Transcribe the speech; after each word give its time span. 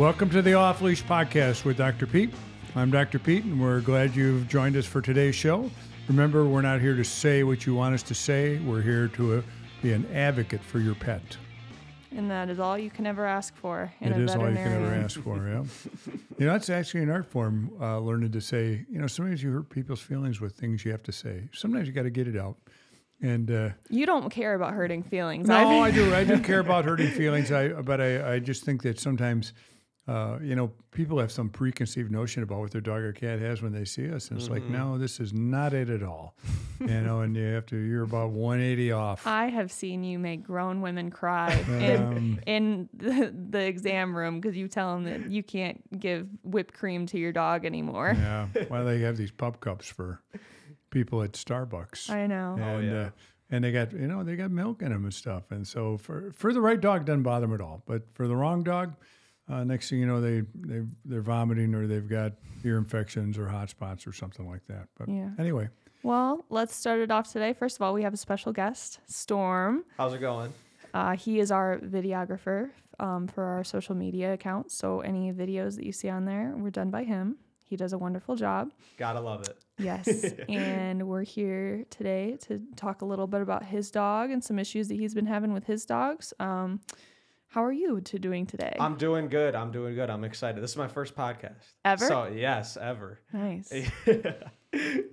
Welcome 0.00 0.30
to 0.30 0.40
the 0.40 0.54
Off 0.54 0.80
Leash 0.80 1.04
Podcast 1.04 1.66
with 1.66 1.76
Dr. 1.76 2.06
Pete. 2.06 2.32
I'm 2.74 2.90
Dr. 2.90 3.18
Pete, 3.18 3.44
and 3.44 3.60
we're 3.60 3.82
glad 3.82 4.16
you've 4.16 4.48
joined 4.48 4.74
us 4.78 4.86
for 4.86 5.02
today's 5.02 5.34
show. 5.34 5.70
Remember, 6.08 6.46
we're 6.46 6.62
not 6.62 6.80
here 6.80 6.96
to 6.96 7.04
say 7.04 7.42
what 7.42 7.66
you 7.66 7.74
want 7.74 7.94
us 7.94 8.02
to 8.04 8.14
say, 8.14 8.60
we're 8.60 8.80
here 8.80 9.08
to 9.08 9.34
uh, 9.34 9.42
be 9.82 9.92
an 9.92 10.10
advocate 10.10 10.64
for 10.64 10.78
your 10.78 10.94
pet. 10.94 11.36
And 12.16 12.30
that 12.30 12.48
is 12.48 12.58
all 12.58 12.78
you 12.78 12.88
can 12.88 13.06
ever 13.06 13.26
ask 13.26 13.54
for 13.54 13.92
in 14.00 14.14
It 14.14 14.22
is 14.22 14.34
all 14.34 14.48
you 14.48 14.56
can 14.56 14.82
ever 14.82 14.94
ask 14.94 15.20
for, 15.20 15.46
yeah. 15.46 15.64
you 16.38 16.46
know, 16.46 16.54
it's 16.54 16.70
actually 16.70 17.02
an 17.02 17.10
art 17.10 17.26
form, 17.26 17.70
uh, 17.78 17.98
learning 17.98 18.32
to 18.32 18.40
say, 18.40 18.86
you 18.90 19.00
know, 19.00 19.06
sometimes 19.06 19.42
you 19.42 19.52
hurt 19.52 19.68
people's 19.68 20.00
feelings 20.00 20.40
with 20.40 20.54
things 20.54 20.82
you 20.82 20.92
have 20.92 21.02
to 21.02 21.12
say. 21.12 21.46
Sometimes 21.52 21.86
you 21.86 21.92
got 21.92 22.04
to 22.04 22.10
get 22.10 22.26
it 22.26 22.38
out. 22.38 22.56
And, 23.20 23.50
uh, 23.50 23.68
You 23.90 24.06
don't 24.06 24.30
care 24.30 24.54
about 24.54 24.72
hurting 24.72 25.02
feelings. 25.02 25.46
No, 25.46 25.82
I 25.82 25.90
do. 25.90 26.14
I 26.14 26.24
do 26.24 26.40
care 26.40 26.60
about 26.60 26.86
hurting 26.86 27.10
feelings. 27.10 27.52
I, 27.52 27.68
but 27.68 28.00
I, 28.00 28.36
I 28.36 28.38
just 28.38 28.64
think 28.64 28.82
that 28.84 28.98
sometimes, 28.98 29.52
uh, 30.08 30.38
you 30.42 30.56
know, 30.56 30.72
people 30.90 31.18
have 31.18 31.30
some 31.30 31.48
preconceived 31.48 32.10
notion 32.10 32.42
about 32.42 32.58
what 32.58 32.70
their 32.72 32.80
dog 32.80 33.02
or 33.02 33.12
cat 33.12 33.38
has 33.38 33.62
when 33.62 33.70
they 33.72 33.84
see 33.84 34.10
us, 34.10 34.30
and 34.30 34.40
it's 34.40 34.48
like, 34.48 34.64
no, 34.64 34.98
this 34.98 35.20
is 35.20 35.32
not 35.32 35.72
it 35.72 35.88
at 35.88 36.02
all. 36.02 36.34
you 36.80 37.00
know, 37.02 37.20
and 37.20 37.36
you 37.36 37.44
have 37.44 37.66
to. 37.66 37.76
You're 37.76 38.02
about 38.04 38.30
180 38.30 38.92
off. 38.92 39.26
I 39.26 39.46
have 39.48 39.70
seen 39.70 40.02
you 40.02 40.18
make 40.18 40.42
grown 40.42 40.80
women 40.80 41.10
cry 41.10 41.52
Um, 41.68 42.40
in, 42.46 42.46
in 42.46 42.88
the, 42.94 43.34
the 43.50 43.66
exam 43.66 44.16
room 44.16 44.40
because 44.40 44.56
you 44.56 44.66
tell 44.68 44.94
them 44.94 45.04
that 45.04 45.30
you 45.30 45.42
can't 45.42 45.80
give 46.00 46.26
whipped 46.42 46.74
cream 46.74 47.06
to 47.06 47.18
your 47.18 47.32
dog 47.32 47.64
anymore. 47.64 48.14
yeah. 48.16 48.46
Well, 48.70 48.84
they 48.84 49.00
have 49.00 49.16
these 49.16 49.30
pup 49.30 49.60
cups 49.60 49.86
for 49.88 50.22
people 50.90 51.22
at 51.22 51.32
Starbucks. 51.32 52.10
I 52.10 52.26
know. 52.26 52.56
and 52.58 52.86
yeah. 52.86 53.00
uh, 53.02 53.10
and 53.52 53.62
they 53.64 53.70
got 53.72 53.92
you 53.92 54.06
know 54.06 54.22
they 54.24 54.36
got 54.36 54.50
milk 54.50 54.82
in 54.82 54.90
them 54.90 55.04
and 55.04 55.14
stuff. 55.14 55.50
And 55.50 55.66
so 55.66 55.98
for 55.98 56.32
for 56.32 56.52
the 56.52 56.60
right 56.60 56.80
dog, 56.80 57.04
doesn't 57.04 57.22
bother 57.22 57.46
them 57.46 57.54
at 57.54 57.60
all. 57.60 57.82
But 57.86 58.02
for 58.14 58.26
the 58.28 58.34
wrong 58.36 58.62
dog, 58.62 58.94
uh, 59.50 59.64
next 59.64 59.90
thing 59.90 59.98
you 60.00 60.06
know, 60.06 60.20
they 60.20 60.42
they 60.54 60.82
they're 61.04 61.20
vomiting 61.22 61.74
or 61.74 61.86
they've 61.86 62.08
got 62.08 62.32
ear 62.64 62.78
infections 62.78 63.36
or 63.38 63.48
hot 63.48 63.70
spots 63.70 64.06
or 64.06 64.12
something 64.12 64.48
like 64.48 64.66
that. 64.68 64.88
But 64.98 65.08
Yeah. 65.08 65.30
anyway, 65.38 65.68
Well, 66.02 66.44
let's 66.48 66.74
start 66.74 67.00
it 67.00 67.10
off 67.10 67.30
today. 67.32 67.52
First 67.52 67.76
of 67.76 67.82
all, 67.82 67.92
we 67.92 68.02
have 68.02 68.14
a 68.14 68.18
special 68.18 68.52
guest, 68.52 69.00
Storm. 69.06 69.84
How's 69.96 70.14
it 70.14 70.18
going? 70.20 70.52
Uh, 70.94 71.16
he 71.16 71.38
is 71.40 71.50
our 71.50 71.78
videographer 71.78 72.70
um, 72.98 73.26
for 73.28 73.44
our 73.44 73.64
social 73.64 73.94
media 73.94 74.32
accounts. 74.34 74.74
So 74.74 75.00
any 75.00 75.32
videos 75.32 75.76
that 75.76 75.84
you 75.84 75.92
see 75.92 76.08
on 76.08 76.24
there 76.24 76.54
were 76.56 76.70
done 76.70 76.90
by 76.90 77.04
him. 77.04 77.36
He 77.64 77.76
does 77.76 77.92
a 77.92 77.98
wonderful 77.98 78.34
job. 78.34 78.72
Gotta 78.98 79.20
love 79.20 79.42
it. 79.42 79.56
Yes. 79.78 80.24
and 80.48 81.06
we're 81.06 81.22
here 81.22 81.84
today 81.90 82.36
to 82.48 82.60
talk 82.74 83.02
a 83.02 83.04
little 83.04 83.28
bit 83.28 83.42
about 83.42 83.64
his 83.64 83.90
dog 83.92 84.30
and 84.32 84.42
some 84.42 84.58
issues 84.58 84.88
that 84.88 84.94
he's 84.94 85.14
been 85.14 85.26
having 85.26 85.52
with 85.52 85.64
his 85.66 85.84
dogs. 85.86 86.34
Um, 86.40 86.80
how 87.50 87.64
are 87.64 87.72
you 87.72 88.00
to 88.00 88.18
doing 88.18 88.46
today? 88.46 88.76
I'm 88.78 88.96
doing 88.96 89.28
good. 89.28 89.56
I'm 89.56 89.72
doing 89.72 89.96
good. 89.96 90.08
I'm 90.08 90.22
excited. 90.22 90.62
This 90.62 90.70
is 90.70 90.76
my 90.76 90.86
first 90.86 91.16
podcast. 91.16 91.74
Ever? 91.84 92.06
So 92.06 92.26
yes, 92.26 92.76
ever. 92.76 93.20
nice. 93.32 93.72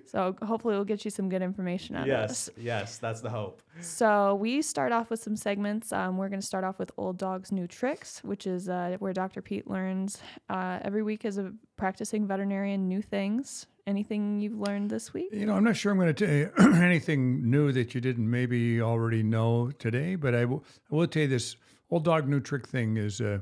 So 0.06 0.36
hopefully 0.40 0.76
we'll 0.76 0.84
get 0.84 1.04
you 1.04 1.10
some 1.10 1.28
good 1.28 1.42
information 1.42 1.96
out 1.96 2.02
of 2.02 2.06
yes, 2.06 2.46
this. 2.46 2.64
yes, 2.64 2.98
that's 2.98 3.20
the 3.20 3.28
hope. 3.28 3.60
So 3.80 4.36
we 4.36 4.62
start 4.62 4.92
off 4.92 5.10
with 5.10 5.20
some 5.20 5.34
segments. 5.34 5.92
Um, 5.92 6.16
we're 6.16 6.28
going 6.28 6.40
to 6.40 6.46
start 6.46 6.62
off 6.62 6.78
with 6.78 6.92
Old 6.96 7.18
Dog's 7.18 7.50
New 7.50 7.66
Tricks, 7.66 8.20
which 8.22 8.46
is 8.46 8.68
uh, 8.68 8.96
where 9.00 9.12
Dr. 9.12 9.42
Pete 9.42 9.68
learns 9.68 10.22
uh, 10.48 10.78
every 10.82 11.02
week 11.02 11.24
as 11.24 11.38
a 11.38 11.52
practicing 11.76 12.26
veterinarian 12.26 12.88
new 12.88 13.02
things. 13.02 13.66
Anything 13.86 14.40
you've 14.40 14.58
learned 14.58 14.90
this 14.90 15.12
week? 15.12 15.28
you 15.32 15.44
know 15.44 15.54
I'm 15.54 15.64
not 15.64 15.76
sure 15.76 15.90
I'm 15.90 15.98
going 15.98 16.14
to 16.14 16.26
tell 16.26 16.34
you 16.34 16.52
anything 16.80 17.50
new 17.50 17.72
that 17.72 17.94
you 17.94 18.00
didn't 18.00 18.30
maybe 18.30 18.80
already 18.80 19.22
know 19.24 19.72
today. 19.78 20.14
But 20.14 20.34
I 20.36 20.44
will 20.44 20.64
I 20.90 20.94
will 20.94 21.06
tell 21.08 21.22
you 21.22 21.28
this 21.28 21.56
old 21.90 22.04
dog 22.04 22.28
new 22.28 22.40
trick 22.40 22.66
thing 22.66 22.96
is. 22.96 23.20
Uh, 23.20 23.40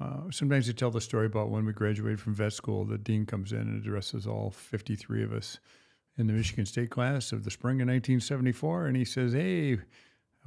uh, 0.00 0.30
sometimes 0.30 0.68
they 0.68 0.72
tell 0.72 0.92
the 0.92 1.00
story 1.00 1.26
about 1.26 1.50
when 1.50 1.64
we 1.66 1.72
graduated 1.72 2.20
from 2.20 2.32
vet 2.32 2.52
school. 2.52 2.84
The 2.84 2.98
dean 2.98 3.26
comes 3.26 3.50
in 3.50 3.62
and 3.62 3.82
addresses 3.82 4.28
all 4.28 4.52
53 4.52 5.24
of 5.24 5.32
us 5.32 5.58
in 6.16 6.28
the 6.28 6.32
Michigan 6.32 6.66
State 6.66 6.90
class 6.90 7.32
of 7.32 7.42
the 7.42 7.50
spring 7.50 7.80
of 7.80 7.88
1974, 7.88 8.86
and 8.86 8.96
he 8.96 9.04
says, 9.04 9.32
"Hey, 9.32 9.78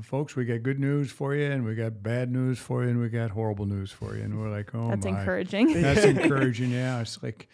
folks, 0.02 0.36
we 0.36 0.46
got 0.46 0.64
good 0.64 0.80
news 0.80 1.12
for 1.12 1.36
you, 1.36 1.52
and 1.52 1.66
we 1.66 1.76
got 1.76 2.02
bad 2.02 2.32
news 2.32 2.60
for 2.60 2.84
you, 2.84 2.92
and 2.92 3.00
we 3.02 3.10
got 3.10 3.32
horrible 3.32 3.66
news 3.66 3.92
for 3.92 4.16
you." 4.16 4.24
And 4.24 4.40
we're 4.40 4.50
like, 4.50 4.74
"Oh 4.74 4.90
That's 4.90 5.06
my!" 5.06 5.20
encouraging. 5.20 5.82
That's 5.82 6.04
encouraging. 6.06 6.72
Yeah, 6.72 7.02
it's 7.02 7.22
like, 7.22 7.50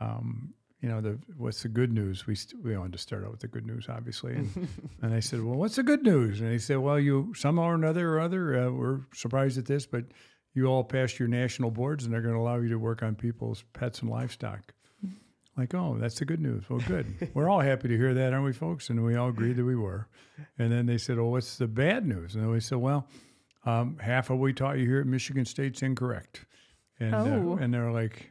um, 0.00 0.54
you 0.84 0.90
know, 0.90 1.00
the 1.00 1.18
what's 1.38 1.62
the 1.62 1.68
good 1.70 1.92
news? 1.92 2.26
We 2.26 2.34
st- 2.34 2.62
we 2.62 2.76
wanted 2.76 2.92
to 2.92 2.98
start 2.98 3.24
out 3.24 3.30
with 3.30 3.40
the 3.40 3.48
good 3.48 3.66
news, 3.66 3.86
obviously, 3.88 4.34
and, 4.34 4.68
and 5.02 5.14
I 5.14 5.20
said, 5.20 5.42
"Well, 5.42 5.54
what's 5.56 5.76
the 5.76 5.82
good 5.82 6.02
news?" 6.02 6.40
And 6.42 6.52
he 6.52 6.58
said, 6.58 6.78
"Well, 6.78 6.98
you 7.00 7.32
somehow 7.34 7.64
or 7.70 7.74
another 7.74 8.04
or 8.14 8.20
other, 8.20 8.42
uh, 8.66 8.70
we're 8.70 9.00
surprised 9.14 9.56
at 9.58 9.66
this, 9.66 9.86
but." 9.86 10.04
You 10.56 10.66
all 10.66 10.84
passed 10.84 11.18
your 11.18 11.26
national 11.26 11.72
boards, 11.72 12.04
and 12.04 12.14
they're 12.14 12.22
going 12.22 12.34
to 12.36 12.40
allow 12.40 12.58
you 12.60 12.68
to 12.68 12.78
work 12.78 13.02
on 13.02 13.16
people's 13.16 13.64
pets 13.72 14.02
and 14.02 14.08
livestock. 14.08 14.72
Like, 15.56 15.74
oh, 15.74 15.96
that's 15.98 16.16
the 16.20 16.24
good 16.24 16.38
news. 16.40 16.62
Well, 16.70 16.78
good. 16.78 17.28
We're 17.34 17.48
all 17.50 17.58
happy 17.58 17.88
to 17.88 17.96
hear 17.96 18.14
that, 18.14 18.32
aren't 18.32 18.44
we, 18.44 18.52
folks? 18.52 18.88
And 18.88 19.04
we 19.04 19.16
all 19.16 19.30
agreed 19.30 19.56
that 19.56 19.64
we 19.64 19.74
were. 19.74 20.06
And 20.56 20.70
then 20.70 20.86
they 20.86 20.96
said, 20.96 21.18
oh, 21.18 21.24
what's 21.26 21.58
the 21.58 21.66
bad 21.66 22.06
news? 22.06 22.36
And 22.36 22.44
then 22.44 22.52
we 22.52 22.60
said, 22.60 22.78
well, 22.78 23.08
um, 23.66 23.98
half 23.98 24.30
of 24.30 24.38
what 24.38 24.44
we 24.44 24.52
taught 24.52 24.78
you 24.78 24.86
here 24.86 25.00
at 25.00 25.06
Michigan 25.08 25.44
State's 25.44 25.82
incorrect. 25.82 26.44
And, 27.00 27.16
Oh. 27.16 27.54
uh, 27.54 27.56
and 27.56 27.74
they're 27.74 27.90
like, 27.90 28.30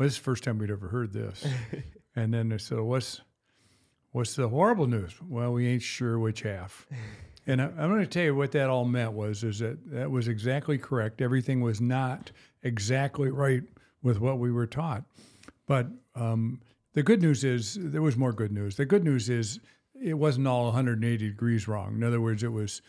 well, 0.00 0.06
this 0.06 0.14
is 0.14 0.18
the 0.18 0.24
first 0.24 0.44
time 0.44 0.56
we'd 0.56 0.70
ever 0.70 0.88
heard 0.88 1.12
this. 1.12 1.46
and 2.16 2.32
then 2.32 2.48
they 2.48 2.56
said, 2.56 2.78
well, 2.78 2.86
what's, 2.86 3.20
what's 4.12 4.34
the 4.34 4.48
horrible 4.48 4.86
news? 4.86 5.12
Well, 5.28 5.52
we 5.52 5.68
ain't 5.68 5.82
sure 5.82 6.18
which 6.18 6.40
half. 6.40 6.86
And 7.46 7.60
I, 7.62 7.64
I'm 7.64 7.88
going 7.88 8.00
to 8.00 8.06
tell 8.06 8.22
you 8.22 8.34
what 8.36 8.52
that 8.52 8.68
all 8.68 8.84
meant 8.84 9.12
was 9.12 9.42
is 9.42 9.60
that 9.60 9.78
that 9.90 10.10
was 10.10 10.28
exactly 10.28 10.76
correct. 10.76 11.22
Everything 11.22 11.62
was 11.62 11.80
not 11.80 12.30
exactly 12.62 13.30
right 13.30 13.62
with 14.02 14.20
what 14.20 14.38
we 14.38 14.52
were 14.52 14.66
taught. 14.66 15.04
But 15.66 15.88
um, 16.14 16.60
the 16.92 17.02
good 17.02 17.22
news 17.22 17.42
is 17.42 17.78
there 17.80 18.02
was 18.02 18.16
more 18.18 18.34
good 18.34 18.52
news. 18.52 18.76
The 18.76 18.84
good 18.84 19.02
news 19.02 19.30
is 19.30 19.58
it 20.00 20.14
wasn't 20.14 20.48
all 20.48 20.66
180 20.66 21.28
degrees 21.28 21.66
wrong. 21.66 21.94
In 21.96 22.04
other 22.04 22.20
words, 22.20 22.42
it 22.42 22.52
was 22.52 22.82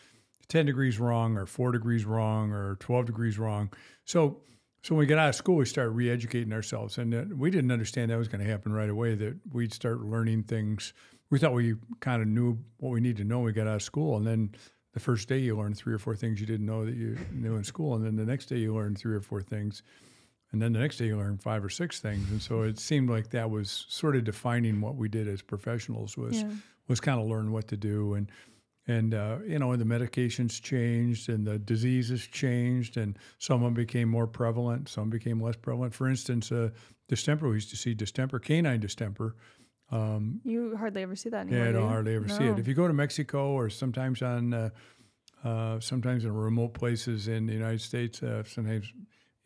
10 0.49 0.65
degrees 0.65 0.99
wrong 0.99 1.37
or 1.37 1.45
4 1.45 1.71
degrees 1.71 2.03
wrong 2.03 2.51
or 2.51 2.75
12 2.81 3.05
degrees 3.05 3.39
wrong. 3.39 3.71
So 4.03 4.41
so 4.83 4.95
when 4.95 4.99
we 4.99 5.05
got 5.05 5.19
out 5.19 5.29
of 5.29 5.35
school, 5.35 5.55
we 5.57 5.65
started 5.65 5.91
re-educating 5.91 6.51
ourselves, 6.53 6.97
and 6.97 7.13
uh, 7.13 7.23
we 7.35 7.51
didn't 7.51 7.71
understand 7.71 8.09
that 8.11 8.17
was 8.17 8.27
going 8.27 8.43
to 8.43 8.49
happen 8.49 8.73
right 8.73 8.89
away. 8.89 9.15
That 9.15 9.35
we'd 9.51 9.73
start 9.73 10.01
learning 10.01 10.43
things. 10.43 10.93
We 11.29 11.39
thought 11.39 11.53
we 11.53 11.75
kind 11.99 12.21
of 12.21 12.27
knew 12.27 12.57
what 12.77 12.89
we 12.89 12.99
needed 12.99 13.17
to 13.17 13.23
know. 13.23 13.37
when 13.37 13.45
We 13.45 13.51
got 13.53 13.67
out 13.67 13.75
of 13.75 13.83
school, 13.83 14.17
and 14.17 14.25
then 14.25 14.55
the 14.93 14.99
first 14.99 15.29
day 15.29 15.37
you 15.37 15.55
learn 15.55 15.73
three 15.73 15.93
or 15.93 15.99
four 15.99 16.15
things 16.15 16.41
you 16.41 16.47
didn't 16.47 16.65
know 16.65 16.85
that 16.85 16.95
you 16.95 17.17
knew 17.31 17.55
in 17.55 17.63
school, 17.63 17.95
and 17.95 18.05
then 18.05 18.15
the 18.15 18.25
next 18.25 18.47
day 18.47 18.57
you 18.57 18.73
learn 18.73 18.95
three 18.95 19.15
or 19.15 19.21
four 19.21 19.41
things, 19.41 19.83
and 20.51 20.61
then 20.61 20.73
the 20.73 20.79
next 20.79 20.97
day 20.97 21.05
you 21.05 21.17
learn 21.17 21.37
five 21.37 21.63
or 21.63 21.69
six 21.69 21.99
things. 21.99 22.29
And 22.31 22.41
so 22.41 22.63
it 22.63 22.77
seemed 22.79 23.09
like 23.09 23.29
that 23.29 23.49
was 23.49 23.85
sort 23.87 24.15
of 24.15 24.23
defining 24.25 24.81
what 24.81 24.95
we 24.95 25.07
did 25.07 25.27
as 25.27 25.41
professionals 25.41 26.17
was 26.17 26.41
Yeah. 26.41 26.49
was 26.89 26.99
kind 26.99 27.21
of 27.21 27.27
learn 27.27 27.51
what 27.53 27.67
to 27.69 27.77
do 27.77 28.15
and 28.15 28.29
and 28.87 29.13
uh, 29.13 29.37
you 29.45 29.59
know 29.59 29.71
and 29.71 29.81
the 29.81 29.85
medications 29.85 30.61
changed 30.61 31.29
and 31.29 31.45
the 31.45 31.59
diseases 31.59 32.25
changed 32.27 32.97
and 32.97 33.17
some 33.37 33.57
of 33.57 33.67
them 33.67 33.73
became 33.73 34.09
more 34.09 34.25
prevalent 34.27 34.89
some 34.89 35.09
became 35.09 35.39
less 35.41 35.55
prevalent 35.55 35.93
for 35.93 36.07
instance 36.09 36.51
uh, 36.51 36.69
distemper 37.07 37.47
we 37.47 37.55
used 37.55 37.69
to 37.69 37.75
see 37.77 37.93
distemper 37.93 38.39
canine 38.39 38.79
distemper 38.79 39.35
um, 39.91 40.39
You 40.45 40.75
hardly 40.77 41.01
ever 41.03 41.15
see 41.17 41.27
that 41.29 41.41
anymore. 41.47 41.59
yeah, 41.59 41.63
I 41.65 41.67
do 41.67 41.73
don't 41.73 41.81
you? 41.83 41.89
hardly 41.89 42.15
ever 42.15 42.27
see 42.29 42.45
it. 42.45 42.57
If 42.57 42.65
you 42.65 42.73
go 42.73 42.87
to 42.87 42.93
Mexico 42.93 43.49
or 43.51 43.69
sometimes 43.69 44.21
on, 44.21 44.53
uh, 44.53 44.69
uh, 45.43 45.81
sometimes 45.81 46.23
in 46.23 46.31
remote 46.33 46.73
places 46.73 47.27
in 47.27 47.45
the 47.45 47.51
United 47.51 47.81
States, 47.81 48.23
uh, 48.23 48.43
sometimes 48.45 48.93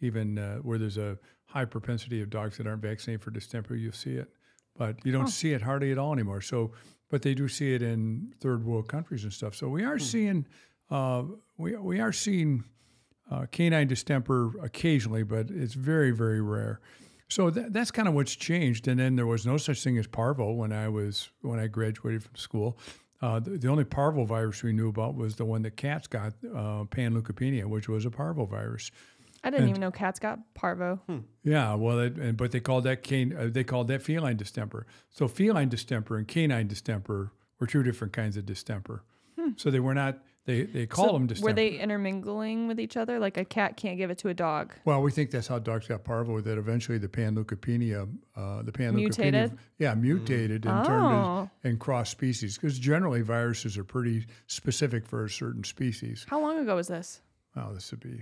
even 0.02 0.38
uh, 0.38 0.58
where 0.58 0.78
there's 0.78 1.00
a 1.00 1.18
high 1.46 1.66
propensity 1.66 2.22
of 2.22 2.30
dogs 2.30 2.58
that 2.58 2.68
aren't 2.68 2.84
vaccinated 2.84 3.24
for 3.24 3.32
distemper, 3.32 3.76
you'll 3.76 3.92
see 3.92 4.18
it. 4.18 4.30
But 4.78 5.04
you 5.04 5.12
don't 5.12 5.24
Oh. 5.24 5.30
see 5.42 5.54
it 5.54 5.64
hardly 5.64 5.92
at 5.92 5.98
all 5.98 6.14
anymore. 6.14 6.42
So, 6.42 6.74
but 7.10 7.22
they 7.22 7.34
do 7.34 7.48
see 7.48 7.74
it 7.74 7.82
in 7.82 8.34
third 8.40 8.64
world 8.66 8.88
countries 8.88 9.24
and 9.24 9.34
stuff. 9.34 9.56
So 9.56 9.68
we 9.68 9.84
are 9.84 10.00
seeing, 10.00 10.48
uh, 10.90 11.24
we 11.58 11.76
we 11.78 12.00
are 12.00 12.14
seeing 12.14 12.64
uh, 13.32 13.46
canine 13.52 13.88
distemper 13.88 14.52
occasionally, 14.62 15.24
but 15.24 15.50
it's 15.50 15.74
very 15.74 16.12
very 16.12 16.42
rare. 16.42 16.80
So 17.28 17.50
that, 17.50 17.74
that's 17.74 17.92
kind 17.92 18.08
of 18.08 18.14
what's 18.14 18.36
changed. 18.36 18.88
And 18.88 19.00
then 19.00 19.16
there 19.16 19.26
was 19.26 19.46
no 19.46 19.58
such 19.58 19.84
thing 19.84 19.98
as 19.98 20.08
parvo 20.08 20.52
when 20.52 20.72
I 20.72 20.90
was 20.90 21.30
when 21.42 21.60
I 21.60 21.68
graduated 21.68 22.24
from 22.24 22.36
school. 22.36 22.78
Uh, 23.22 23.40
the, 23.40 23.52
the 23.52 23.68
only 23.68 23.86
parvovirus 23.86 24.62
we 24.62 24.74
knew 24.74 24.90
about 24.90 25.16
was 25.16 25.36
the 25.36 25.46
one 25.46 25.62
that 25.64 25.78
cats 25.78 26.06
got, 26.06 26.34
uh, 26.44 26.84
panleukopenia, 26.84 27.66
which 27.66 27.88
was 27.88 28.06
a 28.06 28.10
parvovirus. 28.10 28.92
I 29.46 29.50
didn't 29.52 29.64
and- 29.64 29.70
even 29.70 29.82
know 29.82 29.92
cats 29.92 30.20
got 30.20 30.40
parvo. 30.56 31.00
Yeah, 31.44 31.76
well, 31.76 32.00
it, 32.00 32.16
and, 32.18 32.36
but 32.36 32.52
they 32.52 32.60
called 32.60 32.84
that 32.86 33.04
cane, 33.04 33.36
uh, 33.38 33.48
they 33.52 33.64
called 33.64 33.88
that 33.90 34.02
feline 34.02 34.36
distemper. 34.38 34.86
So 35.10 35.28
feline 35.28 35.70
distemper 35.70 36.18
and 36.18 36.28
canine 36.28 36.68
distemper 36.68 37.32
were 37.60 37.68
two 37.68 37.84
different 37.84 38.12
kinds 38.12 38.36
of 38.38 38.46
distemper. 38.46 39.04
So 39.58 39.70
they 39.70 39.80
were 39.80 39.94
not. 39.94 40.18
They 40.46 40.64
they 40.64 40.86
call 40.88 41.06
So 41.08 41.14
them 41.14 41.28
distemper. 41.28 41.50
Were 41.50 41.54
they 41.54 41.70
intermingling 41.80 42.68
with 42.68 42.80
each 42.80 42.98
other? 42.98 43.20
Like 43.20 43.38
a 43.38 43.46
cat 43.46 43.78
can't 43.78 43.98
give 43.98 44.10
it 44.10 44.18
to 44.20 44.30
a 44.30 44.34
dog. 44.34 44.74
Well, 44.86 45.02
we 45.04 45.12
think 45.12 45.30
that's 45.30 45.48
how 45.48 45.60
dogs 45.60 45.88
got 45.88 46.04
parvo. 46.04 46.42
That 46.42 46.58
eventually 46.58 46.98
the 46.98 47.08
panleukopenia, 47.08 48.10
uh, 48.36 48.64
the 48.64 48.72
panleukopenia, 48.72 48.94
Mutated? 48.96 49.58
yeah, 49.78 49.94
mutated 49.94 50.66
and 50.66 50.86
turned 50.86 51.06
Oh. 51.06 51.50
in, 51.64 51.70
and 51.72 51.80
cross 51.80 52.10
species. 52.10 52.58
Because 52.58 52.80
generally 52.80 53.22
viruses 53.22 53.78
are 53.78 53.84
pretty 53.84 54.26
specific 54.48 55.06
for 55.06 55.26
a 55.26 55.30
certain 55.30 55.64
species. 55.64 56.26
How 56.28 56.42
long 56.42 56.58
ago 56.58 56.76
was 56.76 56.88
this? 56.88 57.22
Well, 57.56 57.72
this 57.74 57.92
would 57.92 58.00
be 58.02 58.22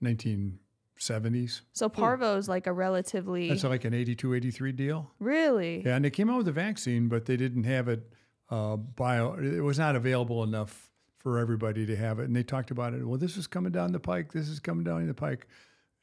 19 0.00 0.58
70s. 0.98 1.60
So 1.72 1.88
parvo's 1.88 2.48
like 2.48 2.66
a 2.66 2.72
relatively 2.72 3.48
That's 3.50 3.64
like 3.64 3.84
an 3.84 3.92
82, 3.94 4.34
83 4.34 4.72
deal. 4.72 5.10
really. 5.18 5.82
Yeah, 5.84 5.96
and 5.96 6.04
they 6.04 6.10
came 6.10 6.30
out 6.30 6.38
with 6.38 6.48
a 6.48 6.52
vaccine, 6.52 7.08
but 7.08 7.26
they 7.26 7.36
didn't 7.36 7.64
have 7.64 7.88
it 7.88 8.10
uh, 8.50 8.76
bio. 8.76 9.34
It 9.34 9.60
was 9.60 9.78
not 9.78 9.94
available 9.96 10.42
enough 10.42 10.90
for 11.18 11.38
everybody 11.38 11.84
to 11.86 11.96
have 11.96 12.18
it. 12.20 12.24
And 12.24 12.34
they 12.36 12.42
talked 12.44 12.70
about 12.70 12.94
it. 12.94 13.06
Well, 13.06 13.18
this 13.18 13.36
is 13.36 13.46
coming 13.46 13.72
down 13.72 13.92
the 13.92 14.00
pike. 14.00 14.32
This 14.32 14.48
is 14.48 14.58
coming 14.60 14.84
down 14.84 15.06
the 15.06 15.12
pike. 15.14 15.46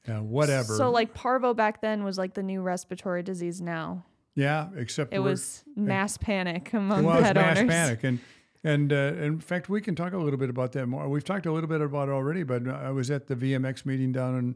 Yeah, 0.07 0.19
whatever. 0.19 0.75
So 0.75 0.91
like 0.91 1.13
parvo 1.13 1.53
back 1.53 1.81
then 1.81 2.03
was 2.03 2.17
like 2.17 2.33
the 2.33 2.43
new 2.43 2.61
respiratory 2.61 3.23
disease 3.23 3.61
now. 3.61 4.05
yeah, 4.35 4.67
except 4.75 5.13
It 5.13 5.19
was 5.19 5.63
mass 5.75 6.17
panic 6.17 6.73
among 6.73 7.05
well, 7.05 7.21
pet 7.21 7.35
mass 7.35 7.57
owners. 7.59 7.69
panic, 7.71 8.03
and 8.03 8.19
and 8.63 8.91
uh, 8.93 9.13
in 9.19 9.39
fact, 9.39 9.69
we 9.69 9.81
can 9.81 9.95
talk 9.95 10.13
a 10.13 10.17
little 10.17 10.39
bit 10.39 10.49
about 10.49 10.71
that 10.73 10.87
more. 10.87 11.07
We've 11.09 11.23
talked 11.23 11.45
a 11.45 11.51
little 11.51 11.69
bit 11.69 11.81
about 11.81 12.09
it 12.09 12.11
already, 12.11 12.43
but 12.43 12.67
I 12.67 12.91
was 12.91 13.11
at 13.11 13.27
the 13.27 13.35
VMX 13.35 13.85
meeting 13.85 14.11
down 14.11 14.37
in 14.37 14.55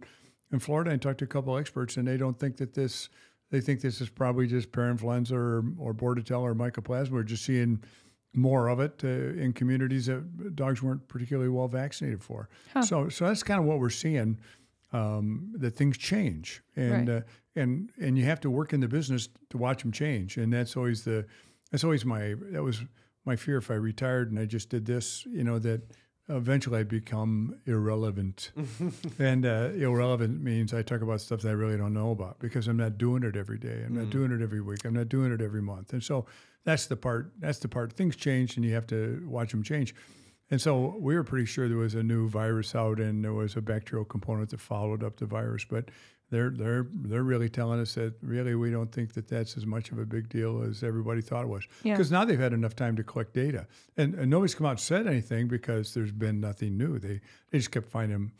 in 0.51 0.59
Florida 0.59 0.91
and 0.91 1.01
talked 1.01 1.19
to 1.19 1.25
a 1.25 1.27
couple 1.27 1.55
of 1.55 1.59
experts, 1.61 1.97
and 1.97 2.07
they 2.07 2.17
don't 2.17 2.39
think 2.39 2.57
that 2.57 2.73
this. 2.73 3.09
They 3.49 3.61
think 3.61 3.79
this 3.79 4.01
is 4.01 4.09
probably 4.09 4.45
just 4.45 4.71
parainfluenza 4.73 5.31
or 5.31 5.63
or 5.79 5.93
bordetella 5.93 6.41
or 6.41 6.53
mycoplasma. 6.55 7.11
We're 7.11 7.23
just 7.23 7.45
seeing 7.45 7.81
more 8.33 8.67
of 8.67 8.79
it 8.81 9.01
uh, 9.05 9.07
in 9.41 9.53
communities 9.53 10.07
that 10.07 10.53
dogs 10.55 10.83
weren't 10.83 11.07
particularly 11.07 11.49
well 11.49 11.69
vaccinated 11.69 12.21
for. 12.21 12.49
So 12.81 13.07
so 13.09 13.25
that's 13.25 13.43
kind 13.43 13.59
of 13.59 13.65
what 13.65 13.79
we're 13.79 13.89
seeing. 13.89 14.37
Um, 14.93 15.51
that 15.57 15.71
things 15.75 15.97
change, 15.97 16.61
and 16.77 17.09
Right. 17.09 17.17
uh, 17.17 17.21
and 17.57 17.89
and 18.01 18.17
you 18.17 18.23
have 18.25 18.39
to 18.41 18.49
work 18.49 18.71
in 18.73 18.79
the 18.79 18.87
business 18.87 19.27
to 19.49 19.57
watch 19.57 19.81
them 19.81 19.91
change, 19.91 20.37
and 20.37 20.51
that's 20.51 20.77
always 20.77 21.03
the 21.03 21.25
that's 21.71 21.83
always 21.83 22.05
my 22.05 22.35
that 22.51 22.63
was 22.63 22.83
my 23.27 23.35
fear 23.35 23.57
if 23.57 23.69
I 23.69 23.75
retired 23.75 24.31
and 24.31 24.39
I 24.39 24.45
just 24.45 24.69
did 24.69 24.85
this, 24.85 25.25
you 25.25 25.43
know, 25.43 25.59
that 25.59 25.81
eventually 26.29 26.79
I'd 26.79 26.87
become 26.87 27.59
irrelevant. 27.65 28.51
and 29.19 29.45
uh, 29.45 29.69
irrelevant 29.75 30.41
means 30.41 30.73
I 30.73 30.81
talk 30.81 31.01
about 31.01 31.21
stuff 31.21 31.41
that 31.41 31.49
I 31.49 31.53
really 31.53 31.77
don't 31.77 31.93
know 31.93 32.11
about 32.11 32.39
because 32.39 32.67
I'm 32.67 32.77
not 32.77 32.97
doing 32.97 33.23
it 33.23 33.35
every 33.35 33.59
day. 33.59 33.83
I'm 33.85 33.95
not 33.95 34.09
doing 34.09 34.31
it 34.31 34.41
every 34.41 34.61
week. 34.61 34.85
I'm 34.85 34.93
not 34.93 35.09
doing 35.09 35.31
it 35.31 35.41
every 35.41 35.61
month. 35.61 35.93
And 35.93 36.03
so 36.03 36.25
that's 36.63 36.87
the 36.87 36.95
part. 36.95 37.31
That's 37.39 37.59
the 37.59 37.67
part. 37.67 37.93
Things 37.93 38.15
change, 38.15 38.57
and 38.57 38.65
you 38.65 38.73
have 38.73 38.87
to 38.87 39.23
watch 39.27 39.51
them 39.51 39.63
change. 39.63 39.95
And 40.49 40.61
so 40.61 40.95
we 40.99 41.15
were 41.15 41.23
pretty 41.23 41.45
sure 41.45 41.67
there 41.67 41.77
was 41.77 41.95
a 41.95 42.03
new 42.03 42.27
virus 42.29 42.75
out, 42.75 42.99
and 42.99 43.23
there 43.23 43.33
was 43.33 43.55
a 43.55 43.61
bacterial 43.61 44.05
component 44.05 44.49
that 44.49 44.61
followed 44.61 45.03
up 45.03 45.17
the 45.17 45.25
virus. 45.25 45.65
But 45.69 45.91
they're 46.29 46.49
they're 46.49 46.87
they're 46.93 47.23
really 47.23 47.49
telling 47.49 47.79
us 47.79 47.95
that 47.95 48.13
really 48.21 48.53
we 48.55 48.69
don't 48.71 48.91
think 48.91 49.13
that 49.13 49.27
that's 49.27 49.55
as 49.57 49.65
much 49.65 49.91
of 49.91 49.99
a 49.99 50.05
big 50.05 50.27
deal 50.29 50.61
as 50.63 50.83
everybody 50.83 51.21
thought 51.21 51.43
it 51.43 51.47
was. 51.49 51.65
Yeah. 51.83 51.93
Because 51.93 52.11
now 52.11 52.25
they've 52.25 52.39
had 52.39 52.53
enough 52.53 52.75
time 52.75 52.95
to 52.97 53.03
collect 53.03 53.33
data, 53.33 53.67
and, 53.95 54.13
and 54.15 54.29
nobody's 54.29 54.55
come 54.55 54.67
out 54.67 54.71
and 54.71 54.79
said 54.79 55.07
anything 55.07 55.47
because 55.47 55.93
there's 55.93 56.11
been 56.11 56.39
nothing 56.41 56.77
new. 56.77 56.99
They 56.99 57.21
they 57.51 57.57
just 57.59 57.71
kept 57.71 57.87
finding 57.89 58.31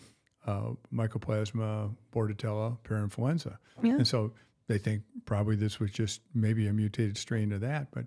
uh, 0.45 0.71
mycoplasma, 0.93 1.95
bordetella, 2.13 2.77
parainfluenza, 2.83 3.57
Yeah. 3.81 3.93
and 3.95 4.07
so 4.07 4.33
they 4.67 4.77
think 4.77 5.03
probably 5.25 5.55
this 5.55 5.79
was 5.79 5.91
just 5.91 6.21
maybe 6.33 6.67
a 6.67 6.73
mutated 6.73 7.17
strain 7.17 7.51
of 7.53 7.61
that. 7.61 7.87
But 7.91 8.05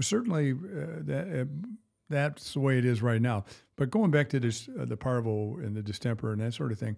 certainly 0.00 0.52
uh, 0.52 0.56
that. 1.00 1.40
Uh, 1.40 1.66
that's 2.08 2.52
the 2.54 2.60
way 2.60 2.78
it 2.78 2.84
is 2.84 3.02
right 3.02 3.20
now. 3.20 3.44
But 3.74 3.90
going 3.90 4.12
back 4.12 4.28
to 4.28 4.38
this, 4.38 4.68
uh, 4.80 4.84
the 4.84 4.96
parvo 4.96 5.56
and 5.56 5.74
the 5.74 5.82
distemper 5.82 6.30
and 6.32 6.40
that 6.40 6.54
sort 6.54 6.70
of 6.70 6.78
thing. 6.78 6.96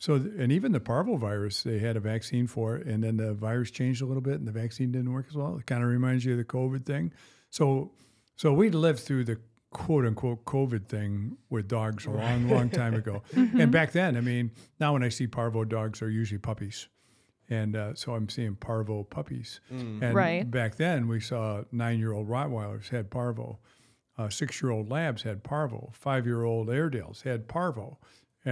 So, 0.00 0.14
and 0.14 0.52
even 0.52 0.70
the 0.72 0.80
parvovirus, 0.80 1.64
they 1.64 1.80
had 1.80 1.96
a 1.96 2.00
vaccine 2.00 2.46
for 2.46 2.76
it, 2.76 2.86
and 2.86 3.02
then 3.02 3.16
the 3.16 3.34
virus 3.34 3.70
changed 3.72 4.00
a 4.00 4.06
little 4.06 4.20
bit, 4.20 4.34
and 4.34 4.46
the 4.46 4.52
vaccine 4.52 4.92
didn't 4.92 5.12
work 5.12 5.26
as 5.28 5.34
well. 5.34 5.56
It 5.58 5.66
kind 5.66 5.82
of 5.82 5.88
reminds 5.90 6.24
you 6.24 6.32
of 6.32 6.38
the 6.38 6.44
COVID 6.44 6.84
thing. 6.86 7.12
So, 7.50 7.90
so 8.36 8.52
we 8.52 8.70
lived 8.70 9.00
through 9.00 9.24
the 9.24 9.38
quote 9.70 10.06
unquote 10.06 10.44
COVID 10.44 10.86
thing 10.86 11.36
with 11.50 11.66
dogs 11.68 12.06
a 12.06 12.10
long, 12.10 12.48
long 12.48 12.70
time 12.70 12.94
ago. 12.94 13.22
And 13.34 13.70
back 13.72 13.92
then, 13.92 14.16
I 14.16 14.20
mean, 14.20 14.52
now 14.80 14.92
when 14.92 15.02
I 15.02 15.08
see 15.08 15.26
parvo 15.26 15.64
dogs, 15.64 15.98
they're 16.00 16.08
usually 16.10 16.38
puppies. 16.38 16.88
And 17.50 17.74
uh, 17.76 17.94
so 17.94 18.14
I'm 18.14 18.28
seeing 18.28 18.54
parvo 18.56 19.02
puppies. 19.02 19.60
And 19.70 20.14
Right. 20.14 20.48
back 20.48 20.76
then, 20.76 21.08
we 21.08 21.18
saw 21.20 21.64
nine 21.72 21.98
year 21.98 22.12
old 22.12 22.28
Rottweilers 22.28 22.88
had 22.90 23.10
parvo. 23.10 23.58
Uh, 24.16 24.28
six 24.28 24.62
year 24.62 24.70
old 24.70 24.90
labs 24.90 25.22
had 25.22 25.42
parvo. 25.42 25.90
Five 25.92 26.24
year 26.26 26.44
old 26.44 26.68
Airedales 26.68 27.22
had 27.22 27.48
parvo. 27.48 27.98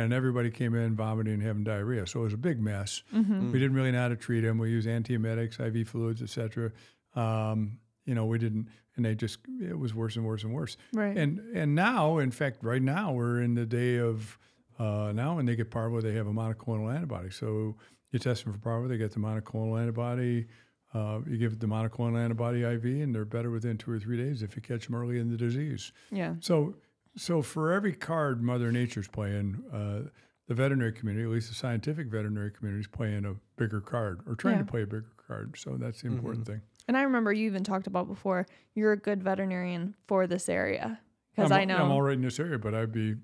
And 0.04 0.12
everybody 0.12 0.50
came 0.50 0.74
in 0.74 0.94
vomiting 0.94 1.34
and 1.34 1.42
having 1.42 1.64
diarrhea. 1.64 2.06
So 2.06 2.20
it 2.20 2.24
was 2.24 2.32
a 2.34 2.38
big 2.38 2.60
mess. 2.60 3.02
Mm-hmm. 3.14 3.52
We 3.52 3.58
didn't 3.58 3.76
really 3.76 3.92
know 3.92 4.00
how 4.00 4.08
to 4.08 4.16
treat 4.16 4.40
them. 4.40 4.58
We 4.58 4.70
used 4.70 4.86
antiemetics, 4.86 5.58
IV 5.58 5.88
fluids, 5.88 6.22
et 6.22 6.28
cetera. 6.28 6.70
Um, 7.14 7.78
you 8.04 8.14
know, 8.14 8.26
we 8.26 8.38
didn't, 8.38 8.68
and 8.96 9.04
they 9.04 9.14
just, 9.14 9.38
it 9.60 9.78
was 9.78 9.94
worse 9.94 10.16
and 10.16 10.24
worse 10.24 10.44
and 10.44 10.52
worse. 10.52 10.76
Right. 10.92 11.16
And 11.16 11.40
and 11.54 11.74
now, 11.74 12.18
in 12.18 12.30
fact, 12.30 12.58
right 12.62 12.82
now 12.82 13.12
we're 13.12 13.40
in 13.42 13.54
the 13.54 13.66
day 13.66 13.98
of 13.98 14.38
uh, 14.78 15.12
now 15.14 15.36
when 15.36 15.46
they 15.46 15.56
get 15.56 15.70
parvo, 15.70 16.00
they 16.00 16.14
have 16.14 16.26
a 16.26 16.32
monoclonal 16.32 16.94
antibody. 16.94 17.30
So 17.30 17.76
you 18.12 18.18
test 18.18 18.44
them 18.44 18.52
for 18.52 18.58
parvo, 18.58 18.88
they 18.88 18.98
get 18.98 19.12
the 19.12 19.18
monoclonal 19.20 19.80
antibody. 19.80 20.46
Uh, 20.94 21.20
you 21.28 21.36
give 21.36 21.58
the 21.58 21.66
monoclonal 21.66 22.18
antibody 22.18 22.62
IV, 22.62 22.84
and 22.84 23.14
they're 23.14 23.24
better 23.24 23.50
within 23.50 23.76
two 23.76 23.90
or 23.90 23.98
three 23.98 24.16
days 24.16 24.42
if 24.42 24.56
you 24.56 24.62
catch 24.62 24.86
them 24.86 24.94
early 24.94 25.18
in 25.18 25.30
the 25.30 25.36
disease. 25.36 25.92
yeah. 26.10 26.34
So, 26.40 26.74
so 27.16 27.42
for 27.42 27.72
every 27.72 27.92
card 27.94 28.42
Mother 28.42 28.70
Nature's 28.72 29.08
playing, 29.08 29.62
uh, 29.72 30.08
the 30.48 30.54
veterinary 30.54 30.92
community, 30.92 31.24
at 31.24 31.30
least 31.32 31.48
the 31.48 31.54
scientific 31.54 32.06
veterinary 32.08 32.50
community, 32.52 32.80
is 32.80 32.86
playing 32.86 33.24
a 33.24 33.34
bigger 33.56 33.80
card 33.80 34.20
or 34.26 34.34
trying 34.36 34.56
Yeah. 34.56 34.62
to 34.62 34.70
play 34.70 34.82
a 34.82 34.86
bigger 34.86 35.06
card. 35.26 35.56
So 35.58 35.76
that's 35.76 36.02
the 36.02 36.08
important 36.08 36.46
thing. 36.46 36.60
And 36.88 36.96
I 36.96 37.02
remember 37.02 37.32
you 37.32 37.46
even 37.46 37.64
talked 37.64 37.88
about 37.88 38.06
before 38.06 38.46
you're 38.74 38.92
a 38.92 38.96
good 38.96 39.22
veterinarian 39.22 39.94
for 40.06 40.26
this 40.28 40.48
area 40.48 41.00
because 41.34 41.50
I'm, 41.50 41.66
know. 41.68 41.76
I'm 41.78 41.90
all 41.90 42.02
right 42.02 42.14
in 42.14 42.22
this 42.22 42.38
area, 42.38 42.58
but 42.58 42.74
I'd 42.74 42.92
be 42.92 43.16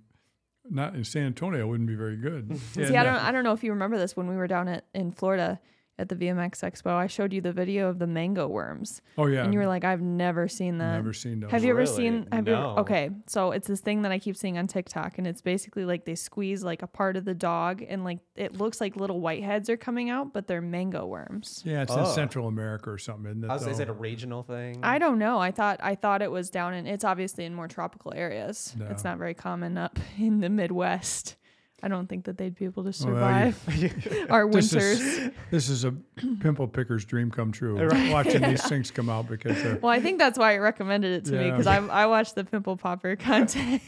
not 0.69 0.95
in 0.95 1.05
San 1.05 1.27
Antonio. 1.27 1.61
I 1.61 1.65
wouldn't 1.65 1.89
be 1.89 1.95
very 1.95 2.17
good. 2.17 2.57
See, 2.73 2.83
And, 2.83 2.97
I 2.97 3.01
uh, 3.01 3.05
don't, 3.05 3.25
I 3.25 3.33
don't 3.33 3.45
know 3.45 3.53
if 3.53 3.63
you 3.63 3.71
remember 3.73 3.99
this 3.99 4.17
when 4.17 4.27
we 4.27 4.37
were 4.37 4.49
down 4.49 4.69
at 4.69 4.85
in 4.95 5.13
Florida 5.13 5.61
at 5.99 6.09
the 6.09 6.15
VMX 6.17 6.63
Expo. 6.63 6.91
I 6.91 7.07
showed 7.07 7.33
you 7.33 7.41
the 7.41 7.53
video 7.53 7.89
of 7.89 7.99
the 7.99 8.07
mango 8.07 8.49
worms, 8.49 9.03
oh 9.19 9.27
yeah, 9.27 9.45
and 9.45 9.53
you 9.53 9.59
were 9.61 9.67
like, 9.67 9.85
"I've 9.85 10.01
never 10.01 10.49
seen 10.49 10.79
that." 10.79 10.95
never 10.97 11.13
seen 11.13 11.41
those. 11.41 11.51
Have 11.51 11.65
you 11.65 11.71
ever 11.71 11.87
seen? 11.87 12.27
Have 12.33 12.49
you 12.49 12.55
ever, 12.55 12.65
okay, 12.81 13.11
so 13.27 13.53
it's 13.53 13.69
this 13.69 13.81
thing 13.81 14.03
that 14.03 14.13
I 14.13 14.19
keep 14.19 14.37
seeing 14.37 14.57
on 14.59 14.67
TikTok, 14.67 15.19
and 15.19 15.27
it's 15.27 15.43
basically 15.43 15.85
like 15.85 16.05
they 16.05 16.15
squeeze 16.15 16.65
like 16.65 16.83
a 16.83 16.87
part 16.87 17.17
of 17.17 17.25
the 17.25 17.35
dog, 17.35 17.83
and 17.87 18.05
like 18.05 18.19
it 18.37 18.57
looks 18.57 18.81
like 18.81 18.97
little 18.97 19.21
whiteheads 19.21 19.69
are 19.69 19.77
coming 19.77 20.09
out, 20.11 20.33
but 20.33 20.47
they're 20.47 20.61
mango 20.63 21.07
worms. 21.07 21.63
Yeah, 21.65 21.83
it's 21.83 21.93
in 21.93 22.01
Oh. 22.01 22.05
Central 22.05 22.49
America 22.49 22.91
or 22.91 22.99
something. 22.99 23.31
Isn't 23.31 23.45
it, 23.45 23.51
I 23.51 23.55
was 23.55 23.67
is 23.67 23.79
it 23.79 23.89
a 23.89 23.93
regional 23.93 24.43
thing? 24.43 24.81
I 24.83 24.99
don't 24.99 25.19
know. 25.19 25.39
I 25.39 25.51
thought 25.51 25.79
I 25.83 25.95
thought 25.95 26.23
it 26.23 26.31
was 26.31 26.51
down 26.51 26.75
in. 26.75 26.87
It's 26.87 27.05
obviously 27.05 27.45
in 27.45 27.55
more 27.55 27.69
tropical 27.69 28.13
areas. 28.15 28.75
It's 28.91 29.05
not 29.05 29.19
very 29.19 29.35
common 29.35 29.77
up 29.79 29.99
in 30.19 30.41
the 30.41 30.49
Midwest. 30.49 31.37
I 31.85 31.89
don't 31.89 32.07
think 32.09 32.27
that 32.27 32.39
they'd 32.39 32.55
be 32.55 32.65
able 32.65 32.85
to 32.85 32.93
Well, 33.07 33.45
you- 33.47 33.53
survive 33.53 34.27
our 34.31 34.49
This 34.49 34.73
winters. 34.73 35.01
is, 35.01 35.31
this 35.51 35.69
is 35.69 35.85
a 35.85 35.93
pimple 36.41 36.69
picker's 36.69 37.05
dream 37.05 37.31
come 37.31 37.51
true. 37.51 37.75
Watching 38.13 38.43
these 38.43 38.63
things 38.69 38.91
come 38.93 39.09
out 39.09 39.29
because 39.29 39.61
they're 39.63 39.79
Well, 39.83 39.91
I 39.93 40.01
think 40.01 40.19
that's 40.19 40.39
why 40.39 40.53
it 40.53 40.59
recommended 40.59 41.13
it 41.13 41.25
to 41.31 41.37
me 41.39 41.51
because 41.51 41.67
I 41.67 41.79
I 41.87 42.07
watched 42.07 42.35
the 42.37 42.45
pimple 42.45 42.77
popper 42.77 43.17
content. 43.17 43.83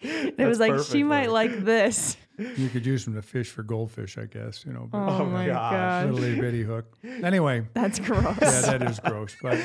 it 0.00 0.46
was 0.46 0.60
like 0.60 0.70
perfect 0.72 0.92
she 0.92 1.02
might 1.02 1.26
it. 1.26 1.30
like 1.32 1.64
this. 1.64 2.16
you 2.38 2.68
could 2.68 2.84
use 2.84 3.04
them 3.06 3.14
to 3.14 3.22
fish 3.22 3.50
for 3.50 3.62
goldfish, 3.62 4.18
I 4.18 4.26
guess. 4.26 4.64
You 4.66 4.72
know, 4.74 4.88
but 4.92 4.98
Oh, 4.98 5.22
Oh, 5.22 5.24
my 5.26 5.46
gosh. 5.46 5.72
gosh, 5.72 6.04
little 6.04 6.22
itty 6.22 6.40
bitty 6.40 6.62
hook. 6.62 6.84
Anyway, 7.24 7.66
that's 7.74 7.98
gross. 7.98 8.36
yeah, 8.42 8.60
that 8.60 8.82
is 8.82 9.00
gross, 9.00 9.34
but 9.42 9.58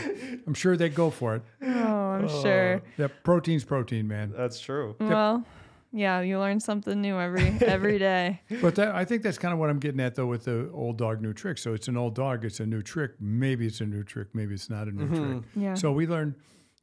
I'm 0.48 0.54
sure 0.54 0.78
they'd 0.78 0.96
go 0.96 1.10
for 1.10 1.36
it. 1.36 1.42
oh, 1.62 1.68
I'm 1.68 2.26
oh. 2.26 2.42
sure. 2.42 2.82
Yeah, 2.98 3.08
protein's 3.24 3.66
protein, 3.66 4.08
man. 4.08 4.34
That's 4.36 4.60
true. 4.60 4.96
Well, 5.00 5.46
yeah, 5.92 6.22
you 6.22 6.40
learn 6.40 6.60
something 6.60 7.02
new 7.02 7.20
every 7.20 7.48
every 7.62 8.00
day. 8.00 8.42
But 8.62 8.76
that, 8.76 8.96
I 8.96 9.06
think 9.06 9.24
that's 9.24 9.38
kind 9.38 9.54
of 9.54 9.60
what 9.60 9.70
I'm 9.70 9.80
getting 9.80 10.00
at, 10.00 10.16
though, 10.16 10.28
with 10.28 10.46
the 10.46 10.70
old 10.72 10.98
dog, 10.98 11.22
new 11.22 11.34
trick. 11.34 11.58
So 11.58 11.74
it's 11.74 11.88
an 11.88 11.98
old 11.98 12.16
dog, 12.16 12.46
it's 12.46 12.60
a 12.60 12.66
new 12.66 12.82
trick. 12.82 13.12
Maybe 13.20 13.68
it's 13.68 13.82
a 13.82 13.86
new 13.86 14.04
trick, 14.04 14.30
maybe 14.34 14.54
it's 14.54 14.70
not 14.70 14.88
a 14.88 14.92
new 14.92 15.08
trick. 15.08 15.20
Mm-hmm. 15.20 15.62
Yeah. 15.62 15.74
So 15.74 15.92
we 15.92 16.08
learn, 16.08 16.36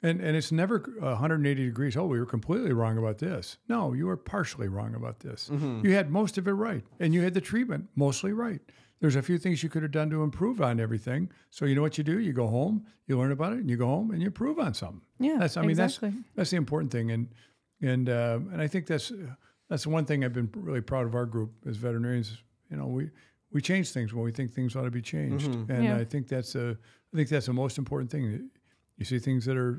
and, 0.03 0.21
and 0.21 0.37
it's 0.37 0.53
never 0.53 0.79
180 0.99 1.65
degrees. 1.65 1.97
Oh, 1.97 2.07
we 2.07 2.19
were 2.19 2.27
completely 2.27 2.73
wrong 2.73 2.99
about 2.99 3.19
this. 3.19 3.59
No, 3.69 3.95
you 3.95 4.07
were 4.07 4.17
partially 4.17 4.69
wrong 4.69 4.95
about 4.95 5.21
this. 5.21 5.49
Mm-hmm. 5.51 5.87
You 5.87 5.95
had 5.95 6.11
most 6.11 6.39
of 6.39 6.47
it 6.47 6.53
right, 6.53 6.85
and 7.01 7.15
you 7.15 7.23
had 7.23 7.35
the 7.35 7.41
treatment 7.41 7.89
mostly 7.97 8.33
right. 8.33 8.61
There's 9.01 9.17
a 9.17 9.23
few 9.23 9.39
things 9.39 9.63
you 9.63 9.69
could 9.69 9.83
have 9.83 9.93
done 9.93 10.11
to 10.11 10.23
improve 10.25 10.61
on 10.61 10.81
everything. 10.81 11.31
So 11.51 11.65
you 11.67 11.77
know 11.77 11.83
what 11.83 11.99
you 11.99 12.05
do? 12.05 12.19
You 12.19 12.33
go 12.33 12.49
home, 12.49 12.85
you 13.07 13.17
learn 13.17 13.31
about 13.31 13.53
it, 13.53 13.61
and 13.61 13.71
you 13.71 13.77
go 13.77 13.87
home 13.87 14.11
and 14.11 14.21
you 14.21 14.27
improve 14.27 14.59
on 14.59 14.75
something. 14.75 15.03
Yeah, 15.21 15.37
that's 15.39 15.57
I 15.57 15.63
mean 15.63 15.71
exactly. 15.71 16.11
that's 16.11 16.23
that's 16.35 16.51
the 16.51 16.57
important 16.57 16.91
thing, 16.91 17.13
and 17.13 17.29
and 17.83 18.09
uh, 18.09 18.39
and 18.53 18.61
I 18.61 18.67
think 18.67 18.87
that's 18.87 19.13
that's 19.69 19.87
one 19.87 20.05
thing 20.05 20.25
I've 20.25 20.33
been 20.33 20.51
really 20.55 20.81
proud 20.81 21.07
of 21.07 21.15
our 21.15 21.27
group 21.27 21.53
as 21.67 21.77
veterinarians. 21.77 22.39
You 22.71 22.77
know, 22.77 22.87
we 22.87 23.11
we 23.53 23.61
change 23.61 23.91
things 23.93 24.13
when 24.13 24.25
we 24.25 24.33
think 24.33 24.53
things 24.53 24.77
ought 24.77 24.83
to 24.85 24.91
be 24.91 25.03
changed, 25.03 25.47
and 25.47 25.85
Yeah. 25.85 25.97
I 25.97 26.05
think 26.05 26.29
that's 26.29 26.55
a 26.55 26.77
I 27.13 27.17
think 27.17 27.29
that's 27.29 27.47
the 27.47 27.53
most 27.53 27.79
important 27.79 28.11
thing. 28.11 28.51
You 28.97 29.05
see 29.05 29.19
things 29.19 29.45
that 29.47 29.57
are 29.57 29.79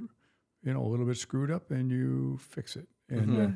you 0.64 0.74
know 0.74 0.84
a 0.84 0.88
little 0.88 1.06
bit 1.06 1.18
screwed 1.18 1.52
up, 1.52 1.72
and 1.72 1.92
you 1.92 2.38
fix 2.42 2.76
it, 2.76 2.88
and. 3.10 3.42
Uh, 3.42 3.50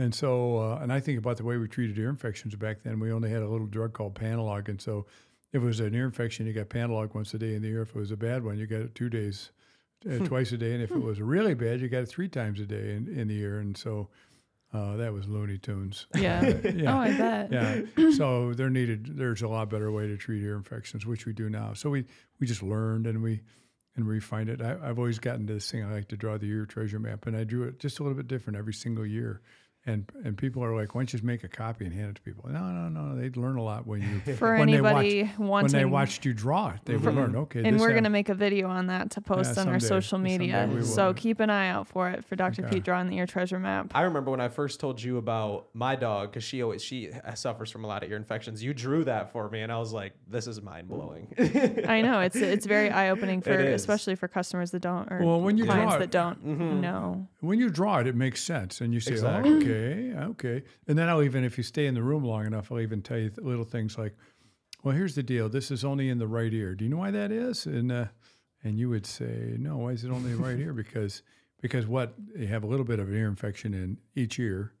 and 0.00 0.14
so, 0.14 0.58
uh, 0.58 0.78
and 0.80 0.92
I 0.92 1.00
think 1.00 1.18
about 1.18 1.38
the 1.38 1.44
way 1.44 1.56
we 1.56 1.66
treated 1.66 1.98
ear 1.98 2.08
infections 2.08 2.54
back 2.54 2.84
then. 2.84 3.00
We 3.00 3.10
only 3.10 3.30
had 3.30 3.42
a 3.42 3.48
little 3.48 3.66
drug 3.66 3.94
called 3.94 4.14
Panalog, 4.14 4.68
and 4.68 4.80
so 4.80 5.06
if 5.52 5.60
it 5.60 5.66
was 5.66 5.80
an 5.80 5.92
ear 5.92 6.04
infection, 6.04 6.46
you 6.46 6.52
got 6.52 6.68
Panalog 6.68 7.16
once 7.16 7.34
a 7.34 7.38
day 7.38 7.56
in 7.56 7.62
the 7.62 7.68
ear. 7.68 7.82
If 7.82 7.88
it 7.88 7.96
was 7.96 8.12
a 8.12 8.16
bad 8.16 8.44
one, 8.44 8.58
you 8.58 8.68
got 8.68 8.82
it 8.82 8.94
two 8.94 9.08
days, 9.10 9.50
uh, 10.08 10.24
twice 10.24 10.52
a 10.52 10.58
day, 10.58 10.74
and 10.74 10.82
if 10.82 10.90
it 10.90 11.02
was 11.02 11.20
really 11.20 11.54
bad, 11.54 11.80
you 11.80 11.88
got 11.88 12.02
it 12.02 12.06
three 12.06 12.28
times 12.28 12.60
a 12.60 12.66
day 12.66 12.94
in, 12.94 13.08
in 13.08 13.28
the 13.28 13.38
ear. 13.38 13.58
And 13.58 13.76
so, 13.76 14.08
uh, 14.72 14.96
that 14.96 15.12
was 15.12 15.26
Looney 15.26 15.58
Tunes. 15.58 16.06
Yeah. 16.14 16.42
yeah. 16.74 16.94
Oh, 16.94 16.98
I 16.98 17.16
bet. 17.16 17.52
Yeah. 17.52 18.10
so 18.16 18.52
there 18.52 18.68
needed 18.68 19.16
there's 19.16 19.42
a 19.42 19.48
lot 19.48 19.70
better 19.70 19.90
way 19.90 20.06
to 20.06 20.16
treat 20.16 20.42
ear 20.42 20.56
infections, 20.56 21.06
which 21.06 21.24
we 21.24 21.32
do 21.32 21.48
now. 21.48 21.72
So 21.72 21.90
we 21.90 22.04
we 22.38 22.46
just 22.46 22.62
learned 22.62 23.06
and 23.06 23.22
we 23.22 23.40
and 23.96 24.06
refined 24.06 24.50
it. 24.50 24.60
I, 24.60 24.76
I've 24.82 24.98
always 24.98 25.18
gotten 25.18 25.46
to 25.46 25.54
this 25.54 25.70
thing. 25.70 25.84
I 25.84 25.92
like 25.92 26.08
to 26.08 26.16
draw 26.16 26.38
the 26.38 26.48
ear 26.48 26.66
treasure 26.66 26.98
map, 26.98 27.26
and 27.26 27.36
I 27.36 27.44
drew 27.44 27.64
it 27.64 27.80
just 27.80 27.98
a 27.98 28.02
little 28.02 28.16
bit 28.16 28.28
different 28.28 28.58
every 28.58 28.74
single 28.74 29.06
year. 29.06 29.40
And 29.88 30.04
and 30.22 30.36
people 30.36 30.62
are 30.62 30.74
like, 30.76 30.94
why 30.94 30.98
don't 31.00 31.08
you 31.08 31.12
just 31.18 31.24
make 31.24 31.44
a 31.44 31.48
copy 31.48 31.86
and 31.86 31.94
hand 31.94 32.10
it 32.10 32.16
to 32.16 32.20
people? 32.22 32.44
No, 32.50 32.60
no, 32.60 32.88
no. 32.90 33.16
They'd 33.18 33.38
learn 33.38 33.56
a 33.56 33.62
lot 33.62 33.86
when 33.86 34.02
you 34.02 34.34
For 34.36 34.58
when 34.58 34.70
they 34.70 34.82
watch- 34.82 35.04
anybody 35.06 35.24
when 35.38 35.66
they 35.68 35.84
watched 35.86 36.26
you 36.26 36.34
draw 36.34 36.70
it. 36.72 36.80
They 36.84 36.96
would 36.96 37.14
learn. 37.14 37.34
Okay, 37.34 37.64
and 37.64 37.80
we're 37.80 37.88
hap- 37.88 37.96
gonna 37.96 38.10
make 38.10 38.28
a 38.28 38.34
video 38.34 38.68
on 38.68 38.88
that 38.88 39.10
to 39.12 39.22
post 39.22 39.56
on 39.56 39.66
our 39.68 39.80
social 39.80 40.18
media. 40.18 40.68
So 40.84 41.14
keep 41.14 41.40
an 41.40 41.48
eye 41.48 41.68
out 41.70 41.88
for 41.88 42.10
it 42.10 42.22
for 42.26 42.36
Dr. 42.36 42.62
Okay. 42.66 42.74
Pete 42.76 42.84
drawing 42.84 43.08
the 43.08 43.16
ear 43.16 43.26
treasure 43.26 43.58
map. 43.58 43.90
I 43.94 44.02
remember 44.02 44.30
when 44.30 44.40
I 44.42 44.48
first 44.48 44.78
told 44.78 45.02
you 45.02 45.16
about 45.16 45.68
my 45.72 45.96
dog 45.96 46.32
because 46.32 46.44
she 46.44 46.62
always 46.62 46.82
she 46.84 47.10
suffers 47.34 47.70
from 47.70 47.84
a 47.84 47.88
lot 47.88 48.02
of 48.04 48.10
ear 48.10 48.16
infections. 48.18 48.62
You 48.62 48.74
drew 48.74 49.04
that 49.04 49.32
for 49.32 49.48
me, 49.48 49.62
and 49.62 49.72
I 49.72 49.78
was 49.78 49.94
like, 49.94 50.12
"This 50.28 50.46
is 50.46 50.60
mind 50.60 50.88
blowing." 50.88 51.28
I 51.88 52.02
know 52.02 52.20
it's 52.20 52.36
it's 52.36 52.66
very 52.66 52.90
eye 53.00 53.08
opening 53.08 53.40
for 53.40 53.52
especially 53.58 54.16
for 54.16 54.28
customers 54.28 54.70
that 54.72 54.80
don't 54.82 55.10
or 55.10 55.24
Well, 55.24 55.40
when 55.40 55.56
you 55.56 55.64
clients 55.64 55.94
draw 55.94 55.96
it- 55.96 55.98
that 56.00 56.10
don't 56.10 56.44
Mhm. 56.46 56.80
know. 56.80 57.26
when 57.40 57.58
you 57.58 57.70
draw 57.70 57.98
it, 58.00 58.06
it 58.06 58.14
makes 58.14 58.42
sense, 58.44 58.82
and 58.82 58.92
you 58.92 59.00
say, 59.00 59.12
Exactly. 59.12 59.50
oh, 59.52 59.56
"Okay, 59.56 59.77
okay." 59.78 60.14
okay. 60.30 60.62
And 60.86 60.98
then 60.98 61.08
I'll 61.08 61.22
even, 61.22 61.44
if 61.44 61.56
you 61.58 61.64
stay 61.64 61.86
in 61.86 61.94
the 61.94 62.02
room 62.02 62.24
long 62.24 62.46
enough, 62.46 62.70
I'll 62.72 62.80
even 62.80 63.02
tell 63.02 63.18
you 63.18 63.30
little 63.38 63.64
things 63.64 63.96
like, 63.98 64.14
"Well, 64.82 64.94
here's 64.94 65.14
the 65.14 65.22
deal. 65.22 65.48
This 65.48 65.70
is 65.70 65.84
only 65.84 66.08
in 66.08 66.18
the 66.18 66.26
right 66.28 66.52
ear. 66.52 66.74
Do 66.74 66.84
you 66.84 66.90
know 66.90 66.98
why 66.98 67.10
that 67.10 67.30
is?" 67.32 67.66
And 67.66 67.90
uh, 67.92 68.06
and 68.64 68.78
you 68.78 68.88
would 68.90 69.06
say, 69.06 69.56
"No, 69.58 69.78
why 69.78 69.90
is 69.90 70.04
it 70.04 70.10
only 70.10 70.34
right 70.34 70.58
ear?" 70.58 70.72
Because 70.84 71.22
because 71.60 71.86
what 71.86 72.14
you 72.36 72.46
have 72.46 72.62
a 72.64 72.66
little 72.66 72.84
bit 72.86 72.98
of 73.00 73.08
an 73.08 73.14
ear 73.16 73.28
infection 73.28 73.74
in 73.74 73.98
each 74.14 74.38
ear, 74.38 74.72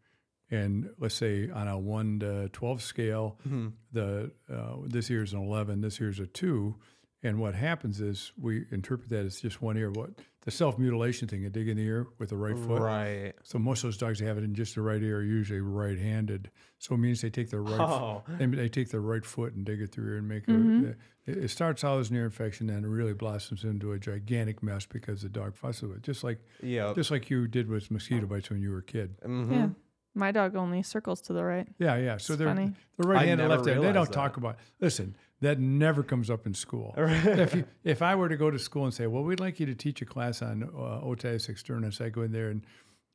and 0.50 0.88
let's 0.98 1.14
say 1.16 1.50
on 1.50 1.66
a 1.68 1.78
one 1.78 2.20
to 2.20 2.48
twelve 2.50 2.82
scale, 2.82 3.38
Mhm. 3.48 3.72
the 3.92 4.30
uh, 4.52 4.76
this 4.86 5.10
ear 5.10 5.22
is 5.24 5.32
an 5.32 5.40
eleven, 5.40 5.80
this 5.80 6.00
ear 6.00 6.08
is 6.08 6.20
a 6.20 6.26
two, 6.26 6.76
and 7.22 7.38
what 7.40 7.54
happens 7.54 8.00
is 8.00 8.32
we 8.40 8.64
interpret 8.70 9.08
that 9.10 9.26
as 9.26 9.40
just 9.40 9.60
one 9.60 9.76
ear. 9.76 9.90
What 9.90 10.10
the 10.48 10.52
self 10.56 10.78
mutilation 10.78 11.28
thing, 11.28 11.44
a 11.44 11.50
dig 11.50 11.68
in 11.68 11.76
the 11.76 11.82
ear 11.82 12.06
with 12.18 12.30
the 12.30 12.36
right 12.36 12.56
foot. 12.58 12.80
Right. 12.80 13.34
So 13.42 13.58
most 13.58 13.80
of 13.84 13.88
those 13.88 13.98
dogs 13.98 14.18
that 14.18 14.24
have 14.24 14.38
it 14.38 14.44
in 14.44 14.54
just 14.54 14.74
the 14.76 14.80
right 14.80 15.02
ear 15.02 15.18
are 15.18 15.22
usually 15.22 15.60
right-handed. 15.60 16.50
So 16.78 16.94
it 16.94 16.98
means 16.98 17.20
they 17.20 17.28
take 17.28 17.50
their 17.50 17.60
right 17.60 17.78
Oh. 17.78 18.22
they, 18.38 18.46
they 18.46 18.68
take 18.70 18.88
their 18.90 19.02
right 19.02 19.24
foot 19.26 19.52
and 19.52 19.66
dig 19.66 19.82
it 19.82 19.92
through 19.92 20.08
ear 20.12 20.16
and 20.16 20.26
make 20.26 20.46
Mhm. 20.46 20.86
a. 20.86 21.30
It, 21.30 21.36
it 21.44 21.48
starts 21.50 21.84
out 21.84 21.98
as 22.00 22.08
an 22.08 22.16
ear 22.16 22.24
infection, 22.24 22.66
then 22.68 22.82
it 22.82 22.88
really 22.88 23.12
blossoms 23.12 23.62
into 23.64 23.92
a 23.92 23.98
gigantic 23.98 24.62
mess 24.62 24.86
because 24.86 25.20
the 25.20 25.28
dog 25.28 25.54
fusses 25.54 25.82
with 25.82 25.98
it. 25.98 26.02
Just 26.02 26.24
like 26.24 26.38
Yeah. 26.62 26.94
just 26.94 27.10
like 27.10 27.28
you 27.28 27.46
did 27.46 27.68
with 27.68 27.90
mosquito 27.90 28.26
bites 28.26 28.48
when 28.48 28.62
you 28.62 28.70
were 28.70 28.78
a 28.78 28.82
kid. 28.82 29.20
Mhm. 29.20 29.50
Yeah. 29.52 29.68
My 30.14 30.32
dog 30.32 30.56
only 30.56 30.82
circles 30.82 31.20
to 31.22 31.34
the 31.34 31.44
right. 31.44 31.68
Yeah, 31.78 31.96
yeah. 31.96 32.16
So 32.16 32.32
It's 32.32 32.38
they're 32.38 32.48
funny. 32.48 32.72
the 32.96 33.06
right 33.06 33.28
hand 33.28 33.40
and 33.42 33.50
left 33.50 33.66
hand. 33.66 33.80
They 33.80 33.84
don't 33.84 33.92
realized 33.92 34.12
talk 34.14 34.32
that. 34.32 34.38
about. 34.40 34.58
Listen, 34.80 35.14
that 35.40 35.58
never 35.58 36.02
comes 36.02 36.30
up 36.30 36.46
in 36.46 36.54
school. 36.54 36.94
if 36.96 37.54
you, 37.54 37.64
if 37.84 38.02
I 38.02 38.14
were 38.14 38.28
to 38.28 38.36
go 38.36 38.50
to 38.50 38.58
school 38.58 38.84
and 38.84 38.94
say, 38.94 39.06
"Well, 39.06 39.22
we'd 39.22 39.40
like 39.40 39.60
you 39.60 39.66
to 39.66 39.74
teach 39.74 40.02
a 40.02 40.06
class 40.06 40.42
on 40.42 40.64
uh, 40.64 41.04
otitis 41.04 41.48
externus," 41.48 42.00
I 42.00 42.08
go 42.08 42.22
in 42.22 42.32
there 42.32 42.50
and 42.50 42.62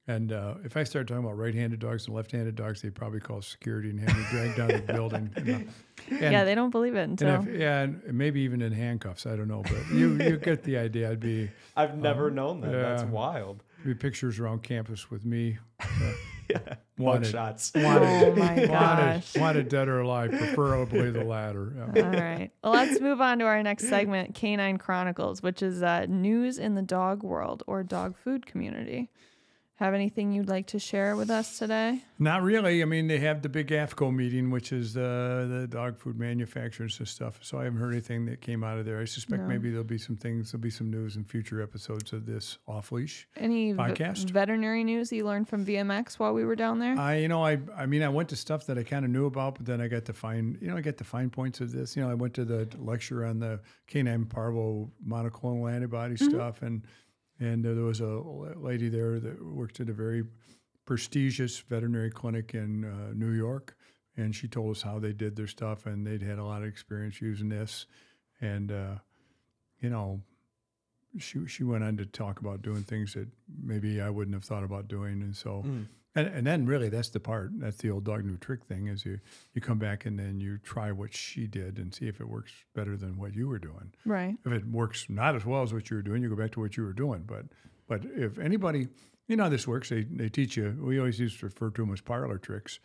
and 0.05 0.33
uh, 0.33 0.55
if 0.65 0.75
I 0.75 0.83
start 0.83 1.07
talking 1.07 1.23
about 1.23 1.37
right-handed 1.37 1.79
dogs 1.79 2.07
and 2.07 2.15
left-handed 2.15 2.55
dogs, 2.55 2.81
they 2.81 2.89
probably 2.89 3.21
call 3.21 3.41
security 3.41 3.89
and 3.89 4.01
have 4.01 4.17
me 4.17 4.25
dragged 4.31 4.57
down 4.57 4.67
the 4.67 4.93
building. 4.93 5.31
you 5.37 5.53
know. 5.53 5.63
And, 6.09 6.33
yeah, 6.33 6.43
they 6.43 6.53
don't 6.53 6.71
believe 6.71 6.95
it 6.95 7.03
and 7.03 7.21
until 7.21 7.47
if, 7.47 7.59
yeah, 7.61 7.83
and 7.83 8.01
maybe 8.13 8.41
even 8.41 8.61
in 8.61 8.73
handcuffs. 8.73 9.25
I 9.25 9.37
don't 9.37 9.47
know, 9.47 9.61
but 9.63 9.95
you 9.95 10.21
you 10.21 10.35
get 10.35 10.61
the 10.63 10.75
idea. 10.75 11.09
I'd 11.09 11.21
be 11.21 11.49
I've 11.77 11.97
never 11.97 12.29
known 12.29 12.59
that. 12.59 12.71
That's 12.73 13.03
wild. 13.03 13.63
be 13.85 13.93
pictures 13.93 14.37
around 14.37 14.63
campus 14.63 15.09
with 15.09 15.23
me. 15.23 15.59
uh, 15.79 15.85
Yeah. 16.49 16.75
wanted, 16.97 17.27
shots. 17.31 17.71
wanted, 17.75 18.03
Oh 18.07 18.35
my 18.35 18.65
gosh. 18.65 19.33
wanted, 19.35 19.41
wanted 19.41 19.69
dead 19.69 19.87
or 19.87 20.01
alive, 20.01 20.29
preferably 20.31 21.09
the 21.11 21.23
latter. 21.23 21.73
Yeah. 21.95 22.03
All 22.05 22.11
right. 22.11 22.51
Well, 22.63 22.73
let's 22.73 22.99
move 23.01 23.19
on 23.21 23.39
to 23.39 23.45
our 23.45 23.61
next 23.63 23.89
segment, 23.89 24.35
Canine 24.35 24.77
Chronicles, 24.77 25.41
which 25.41 25.61
is 25.63 25.81
uh, 25.81 26.05
news 26.07 26.59
in 26.59 26.75
the 26.75 26.81
dog 26.81 27.23
world 27.23 27.63
or 27.67 27.83
dog 27.83 28.15
food 28.17 28.45
community. 28.45 29.09
Have 29.83 29.93
anything 29.93 30.31
you'd 30.31 30.47
like 30.47 30.67
to 30.67 30.79
share 30.79 31.17
with 31.17 31.29
us 31.29 31.59
today? 31.59 32.01
Not 32.17 32.41
really. 32.41 32.81
I 32.81 32.85
mean, 32.85 33.07
they 33.07 33.17
have 33.17 33.41
the 33.41 33.49
big 33.49 33.67
AAFCO 33.67 34.15
meeting, 34.15 34.49
which 34.49 34.71
is 34.71 34.93
the 34.93 35.45
the 35.49 35.67
dog 35.67 35.99
food 35.99 36.17
manufacturers 36.17 36.97
and 36.99 37.07
stuff. 37.07 37.39
So 37.41 37.59
I 37.59 37.65
haven't 37.65 37.81
heard 37.81 37.91
anything 37.91 38.25
that 38.27 38.39
came 38.39 38.63
out 38.63 38.77
of 38.77 38.85
there. 38.85 39.01
I 39.01 39.03
suspect 39.03 39.41
No. 39.41 39.47
maybe 39.49 39.71
there'll 39.71 39.83
be 39.83 39.97
some 39.97 40.15
things. 40.15 40.53
There'll 40.53 40.61
be 40.61 40.69
some 40.69 40.89
news 40.89 41.17
in 41.17 41.25
future 41.25 41.61
episodes 41.61 42.13
of 42.13 42.25
this 42.25 42.59
off 42.65 42.93
leash. 42.93 43.27
Any 43.35 43.73
v- 43.73 43.77
Podcast? 43.77 44.29
veterinary 44.29 44.85
news 44.85 45.09
that 45.09 45.17
you 45.17 45.25
learned 45.25 45.49
from 45.49 45.65
VMX 45.65 46.17
while 46.17 46.33
we 46.33 46.45
were 46.45 46.55
down 46.55 46.79
there? 46.79 46.97
I, 46.97 47.17
you 47.17 47.27
know, 47.27 47.45
I, 47.45 47.59
I 47.77 47.85
mean, 47.85 48.03
I 48.03 48.09
went 48.09 48.29
to 48.29 48.37
stuff 48.37 48.65
that 48.67 48.77
I 48.77 48.83
kind 48.83 49.03
of 49.03 49.11
knew 49.11 49.25
about, 49.25 49.55
but 49.55 49.65
then 49.65 49.81
I 49.81 49.89
got 49.89 50.05
to 50.05 50.13
find, 50.13 50.57
you 50.61 50.69
know, 50.69 50.77
I 50.77 50.81
got 50.81 50.95
the 50.95 51.03
fine 51.03 51.29
points 51.29 51.59
of 51.59 51.73
this. 51.73 51.97
You 51.97 52.03
know, 52.03 52.09
I 52.09 52.13
went 52.13 52.35
to 52.35 52.45
the 52.45 52.69
lecture 52.79 53.25
on 53.25 53.39
the 53.39 53.59
canine 53.87 54.27
parvo 54.27 54.89
monoclonal 55.05 55.69
antibody 55.69 56.15
mm-hmm. 56.15 56.29
stuff, 56.29 56.61
and 56.61 56.83
and 57.39 57.63
there 57.63 57.75
was 57.75 58.01
a 58.01 58.21
lady 58.55 58.89
there 58.89 59.19
that 59.19 59.43
worked 59.43 59.79
at 59.79 59.89
a 59.89 59.93
very 59.93 60.23
prestigious 60.85 61.59
veterinary 61.59 62.11
clinic 62.11 62.53
in 62.53 62.85
uh, 62.85 63.13
New 63.13 63.31
York, 63.31 63.75
and 64.17 64.35
she 64.35 64.47
told 64.47 64.75
us 64.75 64.81
how 64.81 64.99
they 64.99 65.13
did 65.13 65.35
their 65.35 65.47
stuff, 65.47 65.85
and 65.85 66.05
they'd 66.05 66.21
had 66.21 66.39
a 66.39 66.43
lot 66.43 66.61
of 66.61 66.67
experience 66.67 67.21
using 67.21 67.49
this, 67.49 67.85
and 68.41 68.71
uh, 68.71 68.95
you 69.79 69.89
know, 69.89 70.21
she 71.17 71.45
she 71.47 71.63
went 71.63 71.83
on 71.83 71.97
to 71.97 72.05
talk 72.05 72.39
about 72.39 72.61
doing 72.61 72.83
things 72.83 73.13
that 73.13 73.27
maybe 73.61 74.01
I 74.01 74.09
wouldn't 74.09 74.35
have 74.35 74.43
thought 74.43 74.63
about 74.63 74.87
doing, 74.87 75.21
and 75.21 75.35
so. 75.35 75.63
Mm. 75.65 75.87
And, 76.15 76.27
and 76.27 76.45
then 76.45 76.67
really 76.67 76.89
that's 76.89 77.09
the 77.09 77.19
part 77.19 77.49
that's 77.55 77.77
the 77.77 77.89
old 77.89 78.03
dog 78.03 78.23
new 78.23 78.37
trick 78.37 78.63
thing 78.65 78.85
is 78.85 79.03
you 79.03 79.19
you 79.55 79.61
come 79.61 79.79
back 79.79 80.05
and 80.05 80.19
then 80.19 80.39
you 80.39 80.59
try 80.59 80.91
what 80.91 81.11
she 81.11 81.47
did 81.47 81.79
and 81.79 81.91
see 81.91 82.07
if 82.07 82.21
it 82.21 82.29
works 82.29 82.51
better 82.75 82.95
than 82.95 83.17
what 83.17 83.33
you 83.33 83.47
were 83.47 83.57
doing 83.57 83.91
right. 84.05 84.35
if 84.45 84.51
it 84.51 84.63
works 84.67 85.07
not 85.09 85.35
as 85.35 85.43
well 85.43 85.63
as 85.63 85.73
what 85.73 85.89
you 85.89 85.95
were 85.95 86.03
doing 86.03 86.21
you 86.21 86.29
go 86.29 86.35
back 86.35 86.51
to 86.51 86.59
what 86.59 86.77
you 86.77 86.83
were 86.83 86.93
doing 86.93 87.23
but 87.25 87.45
but 87.87 88.05
if 88.15 88.37
anybody 88.37 88.87
you 89.27 89.35
know 89.35 89.45
how 89.45 89.49
this 89.49 89.67
works 89.67 89.89
they, 89.89 90.03
they 90.03 90.29
teach 90.29 90.55
you 90.55 90.77
we 90.83 90.99
always 90.99 91.19
used 91.19 91.39
to 91.39 91.47
refer 91.47 91.71
to 91.71 91.81
them 91.81 91.91
as 91.91 91.99
parlor 91.99 92.37
tricks 92.37 92.79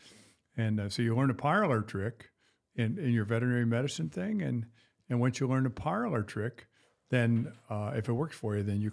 and 0.56 0.80
uh, 0.80 0.88
so 0.88 1.02
you 1.02 1.14
learn 1.14 1.28
a 1.28 1.34
parlor 1.34 1.82
trick 1.82 2.30
in, 2.76 2.98
in 2.98 3.12
your 3.12 3.26
veterinary 3.26 3.66
medicine 3.66 4.08
thing 4.08 4.40
and 4.40 4.64
and 5.10 5.20
once 5.20 5.38
you 5.38 5.46
learn 5.46 5.66
a 5.66 5.70
parlor 5.70 6.22
trick 6.22 6.67
then 7.10 7.52
uh, 7.70 7.92
if 7.96 8.08
it 8.08 8.12
works 8.12 8.36
for 8.36 8.56
you 8.56 8.62
then 8.62 8.80
you 8.80 8.92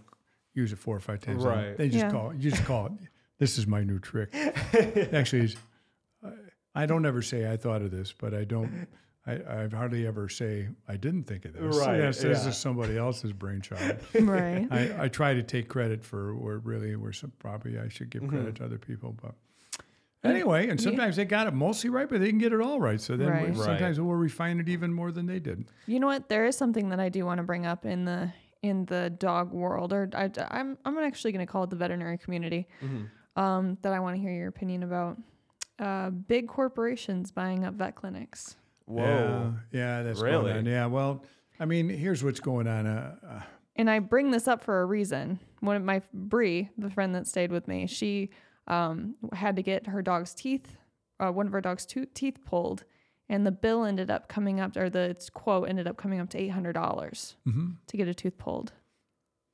use 0.54 0.72
it 0.72 0.80
four 0.80 0.96
or 0.96 1.00
five 1.00 1.20
times 1.22 1.44
Right. 1.44 1.78
they 1.78 1.90
just 1.90 2.06
Yeah. 2.06 2.12
call 2.12 2.32
it 2.32 2.38
you 2.38 2.50
just 2.52 2.64
call 2.66 2.86
it 2.88 2.92
this 3.40 3.58
is 3.58 3.68
my 3.68 3.84
new 3.84 4.00
trick 4.00 4.30
actually 5.14 5.46
it's- 5.46 5.56
I- 6.24 6.32
I 6.78 6.86
don't 6.86 7.06
ever 7.06 7.22
say 7.22 7.50
I 7.50 7.56
thought 7.56 7.82
of 7.82 7.92
this, 7.92 8.12
but 8.12 8.34
I 8.34 8.44
don't. 8.44 8.86
I, 9.26 9.34
I 9.64 9.70
hardly 9.74 10.06
ever 10.06 10.28
say 10.28 10.68
I 10.90 10.98
didn't 10.98 11.24
think 11.24 11.46
of 11.46 11.54
this. 11.54 11.78
Right, 11.78 12.00
Yes, 12.00 12.20
this 12.22 12.46
is 12.46 12.58
somebody 12.58 12.98
else's 12.98 13.32
brainchild. 13.32 13.98
Right. 14.20 14.68
I, 14.70 15.06
I 15.06 15.08
try 15.08 15.34
to 15.36 15.42
take 15.42 15.70
credit 15.70 16.04
for 16.04 16.36
where 16.36 16.58
really 16.58 16.98
where 16.98 17.14
some 17.14 17.32
probably 17.40 17.80
I 17.80 17.88
should 17.88 18.10
give 18.10 18.24
Mm-hmm. 18.24 18.36
credit 18.36 18.56
to 18.56 18.66
other 18.66 18.78
people, 18.78 19.16
but 19.22 19.36
anyway, 20.24 20.70
and 20.70 20.80
sometimes 20.80 21.16
they 21.16 21.26
got 21.26 21.48
it 21.48 21.54
mostly 21.54 21.90
right, 21.90 22.08
but 22.10 22.20
they 22.20 22.26
didn't 22.28 22.40
get 22.42 22.54
it 22.54 22.62
all 22.62 22.80
right. 22.80 23.00
So 23.00 23.16
then 23.18 23.28
we- 23.28 23.34
Right. 23.34 23.48
Right. 23.48 23.56
sometimes 23.58 24.00
we'll 24.00 24.16
refine 24.16 24.60
it 24.60 24.70
even 24.70 24.94
more 24.94 25.12
than 25.12 25.26
they 25.26 25.40
did. 25.40 25.66
You 25.88 26.00
know 26.00 26.08
what? 26.08 26.30
There 26.30 26.46
is 26.46 26.58
something 26.58 26.90
that 26.90 27.00
I 27.00 27.10
do 27.10 27.26
want 27.26 27.40
to 27.40 27.44
bring 27.44 27.66
up 27.66 27.86
in 27.86 28.06
the 28.06 28.32
in 28.64 28.86
the 28.86 29.12
dog 29.12 29.52
world, 29.54 29.94
or 29.94 30.10
I, 30.16 30.32
I'm 30.50 30.78
I'm 30.86 30.98
actually 30.98 31.32
going 31.34 31.46
to 31.46 31.52
call 31.52 31.66
it 31.66 31.70
the 31.70 31.76
veterinary 31.76 32.18
community. 32.18 32.68
Mhm. 32.82 33.10
Um, 33.36 33.78
that 33.82 33.94
I 33.94 34.00
want 34.00 34.16
to 34.16 34.22
hear 34.22 34.32
your 34.32 34.48
opinion 34.48 34.82
about. 34.84 35.18
Uh, 35.78 36.10
big 36.10 36.48
corporations 36.48 37.32
buying 37.32 37.66
up 37.66 37.74
vet 37.74 37.96
clinics. 37.96 38.56
Whoa. 38.86 39.54
Yeah, 39.72 39.80
yeah 39.98 40.04
that's 40.04 40.22
Really? 40.22 40.46
Going 40.54 40.58
on. 40.60 40.66
Yeah, 40.66 40.86
well, 40.86 41.24
I 41.60 41.66
mean, 41.66 41.90
here's 41.90 42.24
what's 42.24 42.40
going 42.40 42.66
on. 42.66 42.88
Uh, 42.88 43.16
uh, 43.28 43.42
And 43.76 43.90
I 43.90 44.00
bring 44.00 44.32
this 44.32 44.48
up 44.48 44.64
for 44.64 44.82
a 44.82 44.86
reason. 44.86 45.38
One 45.60 45.76
of 45.76 45.84
my 45.84 46.02
Bree, 46.14 46.70
the 46.78 46.90
friend 46.90 47.14
that 47.14 47.28
stayed 47.28 47.52
with 47.52 47.68
me, 47.68 47.88
she 47.88 48.30
um, 48.68 49.16
had 49.34 49.56
to 49.56 49.62
get 49.62 49.88
her 49.88 50.02
dog's 50.02 50.34
teeth, 50.34 50.78
uh, 51.20 51.32
one 51.32 51.46
of 51.48 51.54
her 51.54 51.62
dog's 51.62 51.86
to- 51.88 52.06
teeth 52.08 52.40
pulled, 52.46 52.84
and 53.30 53.46
the 53.46 53.52
bill 53.52 53.86
ended 53.86 54.10
up 54.12 54.28
coming 54.28 54.60
up, 54.60 54.76
or 54.78 54.90
the 54.90 55.16
quote 55.34 55.70
ended 55.70 55.88
up 55.88 55.98
coming 55.98 56.20
up 56.20 56.30
to 56.32 56.38
eight 56.40 56.50
hundred 56.50 56.74
dollars 56.74 57.36
mhm. 57.48 57.76
to 57.88 57.98
get 57.98 58.08
a 58.08 58.14
tooth 58.14 58.38
pulled. 58.38 58.74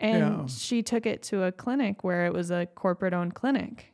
and 0.00 0.18
Yeah. 0.40 0.46
she 0.46 0.82
took 0.82 1.06
it 1.06 1.22
to 1.24 1.44
a 1.44 1.52
clinic 1.52 2.02
where 2.04 2.26
it 2.26 2.32
was 2.32 2.50
a 2.50 2.66
corporate-owned 2.66 3.34
clinic, 3.34 3.92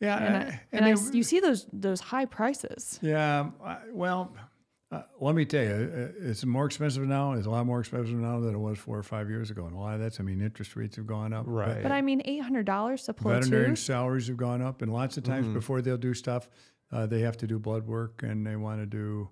Yeah, 0.00 0.16
and, 0.18 0.36
I, 0.36 0.60
and 0.72 0.84
I 0.86 0.94
they- 0.94 1.16
you 1.18 1.22
see 1.22 1.40
those 1.40 1.66
those 1.72 2.00
high 2.00 2.24
prices. 2.26 2.98
Yeah, 3.02 3.50
I, 3.62 3.78
well, 3.92 4.34
uh, 4.92 5.02
let 5.20 5.34
me 5.36 5.44
tell 5.44 5.62
you, 5.62 5.70
uh, 6.20 6.28
it's 6.30 6.44
more 6.44 6.66
expensive 6.66 7.04
now. 7.06 7.32
It's 7.34 7.46
a 7.46 7.50
lot 7.50 7.64
more 7.64 7.78
expensive 7.80 8.14
now 8.16 8.40
than 8.40 8.54
it 8.54 8.58
was 8.58 8.78
four 8.78 8.98
or 8.98 9.02
five 9.04 9.28
years 9.30 9.50
ago. 9.50 9.66
And 9.66 9.74
a 9.74 9.78
lot 9.78 9.94
of 9.94 10.00
that's, 10.00 10.18
I 10.18 10.24
mean, 10.24 10.40
interest 10.40 10.74
rates 10.74 10.96
have 10.96 11.06
gone 11.06 11.32
up. 11.32 11.44
but 11.46 11.52
Right. 11.52 11.82
But 11.82 11.92
I 11.92 12.00
mean, 12.00 12.22
eight 12.24 12.42
hundred 12.42 12.66
dollars 12.66 13.04
to 13.04 13.14
pull 13.14 13.30
Veterinarian 13.32 13.76
salaries 13.76 14.26
have 14.28 14.36
gone 14.36 14.62
up, 14.62 14.82
and 14.82 14.92
lots 14.92 15.16
of 15.16 15.22
times 15.24 15.46
Mhm. 15.46 15.54
before 15.54 15.80
they'll 15.80 15.96
do 15.96 16.12
stuff, 16.14 16.48
uh, 16.90 17.06
they 17.06 17.20
have 17.20 17.36
to 17.38 17.46
do 17.46 17.58
blood 17.58 17.86
work 17.86 18.22
and 18.24 18.44
they 18.46 18.56
want 18.56 18.80
to 18.80 18.86
do 18.86 19.28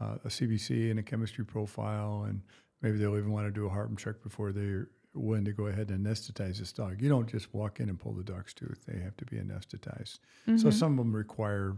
uh, 0.00 0.16
a 0.24 0.28
CBC 0.30 0.90
and 0.90 0.98
a 0.98 1.02
chemistry 1.02 1.44
profile, 1.44 2.24
and 2.24 2.40
maybe 2.80 2.96
they'll 2.98 3.16
even 3.16 3.30
want 3.30 3.46
to 3.46 3.52
do 3.52 3.66
a 3.66 3.68
heart 3.68 3.94
check 3.98 4.20
before 4.22 4.50
they're 4.50 4.88
willing 5.14 5.44
to 5.44 5.52
go 5.52 5.66
ahead 5.66 5.90
and 5.90 6.06
anesthetize 6.06 6.58
this 6.58 6.72
dog. 6.72 7.00
You 7.02 7.08
don't 7.10 7.28
just 7.28 7.52
walk 7.52 7.78
in 7.80 7.88
and 7.90 8.00
pull 8.00 8.12
the 8.14 8.24
dog's 8.24 8.54
tooth; 8.54 8.84
they 8.86 8.98
have 9.00 9.16
to 9.18 9.26
be 9.26 9.36
anesthetized. 9.36 10.18
So 10.56 10.70
some 10.70 10.92
of 10.92 10.98
them 11.04 11.14
require 11.14 11.76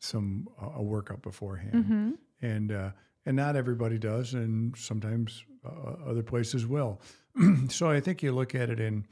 some 0.00 0.48
uh, 0.60 0.70
a 0.76 0.82
workup 0.82 1.20
beforehand, 1.22 2.18
and 2.42 2.72
uh, 2.72 2.90
and 3.24 3.36
not 3.36 3.56
everybody 3.56 3.98
does, 3.98 4.34
and 4.34 4.76
sometimes 4.76 5.44
uh, 5.64 5.94
other 6.06 6.22
places 6.22 6.66
will. 6.66 7.00
so 7.68 7.90
I 7.90 8.00
think 8.00 8.22
you 8.22 8.32
look 8.32 8.54
at 8.54 8.68
it 8.68 8.80
and 8.80 9.06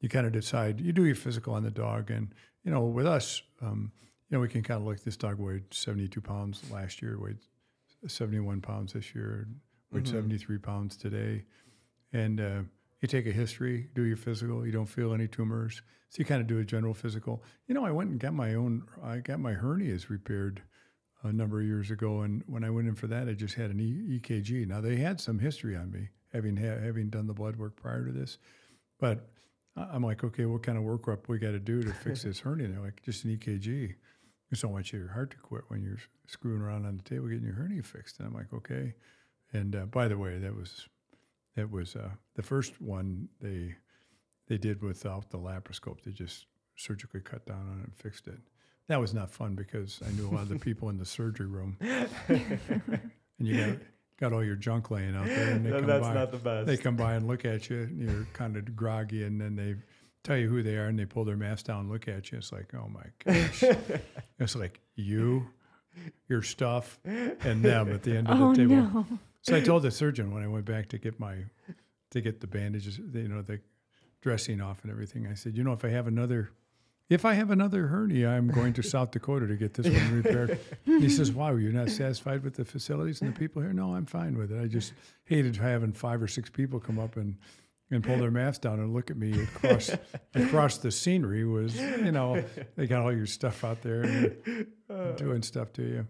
you 0.00 0.08
kind 0.08 0.26
of 0.26 0.32
decide. 0.32 0.80
You 0.80 0.92
do 0.92 1.04
your 1.04 1.16
physical 1.16 1.54
on 1.54 1.64
the 1.64 1.70
dog, 1.70 2.10
and 2.10 2.32
you 2.64 2.70
know, 2.70 2.84
with 2.84 3.06
us, 3.06 3.42
um, 3.60 3.92
you 4.28 4.36
know, 4.36 4.40
we 4.40 4.48
can 4.48 4.62
kind 4.62 4.80
of 4.80 4.86
look. 4.86 5.02
This 5.02 5.16
dog 5.16 5.38
weighed 5.38 5.72
seventy 5.72 6.08
two 6.08 6.20
pounds 6.20 6.62
last 6.70 7.02
year, 7.02 7.18
weighed 7.20 7.38
seventy 8.06 8.40
one 8.40 8.60
pounds 8.60 8.92
this 8.92 9.14
year, 9.14 9.48
weighed 9.92 10.08
seventy 10.08 10.38
three 10.38 10.58
pounds 10.58 10.96
today, 10.96 11.44
and 12.12 12.40
uh, 12.40 12.60
you 13.00 13.08
take 13.08 13.26
a 13.26 13.32
history, 13.32 13.88
do 13.94 14.02
your 14.02 14.16
physical. 14.16 14.64
You 14.64 14.72
don't 14.72 14.86
feel 14.86 15.12
any 15.12 15.26
tumors, 15.26 15.82
so 16.10 16.18
you 16.18 16.24
kind 16.24 16.40
of 16.40 16.46
do 16.46 16.58
a 16.58 16.64
general 16.64 16.94
physical. 16.94 17.42
You 17.66 17.74
know, 17.74 17.84
I 17.84 17.90
went 17.90 18.10
and 18.10 18.20
got 18.20 18.34
my 18.34 18.54
own. 18.54 18.84
I 19.02 19.18
got 19.18 19.40
my 19.40 19.54
hernias 19.54 20.08
repaired 20.08 20.62
a 21.26 21.32
number 21.32 21.60
of 21.60 21.66
years 21.66 21.90
ago, 21.90 22.22
and 22.22 22.42
when 22.46 22.64
I 22.64 22.70
went 22.70 22.88
in 22.88 22.94
for 22.94 23.06
that, 23.08 23.28
I 23.28 23.32
just 23.32 23.54
had 23.54 23.70
an 23.70 23.80
e- 23.80 24.18
EKG. 24.18 24.66
Now 24.66 24.80
they 24.80 24.96
had 24.96 25.20
some 25.20 25.38
history 25.38 25.76
on 25.76 25.90
me, 25.90 26.08
having 26.32 26.56
ha- 26.56 26.80
having 26.82 27.10
done 27.10 27.26
the 27.26 27.34
blood 27.34 27.56
work 27.56 27.76
prior 27.76 28.04
to 28.06 28.12
this, 28.12 28.38
but 28.98 29.28
I'm 29.76 30.02
like, 30.02 30.24
okay, 30.24 30.46
what 30.46 30.62
kind 30.62 30.78
of 30.78 30.84
workup 30.84 31.28
we 31.28 31.38
got 31.38 31.50
to 31.50 31.58
do 31.58 31.82
to 31.82 31.92
fix 31.92 32.22
this 32.24 32.40
hernia? 32.40 32.68
They're 32.68 32.80
like, 32.80 33.02
just 33.02 33.24
an 33.24 33.36
EKG. 33.36 33.94
Just 34.50 34.62
don't 34.62 34.72
want 34.72 34.92
your 34.92 35.08
heart 35.08 35.32
to 35.32 35.36
quit 35.36 35.64
when 35.68 35.82
you're 35.82 35.98
screwing 36.26 36.62
around 36.62 36.86
on 36.86 36.96
the 36.96 37.02
table 37.02 37.26
getting 37.26 37.44
your 37.44 37.54
hernia 37.54 37.82
fixed. 37.82 38.18
And 38.18 38.28
I'm 38.28 38.34
like, 38.34 38.52
okay. 38.54 38.94
And 39.52 39.74
uh, 39.76 39.86
by 39.86 40.08
the 40.08 40.16
way, 40.16 40.38
that 40.38 40.54
was 40.54 40.88
that 41.56 41.70
was 41.70 41.96
uh, 41.96 42.10
the 42.34 42.42
first 42.42 42.80
one 42.80 43.28
they 43.40 43.74
they 44.46 44.56
did 44.56 44.82
without 44.82 45.30
the 45.30 45.38
laparoscope. 45.38 46.02
They 46.04 46.12
just 46.12 46.46
surgically 46.76 47.20
cut 47.20 47.44
down 47.46 47.68
on 47.68 47.80
it 47.80 47.86
and 47.86 47.96
fixed 47.96 48.28
it. 48.28 48.38
That 48.88 49.00
was 49.00 49.12
not 49.14 49.30
fun 49.30 49.54
because 49.54 50.00
I 50.06 50.10
knew 50.12 50.28
a 50.28 50.32
lot 50.32 50.42
of 50.42 50.48
the 50.48 50.58
people 50.58 50.88
in 50.90 50.98
the 50.98 51.04
surgery 51.04 51.46
room, 51.46 51.76
and 51.80 53.00
you 53.38 53.56
got 53.56 53.78
got 54.20 54.32
all 54.32 54.44
your 54.44 54.56
junk 54.56 54.90
laying 54.90 55.14
out 55.16 55.26
there, 55.26 55.50
and 55.50 55.66
they 55.66 55.70
come 55.70 55.86
That's 55.86 56.06
by. 56.06 56.14
not 56.14 56.30
the 56.30 56.38
best. 56.38 56.66
They 56.66 56.76
come 56.76 56.96
by 56.96 57.14
and 57.14 57.26
look 57.26 57.44
at 57.44 57.68
you, 57.68 57.80
and 57.82 58.00
you're 58.00 58.26
kind 58.32 58.56
of 58.56 58.76
groggy, 58.76 59.24
and 59.24 59.40
then 59.40 59.56
they 59.56 59.74
tell 60.22 60.36
you 60.36 60.48
who 60.48 60.62
they 60.62 60.76
are, 60.76 60.86
and 60.86 60.98
they 60.98 61.04
pull 61.04 61.24
their 61.24 61.36
mask 61.36 61.66
down, 61.66 61.80
and 61.80 61.90
look 61.90 62.08
at 62.08 62.30
you. 62.30 62.38
It's 62.38 62.52
like, 62.52 62.72
oh 62.74 62.88
my 62.88 63.04
gosh, 63.24 63.64
it's 64.38 64.54
like 64.56 64.80
you, 64.94 65.46
your 66.28 66.42
stuff, 66.42 66.98
and 67.04 67.62
them 67.62 67.92
at 67.92 68.02
the 68.04 68.16
end 68.16 68.28
of 68.28 68.40
Oh 68.40 68.50
the 68.52 68.56
table. 68.58 68.76
no. 68.76 69.06
So 69.42 69.54
I 69.56 69.60
told 69.60 69.82
the 69.82 69.90
surgeon 69.90 70.32
when 70.32 70.42
I 70.42 70.48
went 70.48 70.64
back 70.64 70.88
to 70.90 70.98
get 70.98 71.18
my 71.20 71.36
to 72.10 72.20
get 72.20 72.40
the 72.40 72.46
bandages, 72.46 72.98
you 72.98 73.28
know, 73.28 73.42
the 73.42 73.60
dressing 74.20 74.60
off 74.60 74.82
and 74.82 74.90
everything. 74.90 75.26
I 75.26 75.34
said, 75.34 75.56
you 75.56 75.62
know, 75.64 75.72
if 75.72 75.84
I 75.84 75.88
have 75.88 76.06
another 76.06 76.50
if 77.08 77.24
I 77.24 77.34
have 77.34 77.50
another 77.50 77.86
hernia, 77.86 78.30
I'm 78.30 78.48
going 78.48 78.72
to 78.74 78.82
South 78.82 79.12
Dakota 79.12 79.46
to 79.46 79.56
get 79.56 79.74
this 79.74 79.86
one 79.86 80.22
repaired. 80.22 80.58
And 80.86 81.02
he 81.02 81.08
says, 81.08 81.30
Wow, 81.30 81.54
you're 81.56 81.72
not 81.72 81.90
satisfied 81.90 82.42
with 82.42 82.54
the 82.54 82.64
facilities 82.64 83.20
and 83.20 83.34
the 83.34 83.38
people 83.38 83.62
here? 83.62 83.72
No, 83.72 83.94
I'm 83.94 84.06
fine 84.06 84.36
with 84.36 84.50
it. 84.50 84.60
I 84.60 84.66
just 84.66 84.92
hated 85.24 85.56
having 85.56 85.92
five 85.92 86.22
or 86.22 86.28
six 86.28 86.50
people 86.50 86.80
come 86.80 86.98
up 86.98 87.16
and 87.16 87.36
and 87.90 88.02
pull 88.02 88.18
their 88.18 88.32
masks 88.32 88.58
down 88.58 88.80
and 88.80 88.92
look 88.92 89.12
at 89.12 89.16
me 89.16 89.42
across 89.42 89.90
across 90.34 90.78
the 90.78 90.90
scenery 90.90 91.44
was, 91.44 91.76
you 91.76 92.10
know, 92.10 92.42
they 92.76 92.86
got 92.86 93.02
all 93.02 93.12
your 93.12 93.26
stuff 93.26 93.62
out 93.62 93.82
there 93.82 94.02
and 94.02 94.66
doing 95.16 95.42
stuff 95.42 95.72
to 95.74 95.82
you. 95.82 96.06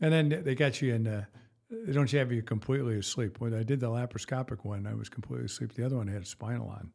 And 0.00 0.12
then 0.12 0.42
they 0.44 0.54
got 0.54 0.80
you 0.80 0.94
in 0.94 1.06
uh, 1.06 1.24
they 1.70 1.92
don't 1.92 2.10
have 2.10 2.32
you 2.32 2.42
completely 2.42 2.98
asleep. 2.98 3.38
When 3.38 3.54
I 3.54 3.62
did 3.62 3.80
the 3.80 3.88
laparoscopic 3.88 4.64
one, 4.64 4.86
I 4.86 4.94
was 4.94 5.08
completely 5.08 5.46
asleep. 5.46 5.74
The 5.74 5.84
other 5.84 5.96
one 5.96 6.08
had 6.08 6.22
a 6.22 6.26
spinal 6.26 6.68
on. 6.68 6.90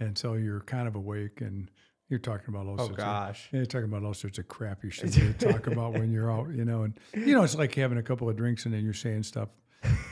And 0.00 0.18
so 0.18 0.34
you're 0.34 0.60
kind 0.60 0.88
of 0.88 0.96
awake 0.96 1.40
and 1.40 1.70
you're 2.12 2.20
talking 2.20 2.54
about 2.54 2.66
all 2.66 2.74
Oh 2.78 2.84
sorts 2.86 2.96
gosh. 3.02 3.46
of, 3.48 3.54
you're 3.54 3.66
talking 3.66 3.86
about 3.86 4.04
all 4.04 4.14
sorts 4.14 4.38
of 4.38 4.46
crap 4.46 4.84
you 4.84 4.90
should 4.96 5.16
really 5.16 5.32
talk 5.32 5.66
about 5.66 5.94
when 5.94 6.12
you're 6.12 6.30
out, 6.30 6.50
you 6.54 6.64
know, 6.64 6.82
and 6.84 7.00
you 7.14 7.34
know, 7.34 7.42
it's 7.42 7.56
like 7.56 7.74
having 7.74 7.98
a 7.98 8.02
couple 8.02 8.28
of 8.28 8.36
drinks 8.36 8.66
and 8.66 8.74
then 8.74 8.84
you're 8.84 8.92
saying 8.92 9.22
stuff 9.24 9.48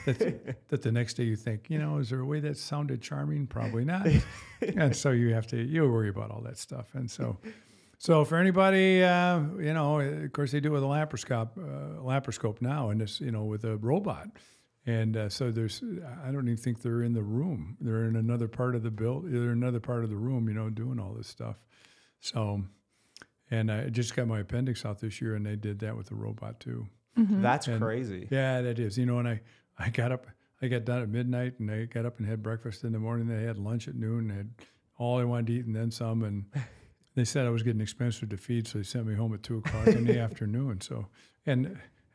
that, 0.05 0.67
that 0.69 0.81
the 0.81 0.91
next 0.91 1.13
day 1.13 1.23
you 1.23 1.35
think, 1.35 1.69
you 1.69 1.77
know, 1.79 1.99
is 1.99 2.09
there 2.09 2.19
a 2.19 2.25
way 2.25 2.39
that 2.41 2.57
sounded 2.57 3.01
charming? 3.01 3.47
Probably 3.47 3.85
not. 3.85 4.07
and 4.75 4.93
so 4.95 5.11
you 5.11 5.33
have 5.33 5.47
to, 5.47 5.57
you 5.63 5.89
worry 5.89 6.09
about 6.09 6.31
all 6.31 6.41
that 6.41 6.57
stuff. 6.57 6.87
And 6.95 7.09
so, 7.09 7.37
so 7.99 8.25
for 8.25 8.37
anybody, 8.37 9.03
uh, 9.03 9.41
you 9.59 9.73
know, 9.73 9.99
of 9.99 10.33
course 10.33 10.51
they 10.51 10.59
do 10.59 10.69
it 10.69 10.71
with 10.73 10.83
a 10.83 10.87
laparoscope, 10.87 11.51
uh, 11.57 12.01
laparoscope 12.01 12.61
now, 12.61 12.89
and 12.89 12.99
this, 12.99 13.21
you 13.21 13.31
know, 13.31 13.43
with 13.43 13.63
a 13.63 13.77
robot. 13.77 14.27
And 14.87 15.15
uh, 15.15 15.29
so 15.29 15.51
there's, 15.51 15.83
I 16.25 16.31
don't 16.31 16.47
even 16.47 16.57
think 16.57 16.81
they're 16.81 17.03
in 17.03 17.13
the 17.13 17.21
room. 17.21 17.77
They're 17.79 18.05
in 18.05 18.15
another 18.15 18.47
part 18.47 18.75
of 18.75 18.81
the 18.81 18.89
build. 18.89 19.25
They're 19.31 19.43
in 19.43 19.63
another 19.63 19.79
part 19.79 20.03
of 20.03 20.09
the 20.09 20.15
room, 20.15 20.47
you 20.47 20.55
know, 20.55 20.71
doing 20.71 20.99
all 20.99 21.13
this 21.13 21.27
stuff. 21.27 21.57
So, 22.21 22.63
and 23.49 23.69
I 23.71 23.89
just 23.89 24.15
got 24.15 24.27
my 24.27 24.39
appendix 24.39 24.85
out 24.85 24.99
this 24.99 25.19
year, 25.21 25.35
and 25.35 25.45
they 25.45 25.55
did 25.57 25.79
that 25.79 25.97
with 25.97 26.07
the 26.07 26.15
robot 26.15 26.59
too. 26.59 26.87
Mm-hmm. 27.17 27.41
That's 27.41 27.67
And- 27.67 27.81
crazy. 27.81 28.27
Yeah, 28.31 28.61
that 28.61 28.79
is. 28.79 28.97
You 28.97 29.05
know, 29.05 29.19
and 29.19 29.27
I, 29.27 29.41
I 29.77 29.89
got 29.89 30.11
up, 30.13 30.27
I 30.61 30.67
got 30.67 30.85
done 30.85 31.01
at 31.01 31.09
midnight, 31.09 31.59
and 31.59 31.69
I 31.69 31.85
got 31.85 32.05
up 32.05 32.19
and 32.19 32.27
had 32.27 32.41
breakfast 32.41 32.83
in 32.85 32.93
the 32.93 32.99
morning. 32.99 33.27
They 33.27 33.43
had 33.43 33.57
lunch 33.57 33.87
at 33.87 33.95
noon, 33.95 34.29
and 34.29 34.37
had 34.37 34.49
all 34.97 35.19
I 35.19 35.23
wanted 35.25 35.47
to 35.47 35.53
eat, 35.53 35.65
and 35.65 35.75
then 35.75 35.91
some. 35.91 36.23
And 36.23 36.45
they 37.15 37.25
said 37.25 37.45
I 37.45 37.49
was 37.49 37.63
getting 37.63 37.81
expensive 37.81 38.29
to 38.29 38.37
feed, 38.37 38.67
so 38.67 38.77
they 38.77 38.83
sent 38.83 39.07
me 39.07 39.15
home 39.15 39.33
at 39.33 39.43
two 39.43 39.57
o'clock 39.57 39.87
in 39.87 40.05
the 40.05 40.19
afternoon. 40.27 40.79
So, 40.81 41.07
and 41.45 41.65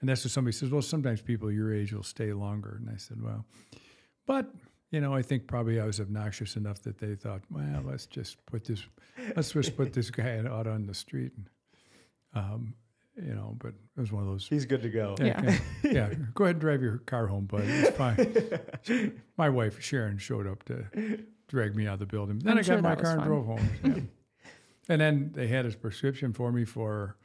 and 0.00 0.08
that's 0.08 0.24
what 0.24 0.30
somebody 0.30 0.52
says. 0.56 0.70
Well, 0.70 0.82
sometimes 0.82 1.20
people 1.20 1.50
your 1.50 1.74
age 1.74 1.92
will 1.92 2.02
stay 2.04 2.32
longer, 2.32 2.76
and 2.80 2.88
I 2.88 2.96
said, 2.96 3.20
well, 3.20 3.44
but 4.26 4.50
you 4.90 5.00
know, 5.00 5.14
I 5.14 5.22
think 5.22 5.46
probably 5.46 5.80
I 5.80 5.84
was 5.84 6.00
obnoxious 6.00 6.56
enough 6.56 6.82
that 6.82 6.98
they 6.98 7.14
thought, 7.14 7.42
well, 7.50 7.82
let's 7.84 8.06
just 8.06 8.44
put 8.46 8.64
this, 8.64 8.82
let's 9.34 9.52
just 9.52 9.76
put 9.76 9.92
this 9.92 10.10
guy 10.10 10.38
out 10.38 10.66
on 10.66 10.86
the 10.86 10.94
street, 10.94 11.32
and, 11.36 11.48
um, 12.34 12.74
you 13.16 13.34
know. 13.34 13.56
But 13.58 13.74
it 13.96 14.00
was 14.00 14.12
one 14.12 14.22
of 14.22 14.28
those 14.28 14.46
He's 14.46 14.64
good 14.64 14.82
to 14.82 14.88
go. 14.88 15.16
Yeah. 15.20 15.40
okay. 15.40 15.58
yeah. 15.82 16.14
Go 16.34 16.44
ahead 16.44 16.56
and 16.56 16.60
drive 16.60 16.82
your 16.82 16.98
car 16.98 17.26
home, 17.26 17.46
bud. 17.46 17.64
It's 17.64 17.96
fine. 17.96 19.20
my 19.36 19.48
wife 19.48 19.82
Sharon 19.82 20.18
showed 20.18 20.46
up 20.46 20.62
to 20.64 20.84
drag 21.48 21.74
me 21.74 21.86
out 21.86 21.94
of 21.94 22.00
the 22.00 22.06
building. 22.06 22.38
Then 22.38 22.52
I'm 22.52 22.58
I 22.58 22.60
got 22.60 22.66
sure 22.66 22.82
my 22.82 22.94
car 22.94 23.12
and 23.12 23.20
fun. 23.20 23.28
drove 23.28 23.46
home. 23.46 23.70
Yeah. 23.84 24.50
and 24.88 25.00
then 25.00 25.32
they 25.34 25.48
had 25.48 25.66
a 25.66 25.70
prescription 25.70 26.32
for 26.32 26.52
me 26.52 26.64
for, 26.64 27.16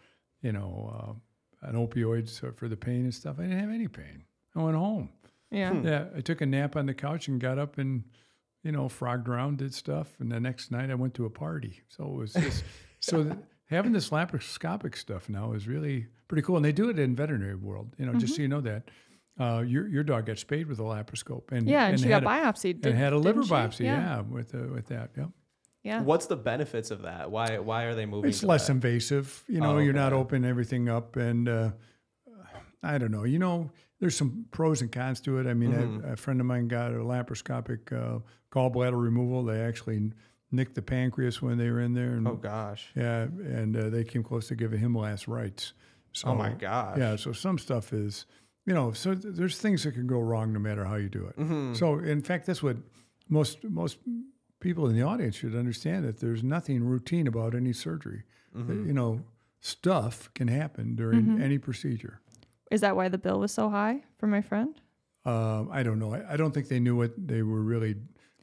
you 0.42 0.52
know, 0.52 1.18
uh, 1.64 1.68
an 1.68 1.76
opioid 1.76 2.56
for 2.58 2.68
the 2.68 2.78
pain 2.78 3.04
and 3.04 3.14
stuff. 3.14 3.36
I 3.40 3.44
didn't 3.44 3.60
have 3.60 3.70
any 3.70 3.88
pain. 3.88 4.24
I 4.56 4.64
went 4.64 4.78
home. 4.78 5.10
Yeah. 5.52 5.72
Hmm. 5.72 5.86
Yeah, 5.88 6.06
I 6.16 6.22
took 6.22 6.42
a 6.42 6.46
nap 6.46 6.76
on 6.76 6.86
the 6.86 6.94
couch 6.94 7.28
and 7.28 7.40
got 7.40 7.60
up 7.60 7.78
and, 7.78 8.04
you 8.64 8.72
know, 8.72 8.88
frogged 8.88 9.28
around, 9.28 9.58
did 9.58 9.74
stuff, 9.74 10.08
and 10.20 10.32
the 10.32 10.40
next 10.40 10.72
night 10.72 10.90
I 10.90 10.96
went 10.96 11.14
to 11.16 11.26
a 11.26 11.30
party. 11.30 11.82
So 11.90 12.06
it 12.06 12.14
was 12.14 12.34
just 12.34 12.64
so 13.00 13.24
th- 13.24 13.36
having 13.66 13.92
this 13.92 14.10
laparoscopic 14.10 14.96
stuff 14.96 15.28
now 15.30 15.54
is 15.54 15.68
really 15.68 16.08
pretty 16.28 16.42
cool, 16.44 16.56
and 16.56 16.64
they 16.66 16.72
do 16.72 16.90
it 16.90 16.98
in 17.00 17.16
veterinary 17.16 17.56
world. 17.56 17.94
You 17.98 18.06
know, 18.06 18.14
just 18.14 18.36
so 18.36 18.42
you 18.42 18.48
know 18.48 18.62
that. 18.62 18.84
Uh, 19.40 19.62
your 19.66 19.88
your 19.88 20.04
dog 20.04 20.26
got 20.26 20.38
spayed 20.38 20.68
with 20.68 20.78
a 20.80 20.84
laparoscope, 20.84 21.52
and 21.52 21.68
Yeah, 21.68 21.88
and, 21.88 22.00
she 22.00 22.08
got 22.10 22.22
had 22.22 22.24
a- 22.24 22.28
biopsied. 22.52 22.86
and 22.86 22.96
had 22.98 23.14
a 23.14 23.18
liver 23.18 23.44
she? 23.44 23.50
biopsy. 23.50 23.86
Yeah. 23.86 23.96
Yeah, 24.18 24.22
with 24.22 24.54
uh, 24.54 24.60
with 24.74 24.88
that. 24.88 25.12
Yep. 25.18 25.30
Yeah. 25.84 26.02
What's 26.02 26.28
the 26.28 26.36
benefits 26.36 26.92
of 26.92 27.02
that? 27.04 27.32
Why 27.32 27.58
why 27.58 27.84
are 27.86 27.96
they 27.96 28.06
moving? 28.06 28.30
It's 28.30 28.42
to 28.42 28.46
less 28.48 28.68
that? 28.68 28.74
invasive. 28.74 29.44
You 29.48 29.62
know, 29.62 29.78
Oh, 29.78 29.80
you're 29.80 29.94
not 29.94 30.14
opening 30.14 30.48
everything 30.48 30.90
up, 30.90 31.16
and 31.16 31.50
uh, 31.50 31.72
I 32.84 32.98
don't 32.98 33.12
know. 33.12 33.24
You 33.24 33.40
know, 33.40 33.72
there's 34.02 34.18
some 34.18 34.46
pros 34.52 34.82
and 34.82 34.92
cons 34.92 35.22
to 35.22 35.38
it. 35.38 35.48
I 35.48 35.54
mean, 35.54 35.72
Mhm. 35.72 36.04
a, 36.04 36.14
a 36.14 36.16
friend 36.18 36.42
of 36.42 36.46
mine 36.48 36.68
got 36.68 36.92
a 36.92 36.96
laparoscopic 36.96 37.94
uh, 37.94 38.20
gallbladder 38.52 39.02
removal. 39.02 39.46
They 39.46 39.62
actually 39.62 40.12
nicked 40.52 40.76
the 40.76 40.82
pancreas 40.82 41.42
when 41.42 41.58
they 41.58 41.70
were 41.70 41.80
in 41.80 41.94
there, 41.94 42.16
and 42.16 42.28
Oh 42.28 42.36
gosh. 42.36 42.92
yeah, 42.96 43.22
and 43.24 43.78
uh, 43.78 43.90
they 43.90 44.04
came 44.04 44.24
close 44.24 44.50
to 44.50 44.56
giving 44.56 44.80
him 44.80 44.94
last 44.96 45.28
rites. 45.30 45.72
So, 46.14 46.28
oh 46.30 46.36
my 46.36 46.50
gosh. 46.50 46.98
Yeah, 46.98 47.16
so 47.16 47.32
some 47.32 47.58
stuff 47.58 47.94
is, 47.94 48.26
you 48.66 48.74
know, 48.74 48.92
so 48.92 49.14
th- 49.16 49.34
there's 49.36 49.58
things 49.60 49.84
that 49.84 49.94
can 49.94 50.08
go 50.08 50.20
wrong 50.20 50.52
no 50.52 50.60
matter 50.60 50.84
how 50.84 50.96
you 50.96 51.08
do 51.08 51.26
it. 51.28 51.38
Mhm. 51.38 51.78
So 51.78 52.00
in 52.00 52.22
fact, 52.22 52.48
that's 52.48 52.62
what 52.62 52.78
most 53.30 53.64
most 53.64 54.00
people 54.60 54.88
in 54.88 54.96
the 54.96 55.04
audience 55.04 55.36
should 55.36 55.56
understand 55.56 56.04
that 56.06 56.20
there's 56.20 56.44
nothing 56.44 56.84
routine 56.84 57.28
about 57.28 57.56
any 57.56 57.72
surgery. 57.74 58.24
Mhm. 58.56 58.88
You 58.88 58.94
know, 58.94 59.22
stuff 59.62 60.30
can 60.34 60.48
happen 60.48 60.96
during 60.96 61.40
any 61.42 61.58
procedure. 61.60 62.20
Is 62.72 62.82
that 62.82 62.96
why 62.96 63.10
the 63.10 63.18
bill 63.18 63.40
was 63.40 63.52
so 63.52 63.70
high 63.70 64.02
for 64.18 64.28
my 64.28 64.42
friend? 64.42 64.80
Um, 65.26 65.70
I 65.72 65.84
don't 65.84 66.00
know. 66.00 66.16
I, 66.16 66.34
I 66.34 66.38
don't 66.38 66.52
think 66.54 66.68
they 66.70 66.80
knew 66.80 66.96
what 66.96 67.12
they 67.18 67.44
were 67.44 67.62
really. 67.62 67.96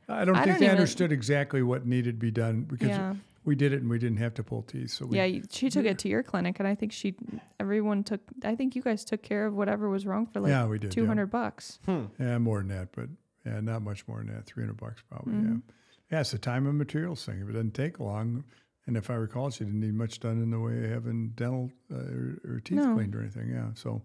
I 0.08 0.24
don't 0.24 0.36
I 0.36 0.44
think 0.44 0.54
don't 0.54 0.60
they 0.60 0.66
even- 0.66 0.76
understood 0.76 1.10
exactly 1.12 1.62
what 1.62 1.86
needed 1.86 2.12
to 2.12 2.18
be 2.18 2.30
done 2.30 2.62
because 2.62 2.88
Yeah. 2.88 3.14
we 3.44 3.54
did 3.56 3.72
it 3.72 3.80
and 3.80 3.90
we 3.90 3.98
didn't 3.98 4.18
have 4.18 4.34
to 4.34 4.42
pull 4.44 4.62
teeth. 4.62 4.90
So 4.90 5.06
we, 5.06 5.16
Yeah, 5.16 5.40
she 5.50 5.70
took 5.70 5.86
it 5.86 5.98
to 6.00 6.08
your 6.08 6.22
clinic, 6.22 6.58
and 6.60 6.68
I 6.68 6.74
think 6.74 6.92
she, 6.92 7.14
everyone 7.58 8.04
took. 8.04 8.20
I 8.44 8.54
think 8.54 8.76
you 8.76 8.82
guys 8.82 9.04
took 9.04 9.22
care 9.22 9.46
of 9.46 9.54
whatever 9.54 9.88
was 9.88 10.06
wrong 10.06 10.26
for 10.26 10.40
like 10.40 10.50
yeah, 10.50 10.66
we 10.66 10.78
did. 10.78 10.92
two 10.92 11.04
yeah. 11.06 11.24
bucks. 11.24 11.78
Hmm. 11.86 12.04
Yeah, 12.20 12.38
more 12.38 12.58
than 12.58 12.68
that, 12.68 12.88
but 12.92 13.08
yeah, 13.44 13.60
not 13.60 13.82
much 13.82 14.06
more 14.06 14.18
than 14.18 14.28
that. 14.34 14.44
Three 14.46 14.62
hundred 14.62 14.76
bucks 14.76 15.02
probably. 15.10 15.32
Mhm. 15.34 15.62
Yeah, 15.66 15.74
yeah. 16.12 16.20
It's 16.20 16.32
a 16.34 16.38
time 16.38 16.66
and 16.66 16.76
materials 16.78 17.24
thing. 17.24 17.40
If 17.40 17.48
it 17.48 17.52
doesn't 17.52 17.74
take 17.74 17.98
long, 17.98 18.44
and 18.88 18.96
if 18.96 19.08
I 19.10 19.14
recall, 19.14 19.50
she 19.50 19.64
didn't 19.64 19.78
need 19.80 19.94
much 19.94 20.18
done 20.18 20.42
in 20.42 20.50
the 20.50 20.58
way 20.58 20.82
of 20.84 20.90
having 20.90 21.28
dental 21.36 21.70
uh, 21.92 21.96
or, 21.98 22.38
or 22.44 22.60
teeth 22.60 22.78
No. 22.78 22.94
cleaned 22.94 23.14
or 23.14 23.20
anything. 23.20 23.48
Yeah, 23.50 23.68
so 23.74 24.02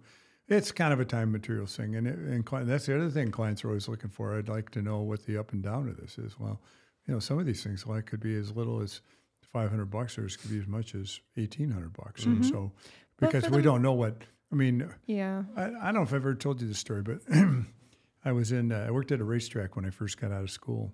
it's 0.47 0.71
kind 0.71 0.93
of 0.93 0.99
a 0.99 1.05
time 1.05 1.31
material 1.31 1.65
thing, 1.65 1.95
and, 1.95 2.05
it, 2.05 2.19
and 2.19 2.45
cli- 2.45 2.65
that's 2.65 2.85
the 2.85 2.95
other 2.95 3.09
thing 3.09 3.31
clients 3.31 3.63
are 3.63 3.69
always 3.69 3.87
looking 3.87 4.11
for. 4.11 4.37
I'd 4.37 4.49
like 4.49 4.69
to 4.71 4.81
know 4.83 4.99
what 4.99 5.25
the 5.25 5.37
up 5.39 5.53
and 5.53 5.63
down 5.63 5.89
of 5.89 5.97
this 5.97 6.19
is. 6.19 6.37
Well, 6.39 6.61
you 7.07 7.13
know, 7.15 7.19
some 7.19 7.39
of 7.39 7.45
these 7.47 7.63
things 7.63 7.87
like 7.87 8.05
could 8.05 8.19
be 8.19 8.35
as 8.35 8.51
little 8.55 8.79
as 8.81 9.01
five 9.41 9.69
hundred 9.71 9.85
bucks, 9.89 10.17
or 10.17 10.25
it 10.25 10.37
could 10.39 10.51
be 10.51 10.59
as 10.59 10.67
much 10.67 10.93
as 10.95 11.19
eighteen 11.37 11.71
hundred 11.71 11.93
bucks. 11.93 12.25
And 12.25 12.45
so, 12.45 12.71
because 13.19 13.49
we 13.49 13.61
don't 13.61 13.81
know 13.81 13.93
what 13.93 14.21
I 14.51 14.55
mean, 14.55 14.87
Yeah. 15.07 15.43
I, 15.57 15.63
I 15.65 15.69
don't 15.85 15.93
know 15.95 16.01
if 16.03 16.09
I've 16.09 16.15
ever 16.15 16.35
told 16.35 16.61
you 16.61 16.67
this 16.67 16.77
story, 16.77 17.01
but 17.01 17.19
I 18.25 18.31
was 18.31 18.51
in, 18.51 18.71
uh, 18.71 18.85
I 18.87 18.91
worked 18.91 19.11
at 19.11 19.19
a 19.19 19.23
racetrack 19.23 19.75
when 19.75 19.83
I 19.85 19.89
first 19.89 20.19
got 20.21 20.31
out 20.31 20.43
of 20.43 20.51
school. 20.51 20.93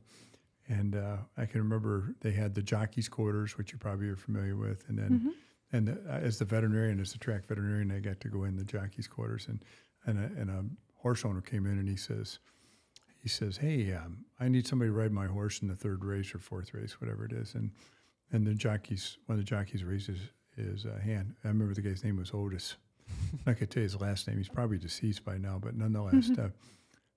And 0.69 0.95
uh, 0.95 1.17
I 1.35 1.45
can 1.45 1.61
remember 1.61 2.13
they 2.21 2.31
had 2.31 2.53
the 2.53 2.61
jockey's 2.61 3.09
quarters, 3.09 3.57
which 3.57 3.71
you 3.71 3.77
probably 3.79 4.07
are 4.07 4.15
familiar 4.15 4.55
with. 4.55 4.85
And 4.87 4.97
then, 4.99 5.33
and 5.73 5.89
uh, 5.89 6.11
as 6.11 6.37
the 6.37 6.45
veterinarian, 6.45 6.99
as 6.99 7.11
the 7.11 7.17
track 7.17 7.47
veterinarian, 7.47 7.91
I 7.91 7.99
got 7.99 8.19
to 8.21 8.29
go 8.29 8.43
in 8.43 8.55
the 8.55 8.63
jockey's 8.63 9.07
quarters. 9.07 9.47
And, 9.49 9.63
and, 10.05 10.19
a, 10.19 10.39
and 10.39 10.49
a 10.51 10.63
horse 11.01 11.25
owner 11.25 11.41
came 11.41 11.65
in 11.65 11.79
and 11.79 11.89
he 11.89 11.95
says, 11.95 12.39
he 13.21 13.27
says, 13.27 13.57
"Hey, 13.57 13.91
um, 13.93 14.23
I 14.39 14.47
need 14.47 14.65
somebody 14.65 14.89
to 14.89 14.95
ride 14.95 15.11
my 15.11 15.25
horse 15.27 15.61
in 15.61 15.67
the 15.67 15.75
third 15.75 16.05
race 16.05 16.33
or 16.33 16.39
fourth 16.39 16.73
race, 16.73 17.01
whatever 17.01 17.25
it 17.25 17.33
is." 17.33 17.53
And 17.53 17.71
and 18.31 18.47
the 18.47 18.53
jockeys, 18.53 19.17
one 19.25 19.37
of 19.37 19.43
the 19.43 19.49
jockeys 19.49 19.83
raises 19.83 20.19
his 20.55 20.85
uh, 20.85 20.97
hand. 21.03 21.35
I 21.43 21.49
remember 21.49 21.73
the 21.73 21.81
guy's 21.81 22.01
name 22.03 22.15
was 22.17 22.31
Otis. 22.33 22.75
I 23.45 23.53
could 23.55 23.71
tell 23.71 23.81
you 23.81 23.89
his 23.89 23.99
last 23.99 24.25
name. 24.27 24.37
He's 24.37 24.47
probably 24.47 24.77
deceased 24.77 25.25
by 25.25 25.37
now, 25.37 25.59
but 25.61 25.75
nonetheless, 25.75 26.29
uh, 26.39 26.49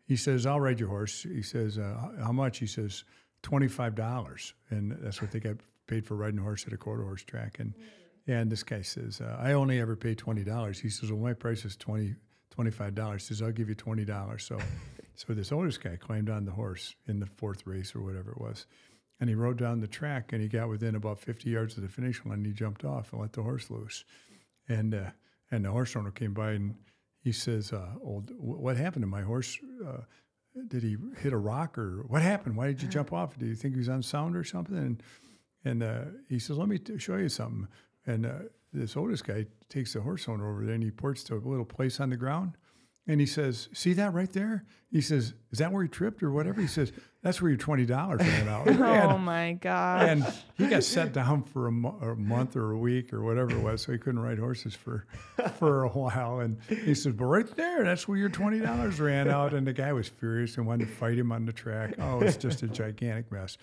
he 0.04 0.16
says, 0.16 0.44
"I'll 0.44 0.58
ride 0.58 0.80
your 0.80 0.88
horse." 0.88 1.22
He 1.22 1.42
says, 1.42 1.78
uh, 1.78 1.82
"How- 2.18 2.24
"How 2.24 2.32
much?" 2.32 2.58
He 2.58 2.66
says, 2.66 3.04
25 3.42 3.94
dollars," 3.94 4.54
and 4.70 4.92
that's 5.00 5.20
what 5.20 5.30
they 5.30 5.40
got 5.40 5.56
paid 5.86 6.06
for 6.06 6.16
riding 6.16 6.38
a 6.38 6.42
horse 6.42 6.66
at 6.66 6.72
a 6.72 6.76
quarter 6.76 7.02
horse 7.02 7.22
track. 7.22 7.58
And 7.58 7.74
and 8.26 8.50
this 8.50 8.62
guy 8.62 8.82
says, 8.82 9.20
uh, 9.20 9.36
"I 9.38 9.52
only 9.52 9.80
ever 9.80 9.96
pay 9.96 10.14
twenty 10.14 10.44
dollars." 10.44 10.80
He 10.80 10.88
says, 10.88 11.10
"Well, 11.10 11.20
my 11.20 11.34
price 11.34 11.64
is 11.64 11.76
20 11.76 12.14
25 12.50 12.94
dollars." 12.94 13.24
Says, 13.24 13.42
"I'll 13.42 13.52
give 13.52 13.68
you 13.68 13.74
twenty 13.74 14.04
dollars." 14.04 14.44
So, 14.44 14.58
so 15.14 15.34
this 15.34 15.52
Otis 15.52 15.78
guy 15.78 15.96
climbed 15.96 16.30
on 16.30 16.44
the 16.44 16.52
horse 16.52 16.94
in 17.06 17.20
the 17.20 17.26
fourth 17.26 17.66
race 17.66 17.94
or 17.94 18.02
whatever 18.02 18.32
it 18.32 18.40
was. 18.40 18.66
And 19.20 19.28
he 19.28 19.36
rode 19.36 19.58
down 19.58 19.80
the 19.80 19.86
track 19.86 20.32
and 20.32 20.42
he 20.42 20.48
got 20.48 20.68
within 20.68 20.96
about 20.96 21.20
50 21.20 21.48
yards 21.48 21.76
of 21.76 21.84
the 21.84 21.88
finish 21.88 22.24
line 22.24 22.38
and 22.38 22.46
he 22.46 22.52
jumped 22.52 22.84
off 22.84 23.12
and 23.12 23.20
let 23.20 23.32
the 23.32 23.42
horse 23.42 23.70
loose. 23.70 24.04
And 24.68 24.94
uh, 24.94 25.10
and 25.50 25.64
the 25.64 25.70
horse 25.70 25.94
owner 25.94 26.10
came 26.10 26.32
by 26.32 26.52
and 26.52 26.74
he 27.22 27.32
says, 27.32 27.72
uh, 27.72 27.94
"Old, 28.02 28.30
what 28.36 28.76
happened 28.76 29.02
to 29.02 29.08
my 29.08 29.22
horse? 29.22 29.58
Uh, 29.86 30.02
did 30.68 30.82
he 30.82 30.96
hit 31.18 31.32
a 31.32 31.38
rock 31.38 31.78
or 31.78 32.04
what 32.08 32.22
happened? 32.22 32.56
Why 32.56 32.66
did 32.66 32.82
you 32.82 32.88
jump 32.88 33.12
off? 33.12 33.38
Do 33.38 33.46
you 33.46 33.54
think 33.54 33.74
he 33.74 33.78
was 33.78 33.88
on 33.88 34.02
sound 34.02 34.36
or 34.36 34.44
something?" 34.44 34.76
And 34.76 35.02
and 35.64 35.82
uh, 35.82 36.04
he 36.28 36.38
says, 36.38 36.58
"Let 36.58 36.68
me 36.68 36.78
t- 36.78 36.98
show 36.98 37.16
you 37.16 37.28
something." 37.28 37.68
And 38.06 38.26
uh, 38.26 38.38
this 38.72 38.96
Otis 38.96 39.22
guy 39.22 39.46
takes 39.68 39.92
the 39.92 40.00
horse 40.00 40.28
owner 40.28 40.50
over 40.50 40.64
there 40.64 40.74
and 40.74 40.82
he 40.82 40.90
points 40.90 41.24
to 41.24 41.34
a 41.34 41.36
little 41.36 41.64
place 41.64 42.00
on 42.00 42.10
the 42.10 42.16
ground. 42.16 42.56
And 43.06 43.18
he 43.20 43.26
says, 43.26 43.68
"See 43.72 43.94
that 43.94 44.12
right 44.14 44.32
there?" 44.32 44.64
He 44.92 45.00
says, 45.00 45.34
"Is 45.50 45.58
that 45.58 45.72
where 45.72 45.82
he 45.82 45.88
tripped 45.88 46.22
or 46.22 46.30
whatever?" 46.30 46.60
He 46.60 46.68
says, 46.68 46.92
"That's 47.22 47.42
where 47.42 47.48
your 47.50 47.58
twenty 47.58 47.84
dollars 47.84 48.20
ran 48.20 48.46
out." 48.48 48.68
Oh 48.68 48.70
And- 49.16 49.24
my 49.24 49.52
gosh. 49.54 50.02
and 50.08 50.32
he 50.56 50.68
got 50.68 50.84
set 50.84 51.12
down 51.12 51.42
for 51.42 51.66
a, 51.66 51.72
mo- 51.72 51.98
a 52.00 52.14
month 52.14 52.54
or 52.54 52.70
a 52.70 52.78
week 52.78 53.12
or 53.12 53.22
whatever 53.24 53.50
it 53.50 53.58
was, 53.60 53.82
so 53.82 53.90
he 53.90 53.98
couldn't 53.98 54.20
ride 54.20 54.38
horses 54.38 54.76
for 54.76 55.06
for 55.58 55.82
a 55.82 55.88
while. 55.88 56.38
And 56.40 56.58
he 56.68 56.94
said, 56.94 57.16
"But 57.16 57.24
right 57.24 57.56
there, 57.56 57.82
that's 57.82 58.06
where 58.06 58.18
your 58.18 58.28
twenty 58.28 58.60
dollars 58.60 59.00
ran 59.00 59.28
out." 59.28 59.52
And 59.52 59.66
the 59.66 59.72
guy 59.72 59.92
was 59.92 60.06
furious 60.08 60.56
and 60.56 60.64
wanted 60.66 60.86
to 60.86 60.92
fight 60.94 61.18
him 61.18 61.32
on 61.32 61.44
the 61.44 61.52
track. 61.52 61.94
Oh, 61.98 62.20
it's 62.20 62.36
just 62.36 62.62
a 62.62 62.68
gigantic 62.68 63.32
mess, 63.32 63.58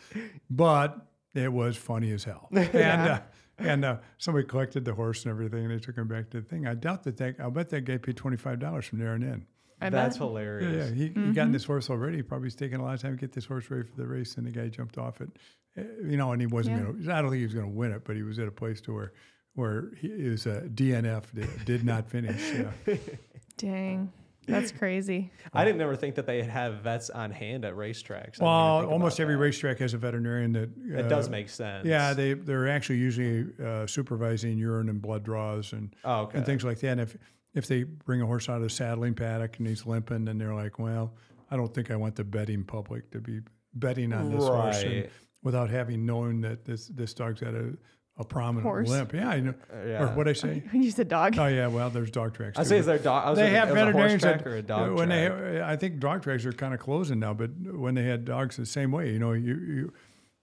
but 0.49 1.07
it 1.33 1.51
was 1.53 1.77
funny 1.77 2.11
as 2.11 2.25
hell. 2.25 2.49
And 2.53 2.73
uh, 3.09 3.21
and 3.59 3.85
uh, 3.85 3.97
somebody 4.17 4.47
collected 4.47 4.85
the 4.85 4.93
horse 4.93 5.23
and 5.25 5.31
everything, 5.31 5.65
and 5.65 5.71
they 5.73 5.79
took 5.79 5.95
him 5.97 6.07
back 6.07 6.29
to 6.31 6.41
the 6.41 6.45
thing. 6.47 6.65
I 6.67 6.73
doubt 6.75 7.03
that 7.03 7.17
that 7.17 7.35
I'll 7.39 7.51
bet 7.51 7.69
that 7.69 7.81
guy 7.85 7.97
paid 7.97 8.17
twenty 8.17 8.37
five 8.37 8.59
dollars 8.59 8.85
from 8.85 8.99
there 8.99 9.11
on 9.13 9.23
in. 9.23 9.45
I 9.81 9.89
That's 9.89 10.17
bet. 10.17 10.27
Hilarious. 10.27 10.89
yeah. 10.89 10.95
He, 10.95 11.07
he 11.07 11.31
got 11.31 11.43
in 11.43 11.51
this 11.53 11.63
horse 11.63 11.89
already. 11.89 12.21
Probably 12.21 12.47
was 12.47 12.55
taking 12.55 12.79
a 12.79 12.83
lot 12.83 12.95
of 12.95 13.01
time 13.01 13.13
to 13.15 13.17
get 13.19 13.31
this 13.31 13.45
horse 13.45 13.69
ready 13.71 13.83
for 13.87 13.95
the 13.95 14.07
race, 14.07 14.35
and 14.35 14.45
the 14.45 14.51
guy 14.51 14.67
jumped 14.67 14.97
off 14.97 15.21
it. 15.21 15.29
Uh, 15.77 15.83
You 16.05 16.17
know, 16.17 16.31
and 16.33 16.41
he 16.41 16.47
wasn't 16.47 16.77
Yeah. 16.77 16.83
going 16.83 17.03
to. 17.03 17.13
I 17.13 17.21
don't 17.21 17.29
think 17.31 17.39
he 17.39 17.45
was 17.45 17.53
going 17.53 17.65
to 17.69 17.75
win 17.75 17.91
it, 17.93 18.03
but 18.03 18.15
he 18.17 18.23
was 18.23 18.39
at 18.39 18.47
a 18.47 18.51
place 18.51 18.81
to 18.81 18.93
where 18.93 19.13
where 19.55 19.91
he 19.99 20.07
it 20.07 20.29
was 20.31 20.45
a 20.45 20.61
DNF 20.69 21.33
did, 21.33 21.65
did 21.65 21.85
not 21.85 22.09
finish. 22.09 22.41
Yeah. 22.53 22.95
Dang. 23.57 24.11
That's 24.47 24.71
crazy. 24.71 25.31
I 25.53 25.63
didn't 25.65 25.81
ever 25.81 25.95
think 25.95 26.15
that 26.15 26.25
they 26.25 26.41
have 26.43 26.75
vets 26.81 27.09
on 27.09 27.31
hand 27.31 27.65
at 27.65 27.75
racetracks. 27.75 28.41
I 28.41 28.43
Well, 28.45 28.89
almost 28.89 29.19
every 29.19 29.35
that. 29.35 29.41
racetrack 29.41 29.79
has 29.79 29.93
a 29.93 29.97
veterinarian 29.97 30.51
that. 30.53 30.69
It 30.91 31.05
uh, 31.05 31.07
does 31.07 31.29
make 31.29 31.49
sense. 31.49 31.85
Yeah, 31.85 32.13
they 32.13 32.33
they're 32.33 32.67
actually 32.67 32.97
usually 32.97 33.47
uh, 33.63 33.85
supervising 33.87 34.57
urine 34.57 34.89
and 34.89 35.01
blood 35.01 35.23
draws 35.23 35.73
and 35.73 35.95
Oh, 36.03 36.21
okay. 36.21 36.37
and 36.37 36.45
things 36.45 36.63
like 36.63 36.79
that. 36.79 36.87
And 36.93 37.01
if 37.01 37.17
if 37.53 37.67
they 37.67 37.83
bring 37.83 38.21
a 38.21 38.25
horse 38.25 38.49
out 38.49 38.57
of 38.57 38.63
the 38.63 38.69
saddling 38.69 39.13
paddock 39.13 39.57
and 39.59 39.67
he's 39.67 39.85
limping, 39.85 40.25
then 40.25 40.37
they're 40.37 40.53
like, 40.55 40.79
well, 40.79 41.13
I 41.51 41.55
don't 41.57 41.73
think 41.73 41.91
I 41.91 41.95
want 41.95 42.15
the 42.15 42.23
betting 42.23 42.63
public 42.63 43.09
to 43.11 43.19
be 43.19 43.41
betting 43.75 44.13
on 44.13 44.31
this 44.31 44.43
horse 44.43 44.83
and, 44.83 45.07
without 45.43 45.69
having 45.69 46.05
known 46.05 46.41
that 46.41 46.65
this 46.65 46.87
this 46.87 47.13
dog's 47.13 47.41
got 47.41 47.53
a, 47.53 47.77
a 48.19 48.23
prominent 48.25 48.63
Horse. 48.63 48.89
limp. 48.89 49.13
Yeah, 49.13 49.29
I 49.29 49.39
know. 49.39 49.53
Uh, 49.73 50.03
Or 50.03 50.07
what 50.09 50.27
I 50.27 50.33
say? 50.33 50.61
When 50.71 50.83
you 50.83 50.91
said 50.91 51.07
dog. 51.07 51.37
Oh 51.39 51.47
yeah, 51.47 51.67
well, 51.67 51.89
there's 51.89 52.11
dog 52.11 52.33
tracks. 52.35 52.59
I 52.59 52.63
too, 52.63 52.69
say 52.69 52.75
but- 52.75 52.79
is 52.81 52.85
there 52.85 52.97
dog? 52.99 53.25
I 53.37 53.41
they 53.41 53.49
have 53.51 53.69
it 53.69 53.71
was 53.71 53.79
a 53.81 53.83
horse 53.85 53.95
veterinarians 53.95 54.21
that 54.23 54.47
or 54.47 54.55
a 54.57 54.61
dog 54.61 54.91
when 54.91 55.07
track. 55.07 55.31
they 55.39 55.61
I 55.61 55.75
think 55.77 55.99
dog 55.99 56.21
tracks 56.23 56.45
are 56.45 56.51
kind 56.53 56.73
of 56.73 56.79
closing 56.79 57.19
now, 57.19 57.33
but 57.33 57.51
when 57.73 57.95
they 57.95 58.03
had 58.03 58.25
dogs 58.25 58.57
the 58.57 58.65
same 58.65 58.91
way, 58.91 59.11
you 59.11 59.19
know, 59.19 59.31
you 59.31 59.55
you 59.55 59.93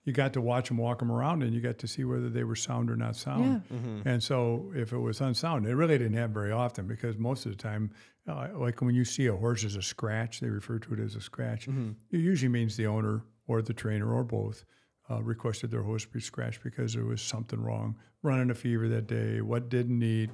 you 0.04 0.12
got 0.12 0.32
to 0.34 0.40
watch 0.40 0.68
them 0.68 0.76
walk 0.78 1.00
them 1.00 1.10
around 1.10 1.42
and 1.42 1.52
you 1.52 1.60
got 1.60 1.78
to 1.78 1.88
see 1.88 2.04
whether 2.04 2.28
they 2.30 2.44
were 2.44 2.54
sound 2.54 2.90
or 2.90 2.96
not 2.96 3.16
sound. 3.16 3.62
Mm-hmm. 3.72 4.08
And 4.08 4.22
so 4.22 4.72
if 4.74 4.92
it 4.92 4.98
was 4.98 5.20
unsound, 5.20 5.66
it 5.66 5.74
really 5.74 5.98
didn't 5.98 6.14
happen 6.16 6.32
very 6.32 6.52
often 6.52 6.86
because 6.86 7.18
most 7.18 7.44
of 7.44 7.50
the 7.50 7.58
time, 7.58 7.90
uh, 8.28 8.46
like 8.54 8.80
when 8.80 8.94
you 8.94 9.04
see 9.04 9.26
a 9.26 9.34
horse 9.34 9.64
as 9.64 9.74
a 9.74 9.82
scratch, 9.82 10.38
they 10.38 10.48
refer 10.48 10.78
to 10.78 10.94
it 10.94 11.00
as 11.00 11.16
a 11.16 11.20
scratch. 11.20 11.66
Mm-hmm. 11.66 11.90
It 12.12 12.18
usually 12.18 12.48
means 12.50 12.76
the 12.76 12.86
owner 12.86 13.24
or 13.48 13.62
the 13.62 13.74
trainer 13.74 14.12
or 14.12 14.22
both 14.22 14.64
uh, 15.10 15.22
requested 15.22 15.70
their 15.70 15.82
horse 15.82 16.04
be 16.04 16.20
scratched 16.20 16.62
because 16.62 16.94
there 16.94 17.04
was 17.04 17.22
something 17.22 17.60
wrong, 17.60 17.96
running 18.22 18.50
a 18.50 18.54
fever 18.54 18.88
that 18.88 19.06
day, 19.06 19.40
what 19.40 19.68
didn't 19.68 20.02
eat, 20.02 20.30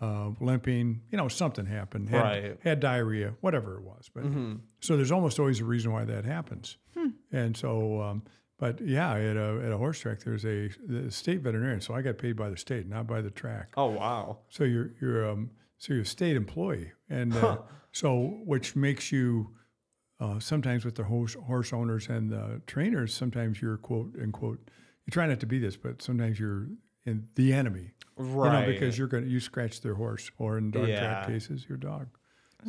uh, 0.00 0.30
limping, 0.40 1.00
you 1.10 1.16
know, 1.16 1.28
something 1.28 1.64
happened, 1.66 2.08
had, 2.08 2.20
Right. 2.22 2.58
had 2.62 2.80
diarrhea, 2.80 3.34
whatever 3.40 3.76
it 3.76 3.82
was. 3.84 4.10
But 4.12 4.24
so 4.80 4.96
there's 4.96 5.12
almost 5.12 5.38
always 5.38 5.60
a 5.60 5.64
reason 5.64 5.92
why 5.92 6.04
that 6.04 6.24
happens. 6.24 6.76
And 7.32 7.56
so, 7.56 8.00
um, 8.02 8.22
but 8.58 8.80
yeah, 8.80 9.14
at 9.14 9.36
a, 9.36 9.62
at 9.64 9.72
a 9.72 9.78
horse 9.78 9.98
track, 10.00 10.20
there's 10.24 10.44
a 10.44 10.68
the 10.86 11.10
state 11.10 11.40
veterinarian. 11.40 11.80
So 11.80 11.94
I 11.94 12.02
got 12.02 12.18
paid 12.18 12.36
by 12.36 12.50
the 12.50 12.56
state, 12.56 12.86
not 12.88 13.06
by 13.06 13.20
the 13.22 13.30
track. 13.30 13.72
Oh 13.76 13.86
wow. 13.86 14.38
So 14.50 14.64
you're 14.64 14.90
you're 15.00 15.28
um 15.30 15.50
so 15.78 15.94
you're 15.94 16.02
a 16.02 16.06
state 16.06 16.36
employee, 16.36 16.92
and 17.10 17.34
uh, 17.34 17.58
so 17.90 18.40
which 18.44 18.76
makes 18.76 19.10
you 19.10 19.50
uh, 20.22 20.38
sometimes 20.40 20.84
with 20.84 20.94
the 20.94 21.04
horse 21.04 21.34
horse 21.34 21.72
owners 21.72 22.08
and 22.08 22.30
the 22.30 22.60
trainers, 22.66 23.12
sometimes 23.14 23.60
you're 23.60 23.76
quote 23.78 24.14
unquote. 24.22 24.60
You 25.06 25.10
try 25.10 25.26
not 25.26 25.40
to 25.40 25.46
be 25.46 25.58
this, 25.58 25.76
but 25.76 26.00
sometimes 26.00 26.38
you're 26.38 26.68
in 27.04 27.26
the 27.34 27.52
enemy, 27.52 27.90
Right. 28.16 28.60
You 28.62 28.66
know, 28.66 28.72
because 28.72 28.96
you're 28.96 29.08
gonna 29.08 29.26
you 29.26 29.40
scratch 29.40 29.80
their 29.80 29.94
horse, 29.94 30.30
or 30.38 30.58
in 30.58 30.70
dog 30.70 30.86
Yeah. 30.88 31.00
track 31.00 31.26
cases, 31.26 31.66
your 31.68 31.78
dog. 31.78 32.06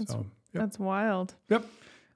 so 0.06 0.18
yep, 0.54 0.64
That's 0.64 0.80
wild. 0.80 1.36
yep, 1.50 1.64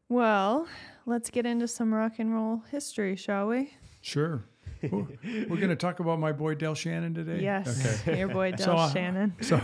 Well, 0.10 0.68
let's 1.06 1.30
get 1.30 1.46
into 1.46 1.68
some 1.68 1.94
rock 1.94 2.14
and 2.20 2.34
roll 2.34 2.64
history, 2.72 3.16
shall 3.16 3.48
we? 3.48 3.74
sure. 4.02 4.44
We're 4.82 5.06
we're 5.50 5.60
gonna 5.60 5.76
talk 5.76 6.00
about 6.00 6.20
my 6.20 6.32
boy 6.32 6.56
Del 6.56 6.76
Shannon 6.76 7.14
today. 7.14 7.42
Yes. 7.44 7.68
Okay. 8.08 8.18
Your 8.20 8.28
boy 8.30 8.52
Del 8.58 8.66
So, 8.66 8.76
uh, 8.78 8.90
Shannon. 8.92 9.36
So, 9.42 9.60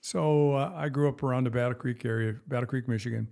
so 0.00 0.52
uh, 0.54 0.72
I 0.74 0.88
grew 0.88 1.08
up 1.08 1.22
around 1.22 1.44
the 1.44 1.50
Battle 1.50 1.74
Creek 1.74 2.04
area, 2.04 2.34
Battle 2.48 2.66
Creek, 2.66 2.88
Michigan. 2.88 3.28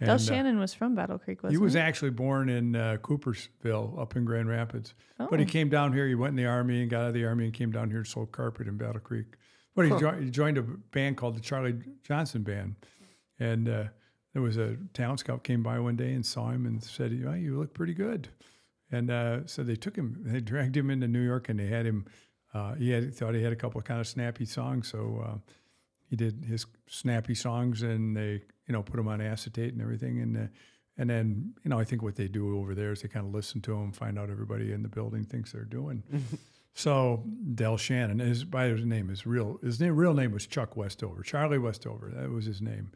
Del 0.00 0.10
And, 0.10 0.20
uh, 0.20 0.22
Shannon 0.22 0.58
was 0.58 0.74
from 0.74 0.94
Battle 0.94 1.18
Creek, 1.18 1.42
wasn't 1.42 1.52
he 1.54 1.58
he? 1.60 1.62
was 1.62 1.76
actually 1.76 2.10
born 2.10 2.48
in 2.48 2.74
uh, 2.74 2.96
Coopersville, 3.02 3.98
up 4.00 4.16
in 4.16 4.24
Grand 4.24 4.48
Rapids. 4.48 4.94
But 5.18 5.38
he 5.38 5.44
Oh. 5.44 5.48
came 5.48 5.68
down 5.68 5.92
here. 5.92 6.06
He 6.08 6.14
went 6.16 6.30
in 6.30 6.36
the 6.36 6.46
army 6.46 6.82
and 6.82 6.90
got 6.90 7.02
out 7.02 7.08
of 7.08 7.14
the 7.14 7.24
army 7.24 7.44
and 7.44 7.54
came 7.54 7.70
down 7.70 7.88
here 7.90 7.98
and 7.98 8.06
sold 8.06 8.32
carpet 8.32 8.66
in 8.66 8.76
Battle 8.76 9.00
Creek. 9.00 9.26
But 9.76 9.84
he, 9.86 9.90
jo- 9.98 10.18
he 10.20 10.30
joined 10.30 10.58
a 10.58 10.62
band 10.62 11.16
called 11.16 11.36
the 11.36 11.40
Charlie 11.40 11.76
Johnson 12.02 12.42
Band, 12.42 12.76
and 13.40 13.68
uh, 13.68 13.84
there 14.32 14.42
was 14.42 14.56
a 14.56 14.76
town 14.94 15.18
scout 15.18 15.42
came 15.44 15.62
by 15.62 15.78
one 15.80 15.96
day 15.96 16.12
and 16.12 16.24
saw 16.24 16.50
him 16.50 16.66
and 16.66 16.82
said, 16.82 17.24
"Well, 17.24 17.36
you 17.36 17.58
look 17.58 17.74
pretty 17.74 17.94
good." 17.94 18.28
And 18.92 19.10
uh, 19.10 19.46
so 19.46 19.64
they 19.64 19.74
took 19.74 19.96
him, 19.96 20.20
they 20.24 20.40
dragged 20.40 20.76
him 20.76 20.90
into 20.90 21.08
New 21.08 21.22
York, 21.22 21.48
and 21.48 21.58
they 21.58 21.66
had 21.66 21.86
him. 21.86 22.04
Uh, 22.52 22.74
he 22.74 22.90
had 22.90 23.12
thought 23.14 23.34
he 23.34 23.42
had 23.42 23.52
a 23.52 23.56
couple 23.56 23.78
of 23.80 23.84
kind 23.84 23.98
of 24.00 24.06
snappy 24.06 24.44
songs, 24.44 24.86
so 24.88 25.24
uh, 25.26 25.38
he 26.08 26.14
did 26.14 26.44
his 26.44 26.66
snappy 26.88 27.34
songs, 27.34 27.82
and 27.82 28.16
they 28.16 28.42
you 28.66 28.72
know 28.72 28.82
put 28.82 28.96
them 28.96 29.08
on 29.08 29.20
acetate 29.20 29.72
and 29.72 29.82
everything, 29.82 30.20
and 30.20 30.36
uh, 30.36 30.46
and 30.96 31.10
then 31.10 31.54
you 31.64 31.70
know 31.70 31.78
I 31.78 31.84
think 31.84 32.02
what 32.02 32.16
they 32.16 32.28
do 32.28 32.58
over 32.58 32.74
there 32.74 32.92
is 32.92 33.02
they 33.02 33.08
kind 33.08 33.26
of 33.26 33.34
listen 33.34 33.60
to 33.62 33.72
them, 33.72 33.92
find 33.92 34.18
out 34.18 34.30
everybody 34.30 34.72
in 34.72 34.82
the 34.82 34.88
building 34.88 35.24
thinks 35.24 35.52
they're 35.52 35.64
doing. 35.64 36.02
so 36.74 37.24
Del 37.54 37.76
Shannon, 37.76 38.18
his 38.18 38.44
by 38.44 38.66
his 38.66 38.84
name, 38.84 39.08
his 39.08 39.26
real 39.26 39.58
his 39.62 39.80
name, 39.80 39.94
real 39.96 40.14
name 40.14 40.32
was 40.32 40.46
Chuck 40.46 40.76
Westover, 40.76 41.22
Charlie 41.22 41.58
Westover. 41.58 42.10
That 42.14 42.30
was 42.30 42.44
his 42.46 42.60
name, 42.60 42.90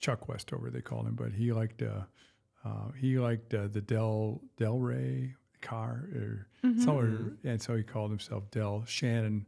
Chuck 0.00 0.28
Westover 0.28 0.70
they 0.70 0.80
called 0.80 1.06
him, 1.06 1.14
but 1.14 1.32
he 1.32 1.52
liked 1.52 1.82
uh, 1.82 2.02
uh, 2.64 2.90
he 2.98 3.18
liked 3.18 3.52
uh, 3.54 3.68
the 3.68 3.80
Del 3.80 4.40
Del 4.56 4.78
Rey 4.78 5.34
car, 5.60 6.08
or 6.14 6.46
Mm-hmm. 6.64 6.80
so, 6.80 6.98
and 7.44 7.60
so 7.60 7.76
he 7.76 7.82
called 7.82 8.10
himself 8.10 8.50
Del 8.50 8.84
Shannon. 8.86 9.44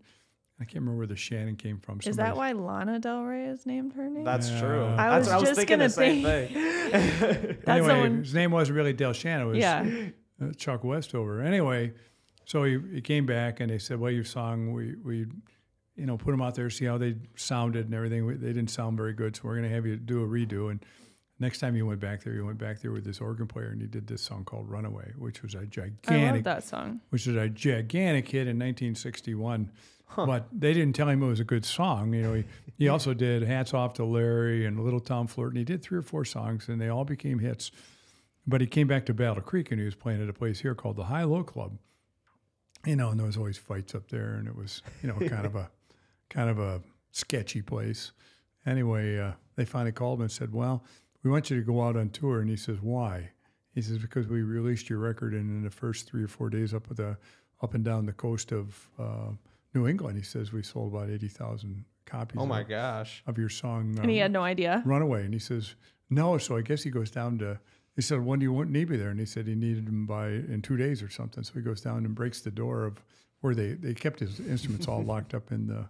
I 0.58 0.64
can't 0.64 0.76
remember 0.76 0.96
where 0.98 1.06
the 1.06 1.16
Shannon 1.16 1.56
came 1.56 1.78
from. 1.78 2.00
Is 2.06 2.16
that 2.16 2.34
why 2.36 2.52
Lana 2.52 2.98
Del 2.98 3.22
Rey 3.24 3.44
is 3.44 3.66
named 3.66 3.92
her 3.92 4.08
name? 4.08 4.24
That's 4.24 4.48
Yeah. 4.50 4.60
true. 4.60 4.84
I 4.86 4.96
That's 5.18 5.18
was 5.18 5.28
what 5.28 5.34
I 5.34 5.38
was 5.40 5.48
just 5.50 5.58
thinking 5.58 5.76
gonna 5.78 5.88
the 5.88 5.90
same 5.90 6.22
think- 6.24 6.52
thing. 6.52 7.56
Anyway, 7.66 7.88
someone- 7.88 8.18
his 8.20 8.34
name 8.34 8.50
wasn't 8.52 8.76
really 8.76 8.92
Del 8.94 9.12
Shannon. 9.12 9.48
It 9.48 9.50
was 9.50 9.58
yeah. 9.58 9.86
uh, 10.42 10.52
Chuck 10.56 10.82
Westover. 10.82 11.42
Anyway, 11.42 11.92
so 12.46 12.64
he, 12.64 12.78
he 12.94 13.00
came 13.02 13.26
back 13.26 13.60
and 13.60 13.70
they 13.70 13.78
said, 13.78 13.98
"Well, 14.00 14.10
your 14.12 14.24
song, 14.24 14.72
we 14.72 14.94
we, 15.04 15.26
you 15.96 16.06
know, 16.06 16.16
put 16.16 16.30
them 16.30 16.40
out 16.40 16.54
there, 16.54 16.70
see 16.70 16.84
how 16.86 16.96
they 16.96 17.16
sounded 17.34 17.86
and 17.86 17.94
everything. 17.94 18.24
We- 18.24 18.34
They 18.34 18.52
didn't 18.54 18.70
sound 18.70 18.96
very 18.96 19.12
good, 19.12 19.36
so 19.36 19.42
we're 19.44 19.56
going 19.56 19.68
to 19.68 19.74
have 19.74 19.84
you 19.84 19.96
do 19.96 20.22
a 20.22 20.26
redo." 20.26 20.70
And 20.70 20.82
next 21.38 21.58
time 21.58 21.76
you 21.76 21.86
went 21.86 22.00
back 22.00 22.22
there, 22.22 22.32
you 22.32 22.44
went 22.44 22.58
back 22.58 22.80
there 22.80 22.92
with 22.92 23.04
this 23.04 23.20
organ 23.20 23.46
player, 23.46 23.68
and 23.68 23.80
he 23.80 23.86
did 23.86 24.06
this 24.06 24.22
song 24.22 24.44
called 24.44 24.68
"Runaway," 24.68 25.12
which 25.18 25.42
was 25.42 25.54
a 25.54 25.58
I 25.58 25.60
love 25.62 25.70
gigantic, 25.70 26.44
that 26.44 26.64
song. 26.64 27.00
which 27.10 27.26
was 27.26 27.36
a 27.36 27.48
gigantic 27.48 28.28
hit 28.28 28.42
in 28.42 28.58
1961. 28.58 29.70
But 30.14 30.46
they 30.52 30.72
didn't 30.72 30.94
tell 30.94 31.08
him 31.08 31.20
it 31.22 31.26
was 31.26 31.40
a 31.40 31.44
good 31.44 31.64
song. 31.64 32.14
You 32.14 32.22
know, 32.22 32.34
he, 32.34 32.44
he 32.78 32.88
also 32.94 33.12
did 33.12 33.42
"Hats 33.42 33.74
Off 33.74 33.94
to 33.94 34.04
Larry" 34.04 34.64
and 34.64 34.82
"Little 34.82 35.00
Town 35.00 35.26
Flirt," 35.26 35.48
and 35.48 35.58
he 35.58 35.64
did 35.64 35.82
three 35.82 35.98
or 35.98 36.02
four 36.02 36.24
songs, 36.24 36.68
and 36.68 36.80
they 36.80 36.88
all 36.88 37.04
became 37.04 37.40
hits. 37.40 37.70
But 38.46 38.60
he 38.60 38.66
came 38.68 38.86
back 38.86 39.04
to 39.06 39.14
Battle 39.14 39.42
Creek, 39.42 39.72
and 39.72 39.80
he 39.80 39.84
was 39.84 39.96
playing 39.96 40.22
at 40.22 40.28
a 40.28 40.32
place 40.32 40.60
here 40.60 40.74
called 40.74 40.96
the 40.96 41.04
High 41.04 41.24
Low 41.24 41.42
Club. 41.42 41.78
You 42.84 42.94
know, 42.94 43.10
and 43.10 43.18
there 43.18 43.26
was 43.26 43.36
always 43.36 43.58
fights 43.58 43.94
up 43.96 44.08
there, 44.08 44.34
and 44.34 44.46
it 44.46 44.54
was 44.54 44.82
you 45.02 45.08
know 45.08 45.16
kind 45.28 45.44
of 45.44 45.56
a 45.56 45.70
kind 46.30 46.48
of 46.48 46.58
a 46.60 46.82
sketchy 47.10 47.60
place. 47.60 48.12
Anyway, 48.64 49.18
uh, 49.18 49.32
they 49.56 49.64
finally 49.64 49.92
called 49.92 50.20
him 50.20 50.22
and 50.22 50.30
said, 50.30 50.52
"Well, 50.52 50.84
we 51.26 51.32
want 51.32 51.50
you 51.50 51.56
to 51.56 51.62
go 51.62 51.82
out 51.82 51.96
on 51.96 52.10
tour." 52.10 52.40
And 52.40 52.48
he 52.48 52.56
says, 52.56 52.80
"Why?" 52.80 53.30
He 53.74 53.82
says, 53.82 53.98
"Because 53.98 54.26
we 54.28 54.42
released 54.42 54.88
your 54.88 54.98
record, 54.98 55.32
and 55.34 55.50
in 55.50 55.62
the 55.64 55.70
first 55.70 56.08
three 56.08 56.22
or 56.22 56.28
four 56.28 56.50
days 56.50 56.72
up 56.72 56.90
at 56.90 56.96
the 56.96 57.16
up 57.62 57.74
and 57.74 57.84
down 57.84 58.06
the 58.06 58.12
coast 58.12 58.52
of 58.52 58.88
uh, 58.98 59.30
New 59.74 59.86
England, 59.86 60.16
he 60.16 60.24
says 60.24 60.52
we 60.52 60.62
sold 60.62 60.94
about 60.94 61.10
eighty 61.10 61.28
thousand 61.28 61.84
copies. 62.06 62.40
oh 62.40 62.46
my 62.46 62.62
of, 62.62 62.68
gosh. 62.68 63.22
of 63.26 63.36
your 63.36 63.48
song, 63.48 63.98
And 64.00 64.10
he 64.10 64.18
um, 64.18 64.22
had 64.22 64.32
no 64.32 64.42
idea. 64.42 64.82
Runaway. 64.86 65.24
And 65.24 65.34
he 65.34 65.40
says, 65.40 65.74
no. 66.08 66.38
So 66.38 66.56
I 66.56 66.62
guess 66.62 66.82
he 66.82 66.90
goes 66.90 67.10
down 67.10 67.38
to, 67.38 67.58
he 67.94 68.02
said, 68.02 68.24
when 68.24 68.38
do 68.38 68.44
you 68.44 68.52
want 68.52 68.70
need 68.70 68.88
me 68.88 68.96
there? 68.96 69.10
And 69.10 69.20
he 69.20 69.26
said 69.26 69.46
he 69.46 69.54
needed 69.54 69.88
him 69.88 70.06
by 70.06 70.28
in 70.28 70.62
two 70.62 70.76
days 70.76 71.02
or 71.02 71.10
something. 71.10 71.44
So 71.44 71.52
he 71.54 71.60
goes 71.60 71.80
down 71.80 72.04
and 72.04 72.14
breaks 72.14 72.40
the 72.40 72.50
door 72.50 72.84
of 72.84 73.02
where 73.40 73.54
they, 73.54 73.72
they 73.72 73.92
kept 73.92 74.20
his 74.20 74.40
instruments 74.40 74.88
all 74.88 75.02
locked 75.04 75.34
up 75.34 75.52
in 75.52 75.66
the, 75.66 75.86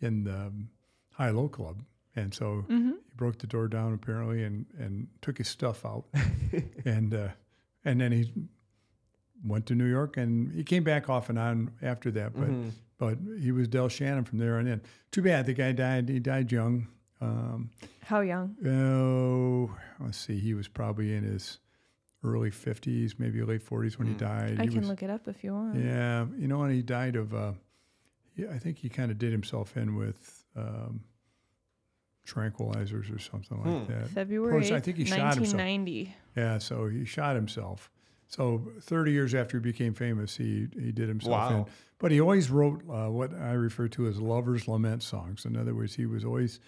in 0.00 0.24
the 0.24 0.34
um, 0.34 0.68
high 1.12 1.30
low 1.30 1.48
club. 1.48 1.82
And 2.18 2.34
so 2.34 2.64
Mm-hmm. 2.68 2.90
he 2.90 3.14
broke 3.16 3.38
the 3.38 3.46
door 3.46 3.68
down 3.68 3.92
apparently 3.94 4.44
and, 4.44 4.66
and 4.78 5.08
took 5.22 5.38
his 5.38 5.48
stuff 5.48 5.84
out. 5.86 6.04
and, 6.84 7.14
uh, 7.14 7.28
and 7.84 8.00
then 8.00 8.12
he 8.12 8.32
went 9.44 9.66
to 9.66 9.74
New 9.74 9.86
York 9.86 10.16
and 10.16 10.52
he 10.52 10.64
came 10.64 10.84
back 10.84 11.08
off 11.08 11.28
and 11.28 11.38
on 11.38 11.70
after 11.82 12.10
that. 12.12 12.34
But, 12.34 12.48
Mhm. 12.50 12.70
but 12.98 13.18
he 13.40 13.52
was 13.52 13.68
Del 13.68 13.88
Shannon 13.88 14.24
from 14.24 14.38
there 14.38 14.58
on 14.58 14.66
in. 14.66 14.80
Too 15.10 15.22
bad 15.22 15.46
the 15.46 15.54
guy 15.54 15.72
died. 15.72 16.08
He 16.08 16.18
died 16.20 16.50
young. 16.52 16.88
Um, 17.20 17.70
How 18.02 18.20
young? 18.20 18.56
Oh, 18.66 19.76
let's 20.00 20.18
see. 20.18 20.38
He 20.38 20.54
was 20.54 20.68
probably 20.68 21.14
in 21.14 21.24
his 21.24 21.58
early 22.24 22.50
50s, 22.50 23.14
maybe 23.18 23.42
late 23.42 23.62
40s 23.64 23.98
when 23.98 24.08
he 24.08 24.14
Mm. 24.14 24.18
died. 24.18 24.56
I 24.60 24.62
he 24.64 24.68
can 24.68 24.80
was, 24.80 24.88
look 24.88 25.02
it 25.02 25.10
up 25.10 25.28
if 25.28 25.42
you 25.44 25.52
want. 25.54 25.76
Yeah, 25.78 26.26
you 26.36 26.48
know, 26.48 26.62
and 26.62 26.72
he 26.74 26.82
died 26.82 27.14
of. 27.16 27.32
Uh, 27.34 27.52
yeah, 28.36 28.50
I 28.52 28.58
think 28.58 28.78
he 28.78 28.88
kind 28.88 29.10
of 29.10 29.18
did 29.18 29.32
himself 29.32 29.76
in 29.76 29.94
with 29.96 30.44
um, 30.56 31.00
tranquilizers 32.28 33.14
or 33.14 33.18
something 33.18 33.58
like 33.64 33.86
Hmm. 33.86 33.92
that. 33.92 34.08
February 34.08 34.52
course, 34.52 34.70
I 34.70 34.80
think 34.80 34.96
he 34.98 35.04
shot 35.04 35.34
himself. 35.36 35.60
Yeah, 36.36 36.58
so 36.58 36.88
he 36.88 37.04
shot 37.04 37.34
himself. 37.36 37.90
So 38.28 38.70
30 38.82 39.12
years 39.12 39.34
after 39.34 39.56
he 39.56 39.62
became 39.62 39.94
famous, 39.94 40.36
he 40.36 40.68
he 40.78 40.92
did 40.92 41.08
himself 41.08 41.50
in. 41.50 41.56
Wow. 41.58 41.66
But 41.98 42.12
he 42.12 42.20
always 42.20 42.50
wrote 42.50 42.82
uh, 42.88 43.08
what 43.10 43.32
I 43.34 43.52
refer 43.52 43.88
to 43.88 44.06
as 44.06 44.20
lovers' 44.20 44.68
lament 44.68 45.02
songs. 45.02 45.44
In 45.44 45.56
other 45.56 45.74
words, 45.74 45.94
he 45.94 46.06
was 46.06 46.24
always 46.24 46.60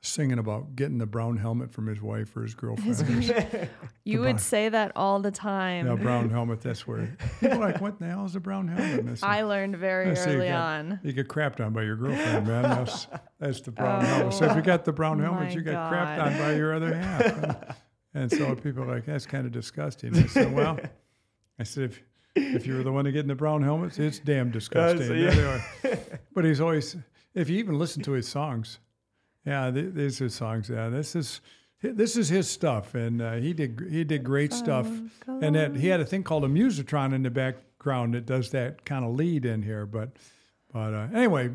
singing 0.00 0.38
about 0.38 0.76
getting 0.76 0.98
the 0.98 1.06
brown 1.06 1.36
helmet 1.36 1.72
from 1.72 1.86
his 1.86 2.00
wife 2.00 2.36
or 2.36 2.42
his 2.42 2.54
girlfriend. 2.54 3.28
You 4.04 4.18
The 4.18 4.24
would 4.24 4.32
bar- 4.36 4.38
say 4.38 4.68
that 4.70 4.92
all 4.96 5.20
the 5.20 5.30
time. 5.30 5.86
Yeah, 5.86 5.94
brown 5.96 6.30
helmet. 6.30 6.62
That's 6.62 6.86
where 6.86 7.14
people 7.40 7.58
are 7.62 7.72
like, 7.72 7.80
what 7.82 7.98
the 7.98 8.06
hell 8.06 8.24
is 8.24 8.34
a 8.36 8.40
brown 8.40 8.68
helmet? 8.68 9.00
And 9.00 9.18
I 9.22 9.40
I 9.40 9.42
learned 9.42 9.76
very 9.76 10.10
I 10.10 10.14
see 10.14 10.30
you 10.30 10.36
early 10.38 10.48
got- 10.48 10.78
on. 10.80 11.00
you 11.02 11.12
get 11.12 11.28
crapped 11.28 11.60
on 11.64 11.72
by 11.74 11.82
your 11.82 11.96
girlfriend, 11.96 12.46
man. 12.46 12.62
That's 12.62 13.06
that's 13.38 13.60
the 13.60 13.72
brown 13.72 14.02
Oh, 14.02 14.06
helmet. 14.06 14.34
So 14.34 14.46
if 14.46 14.56
you 14.56 14.62
got 14.62 14.84
the 14.86 14.92
brown 14.92 15.20
oh 15.20 15.24
helmet, 15.24 15.52
you 15.54 15.60
got 15.60 15.92
crapped 15.92 16.16
God. 16.16 16.32
on 16.32 16.38
by 16.38 16.54
your 16.54 16.74
other 16.74 16.94
half. 16.94 17.20
And, 17.26 17.74
and 18.14 18.30
so 18.32 18.54
people 18.54 18.84
are 18.84 18.94
like, 18.94 19.04
that's 19.04 19.26
kind 19.26 19.44
of 19.46 19.52
disgusting. 19.52 20.16
I 20.16 20.26
said, 20.26 20.54
well, 20.54 20.78
I 21.58 21.64
said 21.64 21.84
if 21.90 22.00
if 22.34 22.66
you 22.66 22.76
were 22.76 22.82
the 22.84 22.92
one 22.92 23.04
to 23.04 23.12
get 23.12 23.20
in 23.22 23.28
the 23.28 23.34
brown 23.34 23.62
helmets, 23.62 23.98
it's 23.98 24.20
damn 24.20 24.50
disgusting. 24.50 25.18
yeah. 25.18 25.30
There 25.34 25.64
they. 25.82 25.98
But 26.34 26.44
he's 26.44 26.60
always, 26.60 26.96
if 27.34 27.50
you 27.50 27.58
even 27.58 27.78
listen 27.78 28.00
to 28.04 28.12
his 28.12 28.28
songs, 28.28 28.78
yeah, 29.44 29.70
th- 29.70 29.94
these 29.94 30.20
are 30.20 30.28
songs. 30.28 30.68
Yeah, 30.68 30.88
this 30.88 31.16
is 31.16 31.40
this 31.82 32.16
is 32.16 32.28
his 32.28 32.48
stuff, 32.50 32.94
and 32.94 33.22
uh, 33.22 33.34
he 33.34 33.52
did 33.52 33.80
he 33.90 34.04
did 34.04 34.24
great 34.24 34.52
stuff. 34.52 34.88
And 35.26 35.54
that 35.54 35.76
he 35.76 35.88
had 35.88 36.00
a 36.00 36.04
thing 36.04 36.22
called 36.24 36.44
a 36.44 36.48
musitron 36.48 37.14
in 37.14 37.22
the 37.22 37.30
background 37.30 38.14
that 38.14 38.26
does 38.26 38.50
that 38.50 38.84
kind 38.84 39.04
of 39.04 39.14
lead 39.14 39.44
in 39.44 39.62
here. 39.62 39.86
But 39.86 40.10
but 40.72 40.92
uh, 40.92 41.06
anyway, 41.14 41.50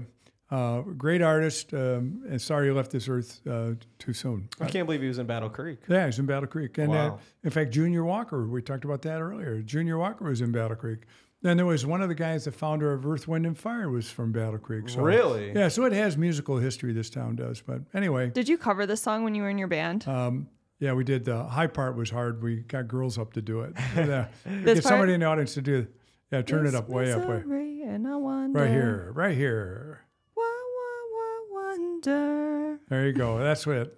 uh, 0.49 0.81
great 0.81 1.21
artist. 1.21 1.73
Um, 1.73 2.23
and 2.29 2.41
sorry 2.41 2.67
you 2.67 2.73
left 2.73 2.91
this 2.91 3.07
earth 3.09 3.41
uh, 3.47 3.71
too 3.99 4.13
soon. 4.13 4.47
I 4.61 4.67
can't 4.67 4.87
believe 4.87 5.01
he 5.01 5.07
was 5.07 5.19
in 5.19 5.27
Battle 5.27 5.49
Creek. 5.49 5.79
Yeah, 5.89 6.05
he's 6.05 6.19
in 6.19 6.25
Battle 6.25 6.47
Creek. 6.47 6.77
And 6.77 6.91
uh, 6.91 6.95
Wow. 6.95 7.19
in 7.43 7.49
fact, 7.49 7.71
Junior 7.71 8.03
Walker, 8.05 8.47
we 8.47 8.61
talked 8.61 8.85
about 8.85 9.01
that 9.03 9.19
earlier. 9.21 9.61
Junior 9.61 9.97
Walker 9.97 10.25
was 10.25 10.39
in 10.41 10.51
Battle 10.51 10.77
Creek. 10.77 11.01
Then 11.43 11.57
there 11.57 11.65
was 11.65 11.85
one 11.85 12.01
of 12.01 12.09
the 12.09 12.15
guys, 12.15 12.45
the 12.45 12.51
founder 12.51 12.91
of 12.93 13.05
Earth, 13.05 13.27
Wind, 13.27 13.45
and 13.45 13.57
Fire, 13.57 13.89
was 13.89 14.09
from 14.09 14.31
Battle 14.31 14.57
Creek. 14.57 14.89
So, 14.89 15.01
Really? 15.01 15.51
Yeah, 15.53 15.67
so 15.67 15.83
it 15.83 15.93
has 15.93 16.17
musical 16.17 16.57
history, 16.57 16.93
this 16.93 17.09
town 17.09 17.35
does. 17.35 17.61
But 17.61 17.81
anyway, 17.93 18.29
Did 18.29 18.47
you 18.49 18.57
cover 18.57 18.85
this 18.85 19.01
song 19.01 19.23
when 19.25 19.35
you 19.35 19.43
were 19.43 19.49
in 19.49 19.57
your 19.57 19.67
band? 19.67 20.07
um, 20.07 20.47
yeah, 20.79 20.91
we 20.93 21.03
did. 21.05 21.23
The 21.23 21.43
high 21.43 21.67
part 21.67 21.95
was 21.95 22.09
hard. 22.09 22.41
We 22.43 22.57
got 22.61 22.87
girls 22.89 23.17
up 23.17 23.33
to 23.33 23.41
do 23.41 23.61
it. 23.61 23.73
Yeah, 23.95 24.27
get 24.65 24.65
part? 24.65 24.83
somebody 24.83 25.13
in 25.13 25.19
the 25.21 25.25
audience 25.27 25.53
to 25.53 25.61
do 25.61 25.75
it. 25.79 25.93
Yeah, 26.31 26.41
turn 26.41 26.65
it 26.65 26.73
up, 26.75 26.89
way 26.89 27.11
up, 27.13 27.25
way. 27.27 27.37
misery 27.37 27.83
And 27.83 28.07
I 28.07 28.15
wonder, 28.15 28.59
Right 28.59 28.69
here, 28.71 29.11
right 29.13 29.37
here. 29.37 30.01
Why, 30.33 30.43
why, 30.75 31.07
why 31.51 31.77
wonder? 31.77 32.79
There 32.89 33.05
you 33.05 33.13
go. 33.13 33.37
That's 33.39 33.67
it. 33.67 33.97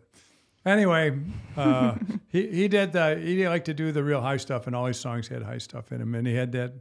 Anyway, 0.65 1.17
uh, 1.55 1.95
he 2.27 2.47
he 2.49 2.67
did 2.67 2.91
the 2.91 3.15
he 3.23 3.47
liked 3.47 3.65
to 3.65 3.73
do 3.73 3.91
the 3.91 4.03
real 4.03 4.21
high 4.21 4.37
stuff, 4.37 4.67
and 4.67 4.75
all 4.75 4.85
his 4.85 4.99
songs 4.99 5.27
had 5.27 5.43
high 5.43 5.59
stuff 5.59 5.91
in 5.91 5.99
them, 5.99 6.13
and 6.15 6.25
he 6.27 6.33
had 6.35 6.51
that, 6.53 6.73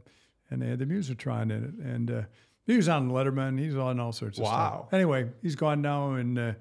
and 0.49 0.61
they 0.61 0.67
had 0.67 0.79
the 0.79 0.85
Musitron 0.85 1.43
in 1.51 1.63
it, 1.63 1.85
and 1.85 2.11
uh, 2.11 2.21
he 2.65 2.75
was 2.77 2.87
on 2.89 3.09
Letterman. 3.09 3.59
He's 3.59 3.75
on 3.75 3.99
all 3.99 4.11
sorts 4.11 4.37
of 4.37 4.43
Wow. 4.45 4.85
stuff. 4.89 4.93
Anyway, 4.93 5.29
he's 5.41 5.55
gone 5.55 5.81
now, 5.81 6.13
and 6.13 6.37
uh, 6.39 6.53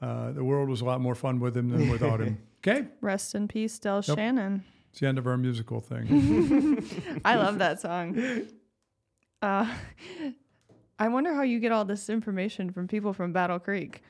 uh, 0.00 0.32
the 0.32 0.44
world 0.44 0.68
was 0.68 0.80
a 0.80 0.84
lot 0.84 1.00
more 1.00 1.14
fun 1.14 1.40
with 1.40 1.56
him 1.56 1.68
than 1.70 1.88
without 1.90 2.20
him. 2.20 2.38
Okay, 2.64 2.86
Rest 3.00 3.34
in 3.34 3.48
peace, 3.48 3.76
Del 3.80 4.02
Shannon. 4.02 4.62
it's 4.92 5.00
the 5.00 5.08
end 5.08 5.18
of 5.18 5.26
our 5.26 5.36
musical 5.36 5.80
thing. 5.80 6.06
I 7.24 7.34
love 7.34 7.58
that 7.58 7.80
song. 7.80 8.16
Uh, 9.42 9.66
I 11.00 11.08
wonder 11.08 11.34
how 11.34 11.42
you 11.42 11.58
get 11.58 11.72
all 11.72 11.84
this 11.84 12.08
information 12.08 12.70
from 12.70 12.86
people 12.86 13.12
from 13.12 13.32
Battle 13.32 13.58
Creek. 13.58 14.02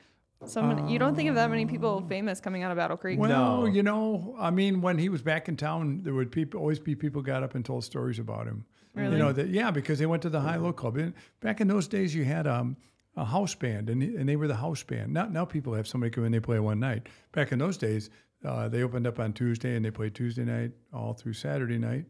So 0.45 0.61
many, 0.61 0.91
you 0.93 0.99
don't 0.99 1.15
think 1.15 1.27
of 1.29 1.33
that 1.33 1.49
many 1.49 1.65
people 1.65 2.05
famous 2.07 2.39
coming 2.39 2.61
out 2.61 2.69
of 2.69 2.77
Battle 2.77 2.97
Creek. 2.97 3.17
Well, 3.17 3.29
No. 3.61 3.65
you 3.65 3.81
know, 3.81 4.35
I 4.37 4.51
mean, 4.51 4.79
when 4.81 4.99
he 4.99 5.09
was 5.09 5.23
back 5.23 5.49
in 5.49 5.57
town, 5.57 6.01
there 6.03 6.13
would 6.13 6.31
people 6.31 6.59
always 6.59 6.77
be 6.79 6.93
people 6.93 7.23
got 7.23 7.41
up 7.41 7.55
and 7.55 7.65
told 7.65 7.83
stories 7.83 8.19
about 8.19 8.45
him. 8.45 8.65
Really? 8.95 9.13
You 9.13 9.17
know 9.23 9.31
that 9.33 9.47
yeah, 9.49 9.71
because 9.71 9.99
they 9.99 10.05
went 10.05 10.21
to 10.23 10.29
the 10.29 10.41
high 10.41 10.57
low 10.57 10.73
club. 10.73 10.97
And 10.97 11.13
back 11.41 11.61
in 11.61 11.67
those 11.67 11.87
days, 11.87 12.13
you 12.13 12.23
had 12.25 12.45
um, 12.47 12.77
a 13.15 13.25
house 13.25 13.55
band, 13.55 13.89
and 13.89 14.03
and 14.03 14.27
they 14.29 14.35
were 14.35 14.47
the 14.47 14.55
house 14.55 14.83
band. 14.83 15.13
Now 15.13 15.25
now 15.25 15.45
people 15.45 15.73
have 15.73 15.87
somebody 15.87 16.11
come 16.11 16.25
in, 16.25 16.31
they 16.31 16.39
play 16.39 16.59
one 16.59 16.79
night. 16.79 17.07
Back 17.31 17.51
in 17.51 17.59
those 17.59 17.77
days, 17.77 18.09
uh, 18.45 18.67
they 18.69 18.83
opened 18.83 19.07
up 19.07 19.19
on 19.19 19.33
Tuesday 19.33 19.75
and 19.75 19.83
they 19.83 19.91
played 19.91 20.13
Tuesday 20.13 20.43
night 20.43 20.71
all 20.93 21.13
through 21.13 21.33
Saturday 21.33 21.77
night. 21.77 22.05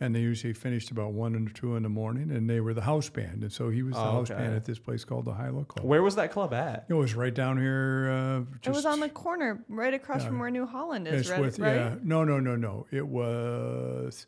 And 0.00 0.12
they 0.12 0.20
usually 0.20 0.52
finished 0.52 0.90
about 0.90 1.12
one 1.12 1.36
and 1.36 1.54
two 1.54 1.76
in 1.76 1.84
the 1.84 1.88
morning, 1.88 2.32
and 2.32 2.50
they 2.50 2.58
were 2.58 2.74
the 2.74 2.80
house 2.82 3.08
band. 3.08 3.42
And 3.44 3.52
so 3.52 3.68
he 3.68 3.84
was 3.84 3.94
the 3.94 4.00
Oh, 4.00 4.10
house 4.12 4.30
okay. 4.32 4.40
band 4.42 4.56
at 4.56 4.64
this 4.64 4.80
place 4.80 5.04
called 5.04 5.26
the 5.26 5.32
High 5.32 5.50
Low 5.50 5.62
Club. 5.62 5.86
Where 5.86 6.02
was 6.02 6.16
that 6.16 6.32
club 6.32 6.52
at? 6.52 6.86
It 6.88 6.94
was 6.94 7.14
right 7.14 7.32
down 7.32 7.56
here. 7.56 8.10
Uh, 8.10 8.56
it 8.68 8.74
was 8.74 8.84
on 8.84 8.98
the 8.98 9.08
corner, 9.08 9.64
right 9.68 9.94
across 9.94 10.24
from 10.24 10.40
where 10.40 10.50
New 10.50 10.66
Holland 10.66 11.06
is, 11.06 11.20
It's 11.20 11.30
right? 11.30 11.40
with 11.40 11.58
right? 11.60 11.74
yeah. 11.76 11.94
No, 12.02 12.24
no, 12.24 12.40
no, 12.40 12.56
no. 12.56 12.86
It 12.90 13.06
was 13.06 14.26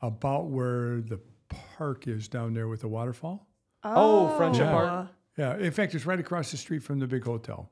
about 0.00 0.46
where 0.46 1.00
the 1.00 1.18
park 1.48 2.06
is 2.08 2.28
down 2.28 2.54
there 2.54 2.68
with 2.68 2.80
the 2.80 2.88
waterfall. 2.88 3.46
Oh, 3.84 4.36
Friendship 4.36 4.64
Yeah. 4.66 4.72
Park? 4.72 5.08
Yeah. 5.36 5.56
In 5.58 5.70
fact, 5.70 5.94
it's 5.94 6.06
right 6.06 6.18
across 6.18 6.50
the 6.50 6.56
street 6.56 6.82
from 6.82 6.98
the 6.98 7.06
big 7.06 7.24
hotel. 7.24 7.70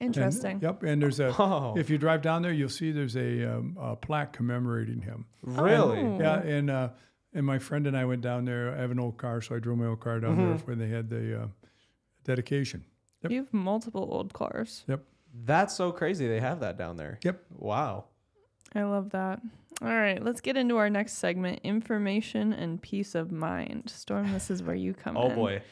And- 0.00 0.08
Interesting. 0.16 0.60
yep. 0.62 0.82
And 0.84 1.02
there's 1.02 1.18
a. 1.20 1.32
Oh, 1.38 1.74
If 1.76 1.90
you 1.90 1.98
drive 1.98 2.22
down 2.22 2.42
there, 2.42 2.52
you'll 2.52 2.68
see 2.68 2.92
there's 2.92 3.16
a, 3.16 3.44
um, 3.56 3.76
a 3.80 3.96
plaque 3.96 4.32
commemorating 4.32 5.02
him. 5.02 5.26
really? 5.42 5.98
Oh. 6.00 6.18
Yeah. 6.20 6.38
And 6.40 6.70
uh, 6.70 6.88
and 7.34 7.44
my 7.44 7.58
friend 7.58 7.86
and 7.86 7.96
I 7.96 8.04
went 8.04 8.22
down 8.22 8.44
there. 8.44 8.72
I 8.74 8.80
have 8.80 8.90
an 8.90 8.98
old 9.00 9.16
car, 9.18 9.40
so 9.42 9.54
I 9.56 9.58
drove 9.58 9.78
my 9.78 9.86
old 9.86 10.00
car 10.00 10.20
down 10.20 10.36
there 10.36 10.56
when 10.66 10.78
they 10.78 10.88
had 10.88 11.10
the 11.10 11.42
uh, 11.42 11.46
dedication. 12.24 12.84
Yep. 13.22 13.32
You 13.32 13.38
have 13.38 13.52
multiple 13.52 14.08
old 14.10 14.32
cars. 14.32 14.84
Yep. 14.88 15.02
That's 15.44 15.74
so 15.74 15.92
crazy. 15.92 16.26
They 16.28 16.40
have 16.40 16.60
that 16.60 16.78
down 16.78 16.96
there. 16.96 17.18
Yep. 17.24 17.42
Wow. 17.56 18.04
I 18.74 18.82
love 18.84 19.10
that. 19.10 19.40
All 19.80 19.88
right, 19.88 20.22
let's 20.22 20.40
get 20.40 20.56
into 20.56 20.76
our 20.76 20.90
next 20.90 21.14
segment 21.18 21.60
information 21.62 22.52
and 22.52 22.82
peace 22.82 23.14
of 23.14 23.30
mind. 23.30 23.90
Storm, 23.94 24.32
this 24.32 24.50
is 24.50 24.62
where 24.62 24.74
you 24.74 24.92
come 24.92 25.16
Oh 25.16 25.26
in. 25.26 25.32
Oh, 25.32 25.34
boy. 25.34 25.62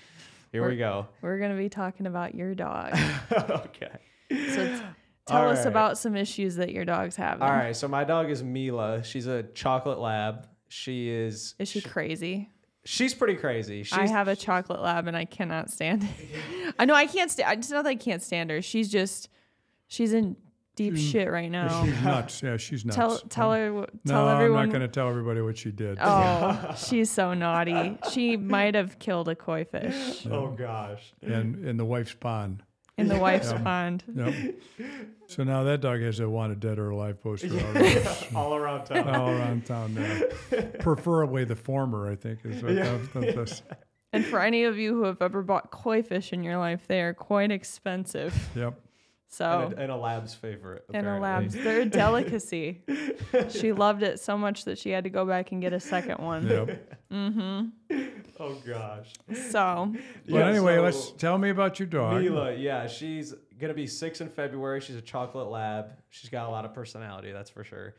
Here 0.53 0.67
we 0.67 0.77
go. 0.77 1.09
We're 1.23 1.39
gonna 1.39 1.57
be 1.57 1.69
talking 1.69 2.07
about 2.07 2.35
your 2.35 2.55
dog. 2.55 2.97
okay. 3.33 3.99
So 4.31 4.81
tell 5.27 5.43
All 5.43 5.49
us 5.49 5.59
right. 5.59 5.67
about 5.67 5.99
some 5.99 6.17
issues 6.17 6.57
that 6.57 6.73
your 6.73 6.85
dog's 6.85 7.17
having. 7.17 7.43
All 7.43 7.51
right. 7.51 7.75
So 7.75 7.89
my 7.89 8.05
dog 8.05 8.31
is 8.31 8.43
Mila. 8.43 9.03
She's 9.05 9.27
a 9.27 9.43
chocolate 9.43 9.99
lab. 9.99 10.47
She 10.69 11.11
is. 11.11 11.55
Is 11.59 11.69
she 11.69 11.81
crazy? 11.81 12.49
She's 12.85 13.13
pretty 13.13 13.35
crazy. 13.35 13.83
She's, 13.83 13.99
I 13.99 14.07
have 14.07 14.29
a 14.29 14.37
chocolate 14.37 14.81
lab 14.81 15.09
and 15.09 15.17
I 15.17 15.25
cannot 15.25 15.71
stand 15.71 16.05
it. 16.05 16.75
I 16.79 16.85
know 16.85 16.95
I 16.95 17.07
can't 17.07 17.31
stand. 17.31 17.59
It's 17.59 17.71
not 17.71 17.83
that 17.83 17.91
I 17.91 17.97
can't 17.97 18.23
stand 18.23 18.51
her. 18.51 18.63
She's 18.63 18.89
just, 18.89 19.29
she's 19.89 20.13
in 20.13 20.37
deep 20.77 20.95
hmm. 20.95 21.01
shit 21.01 21.31
right 21.31 21.51
now. 21.51 21.85
She's 21.85 22.03
nuts. 22.03 22.43
Yeah, 22.43 22.57
she's 22.57 22.85
nuts. 22.85 22.97
Tell 22.97 23.19
tell 23.19 23.53
her 23.53 23.71
wh- 23.83 24.07
no, 24.07 24.29
everyone. 24.29 24.61
I'm 24.63 24.69
not 24.69 24.73
going 24.79 24.89
to 24.89 24.93
tell 24.93 25.09
everybody 25.09 25.41
what 25.41 25.59
she 25.59 25.73
did. 25.73 25.99
Oh, 26.01 26.75
she's 26.79 27.11
so 27.11 27.35
naughty. 27.35 27.99
She 28.13 28.37
might 28.37 28.75
have 28.75 28.99
killed 28.99 29.29
a 29.29 29.35
koi 29.35 29.65
fish 29.65 30.27
Oh 30.31 30.49
gosh. 30.49 31.13
And 31.23 31.65
in 31.67 31.77
the 31.77 31.85
wife's 31.85 32.15
pond. 32.15 32.63
in 32.99 33.09
the 33.09 33.19
wife's 33.19 33.51
Yeah. 33.51 33.63
pond. 33.63 34.05
Yep. 34.15 34.55
so 35.27 35.43
now 35.45 35.65
that 35.65 35.81
dog 35.81 36.01
has 36.01 36.21
a 36.21 36.29
wanted 36.29 36.61
dead 36.61 36.79
or 36.79 36.91
alive 36.91 37.21
poster 37.23 37.49
all 37.49 37.75
around, 37.77 38.27
All 38.37 38.55
around 38.55 38.85
town. 38.85 39.09
all 39.09 39.31
around 39.31 39.67
town 39.67 39.95
now. 39.95 40.21
Preferably 40.79 41.45
the 41.45 41.57
former, 41.57 42.11
I 42.11 42.17
think, 42.17 42.41
is 42.45 42.63
what 42.63 42.75
that- 42.77 43.13
that- 43.15 43.35
that's- 43.35 43.63
And 44.13 44.25
for 44.25 44.41
any 44.41 44.65
of 44.65 44.79
you 44.79 44.95
who 44.95 45.03
have 45.05 45.21
ever 45.21 45.43
bought 45.43 45.71
koi 45.71 46.03
fish 46.03 46.33
in 46.33 46.43
your 46.43 46.57
life, 46.59 46.87
they 46.87 47.03
are 47.03 47.13
quite 47.13 47.51
expensive. 47.51 48.49
Yep. 48.55 48.81
So 49.29 49.45
And, 49.45 49.73
a, 49.75 49.77
and 49.83 49.93
a 49.93 49.97
lab's 49.97 50.35
favorite. 50.35 50.85
and 50.95 51.07
a 51.07 51.19
labs, 51.19 51.55
they're 51.55 51.81
a 51.81 51.85
delicacy. 51.85 52.83
she 53.51 53.73
loved 53.85 54.03
it 54.03 54.21
so 54.21 54.39
much 54.39 54.65
that 54.65 54.79
she 54.79 54.91
had 54.91 55.05
to 55.05 55.11
go 55.11 55.25
back 55.27 55.53
and 55.53 55.61
get 55.61 55.73
a 55.73 55.81
second 55.81 56.19
one. 56.19 56.47
Yep. 56.47 57.01
Mm-hmm. 57.13 57.67
Oh 58.39 58.55
gosh. 58.67 59.13
So 59.51 59.93
But 60.29 60.35
Yeah, 60.35 60.49
anyway, 60.49 60.77
so- 60.77 60.83
let's 60.83 61.11
tell 61.13 61.39
me 61.39 61.51
about 61.51 61.79
your 61.79 61.87
dog. 61.89 62.23
Mila, 62.23 62.55
yeah, 62.55 62.87
she's 62.87 63.35
gonna 63.59 63.75
be 63.75 63.87
six 63.87 64.21
in 64.21 64.29
February. 64.29 64.81
She's 64.81 64.97
a 64.97 65.03
chocolate 65.03 65.49
lab. 65.49 65.91
She's 66.11 66.31
got 66.31 66.47
a 66.47 66.51
lot 66.51 66.65
of 66.65 66.73
personality, 66.73 67.33
that's 67.33 67.51
for 67.51 67.65
sure. 67.65 67.95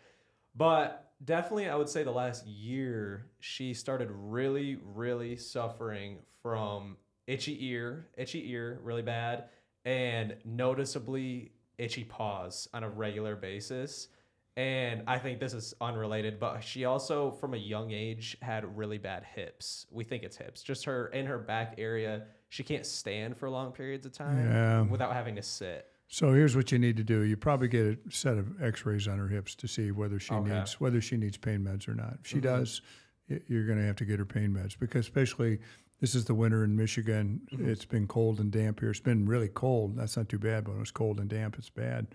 But 0.55 1.11
definitely, 1.23 1.69
I 1.69 1.75
would 1.75 1.89
say 1.89 2.03
the 2.03 2.11
last 2.11 2.47
year 2.47 3.25
she 3.39 3.73
started 3.73 4.09
really, 4.11 4.77
really 4.83 5.35
suffering 5.35 6.19
from 6.41 6.97
itchy 7.27 7.65
ear, 7.67 8.07
itchy 8.17 8.49
ear, 8.51 8.79
really 8.83 9.01
bad, 9.01 9.45
and 9.87 10.35
noticeably 10.43 11.49
itchy 11.77 12.03
paws 12.03 12.67
on 12.73 12.83
a 12.83 12.89
regular 12.89 13.37
basis. 13.37 14.09
And 14.57 15.03
I 15.07 15.17
think 15.17 15.39
this 15.39 15.53
is 15.53 15.73
unrelated, 15.79 16.39
but 16.41 16.61
she 16.61 16.83
also, 16.83 17.31
from 17.31 17.53
a 17.53 17.57
young 17.57 17.91
age, 17.91 18.35
had 18.41 18.75
really 18.77 18.97
bad 18.97 19.23
hips. 19.23 19.85
We 19.89 20.03
think 20.03 20.23
it's 20.23 20.35
hips. 20.35 20.61
Just 20.61 20.83
her 20.85 21.07
in 21.07 21.25
her 21.27 21.37
back 21.37 21.75
area, 21.77 22.23
she 22.49 22.63
can't 22.63 22.85
stand 22.85 23.37
for 23.37 23.49
long 23.49 23.71
periods 23.71 24.05
of 24.05 24.11
time 24.11 24.45
Yeah. 24.45 24.81
without 24.81 25.13
having 25.13 25.35
to 25.35 25.41
sit. 25.41 25.85
So 26.09 26.33
here's 26.33 26.55
what 26.55 26.69
you 26.71 26.79
need 26.79 26.97
to 26.97 27.03
do. 27.03 27.21
You 27.21 27.37
probably 27.37 27.69
get 27.69 27.85
a 27.85 28.11
set 28.11 28.37
of 28.37 28.61
X-rays 28.61 29.07
on 29.07 29.19
her 29.19 29.27
hips 29.29 29.55
to 29.55 29.67
see 29.69 29.91
whether 29.91 30.19
she 30.19 30.33
Okay. 30.33 30.53
needs 30.57 30.81
whether 30.81 30.99
she 30.99 31.15
needs 31.15 31.37
pain 31.37 31.61
meds 31.63 31.87
or 31.87 31.93
not. 31.93 32.17
If 32.21 32.27
she 32.27 32.37
Mhm. 32.37 32.41
does, 32.41 32.81
you're 33.47 33.65
going 33.65 33.77
to 33.77 33.85
have 33.85 33.97
to 33.97 34.05
get 34.05 34.19
her 34.19 34.25
pain 34.25 34.51
meds 34.53 34.77
because 34.77 35.05
especially 35.05 35.59
this 35.99 36.13
is 36.15 36.25
the 36.25 36.33
winter 36.35 36.63
in 36.63 36.75
Michigan. 36.75 37.41
Mhm. 37.51 37.67
It's 37.67 37.85
been 37.85 38.07
cold 38.07 38.39
and 38.39 38.51
damp 38.51 38.79
here. 38.79 38.91
It's 38.91 38.99
been 38.99 39.25
really 39.25 39.47
cold. 39.49 39.95
That's 39.97 40.15
not 40.17 40.29
too 40.29 40.37
bad, 40.39 40.63
but 40.65 40.73
when 40.73 40.81
it's 40.81 40.91
cold 40.91 41.19
and 41.19 41.29
damp, 41.29 41.57
it's 41.57 41.69
bad. 41.69 42.07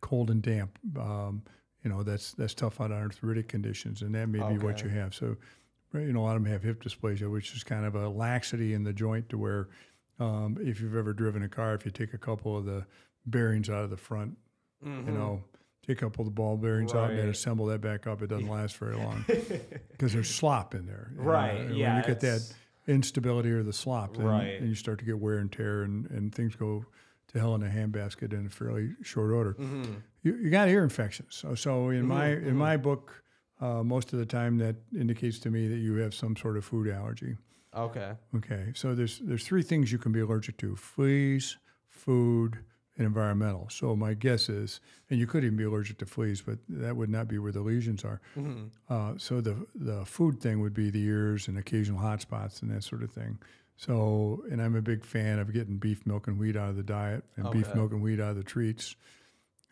Cold 0.00 0.30
and 0.30 0.42
damp. 0.42 0.78
Um, 0.98 1.42
you 1.82 1.90
know 1.90 2.02
that's 2.02 2.32
that's 2.32 2.54
tough 2.54 2.80
on 2.80 2.92
arthritic 2.92 3.48
conditions, 3.48 4.00
and 4.02 4.14
that 4.14 4.28
may 4.28 4.38
be 4.38 4.58
what 4.58 4.82
you 4.82 4.88
have. 4.88 5.14
So, 5.14 5.36
you 5.92 6.12
know, 6.12 6.20
a 6.20 6.24
lot 6.24 6.36
of 6.36 6.42
them 6.42 6.50
have 6.52 6.62
hip 6.62 6.82
dysplasia, 6.82 7.30
which 7.30 7.54
is 7.54 7.62
kind 7.62 7.84
of 7.84 7.94
a 7.94 8.08
laxity 8.08 8.72
in 8.72 8.84
the 8.84 8.92
joint 8.92 9.28
to 9.28 9.38
where 9.38 9.68
um, 10.18 10.56
if 10.60 10.80
you've 10.80 10.96
ever 10.96 11.12
driven 11.12 11.42
a 11.42 11.48
car, 11.48 11.74
if 11.74 11.84
you 11.84 11.90
take 11.90 12.14
a 12.14 12.18
couple 12.18 12.56
of 12.56 12.64
the 12.64 12.86
bearings 13.26 13.68
out 13.68 13.84
of 13.84 13.90
the 13.90 13.96
front, 13.96 14.36
you 14.82 14.90
know, 14.90 15.42
take 15.86 15.98
a 15.98 16.00
couple 16.06 16.22
of 16.22 16.26
the 16.26 16.34
ball 16.34 16.56
bearings 16.56 16.94
out 16.94 17.10
and 17.10 17.18
then 17.18 17.24
Mm-hmm. 17.24 17.30
Assemble 17.32 17.66
that 17.66 17.80
back 17.80 18.06
up, 18.06 18.22
it 18.22 18.28
doesn't 18.28 18.48
last 18.48 18.76
very 18.78 18.96
long 18.96 19.24
because 19.92 20.12
there's 20.12 20.28
slop 20.34 20.74
in 20.74 20.86
there. 20.86 21.10
And, 21.16 21.26
Right, 21.26 21.60
uh, 21.60 21.72
yeah, 21.72 21.94
When 21.94 22.02
you 22.02 22.08
get 22.08 22.20
that 22.20 22.54
instability 22.86 23.50
or 23.50 23.62
the 23.62 23.72
slop, 23.72 24.16
then, 24.16 24.26
Right. 24.26 24.58
then 24.58 24.68
you 24.68 24.74
start 24.74 24.98
to 25.00 25.04
get 25.04 25.18
wear 25.18 25.38
and 25.38 25.50
tear 25.50 25.82
and, 25.82 26.10
and 26.10 26.34
things 26.34 26.54
go 26.56 26.84
to 27.28 27.38
hell 27.38 27.54
in 27.54 27.62
a 27.62 27.68
handbasket 27.68 28.32
in 28.32 28.46
a 28.46 28.50
fairly 28.50 28.94
short 29.02 29.32
order. 29.32 29.54
Mhm. 29.58 30.02
You, 30.22 30.36
you 30.36 30.50
got 30.50 30.68
ear 30.68 30.82
infections. 30.84 31.34
So, 31.34 31.54
so 31.54 31.88
in 31.90 32.06
my 32.06 32.28
Mhm, 32.28 32.46
in 32.46 32.56
my 32.56 32.76
book, 32.76 33.22
uh, 33.60 33.82
most 33.82 34.12
of 34.12 34.18
the 34.18 34.26
time 34.26 34.58
that 34.58 34.76
indicates 34.96 35.38
to 35.40 35.50
me 35.50 35.68
that 35.68 35.78
you 35.78 35.94
have 35.96 36.14
some 36.14 36.36
sort 36.36 36.56
of 36.56 36.64
food 36.64 36.88
allergy. 36.88 37.36
Okay. 37.74 38.14
Okay, 38.36 38.72
so 38.74 38.94
there's 38.94 39.18
there's 39.20 39.44
three 39.46 39.62
things 39.62 39.90
you 39.92 39.98
can 39.98 40.12
be 40.12 40.20
allergic 40.20 40.56
to: 40.58 40.76
fleas, 40.76 41.56
food, 41.88 42.58
and 42.96 43.06
environmental. 43.06 43.68
So 43.70 43.96
my 43.96 44.14
guess 44.14 44.48
is, 44.48 44.80
and 45.10 45.18
you 45.18 45.26
could 45.26 45.42
even 45.44 45.56
be 45.56 45.64
allergic 45.64 45.98
to 45.98 46.06
fleas, 46.06 46.40
but 46.42 46.58
that 46.68 46.96
would 46.96 47.10
not 47.10 47.26
be 47.28 47.38
where 47.38 47.50
the 47.52 47.60
lesions 47.60 48.04
are. 48.04 48.20
Mhm. 48.36 48.70
Uh, 48.88 49.14
so 49.18 49.40
the 49.40 49.66
the 49.74 50.04
food 50.04 50.40
thing 50.40 50.60
would 50.60 50.74
be 50.74 50.90
the 50.90 51.02
ears 51.02 51.48
and 51.48 51.58
occasional 51.58 51.98
hot 51.98 52.20
spots 52.20 52.62
and 52.62 52.70
that 52.70 52.84
sort 52.84 53.02
of 53.02 53.10
thing. 53.10 53.38
So, 53.76 54.44
and 54.52 54.62
I'm 54.62 54.76
a 54.76 54.82
big 54.82 55.04
fan 55.04 55.40
of 55.40 55.52
getting 55.52 55.78
beef, 55.78 56.06
milk, 56.06 56.28
and 56.28 56.38
wheat 56.38 56.56
out 56.56 56.70
of 56.70 56.76
the 56.76 56.84
diet, 56.84 57.24
and 57.36 57.50
beef, 57.50 57.74
milk, 57.74 57.90
and 57.90 58.00
wheat 58.00 58.20
out 58.20 58.30
of 58.30 58.36
the 58.36 58.44
treats. 58.44 58.94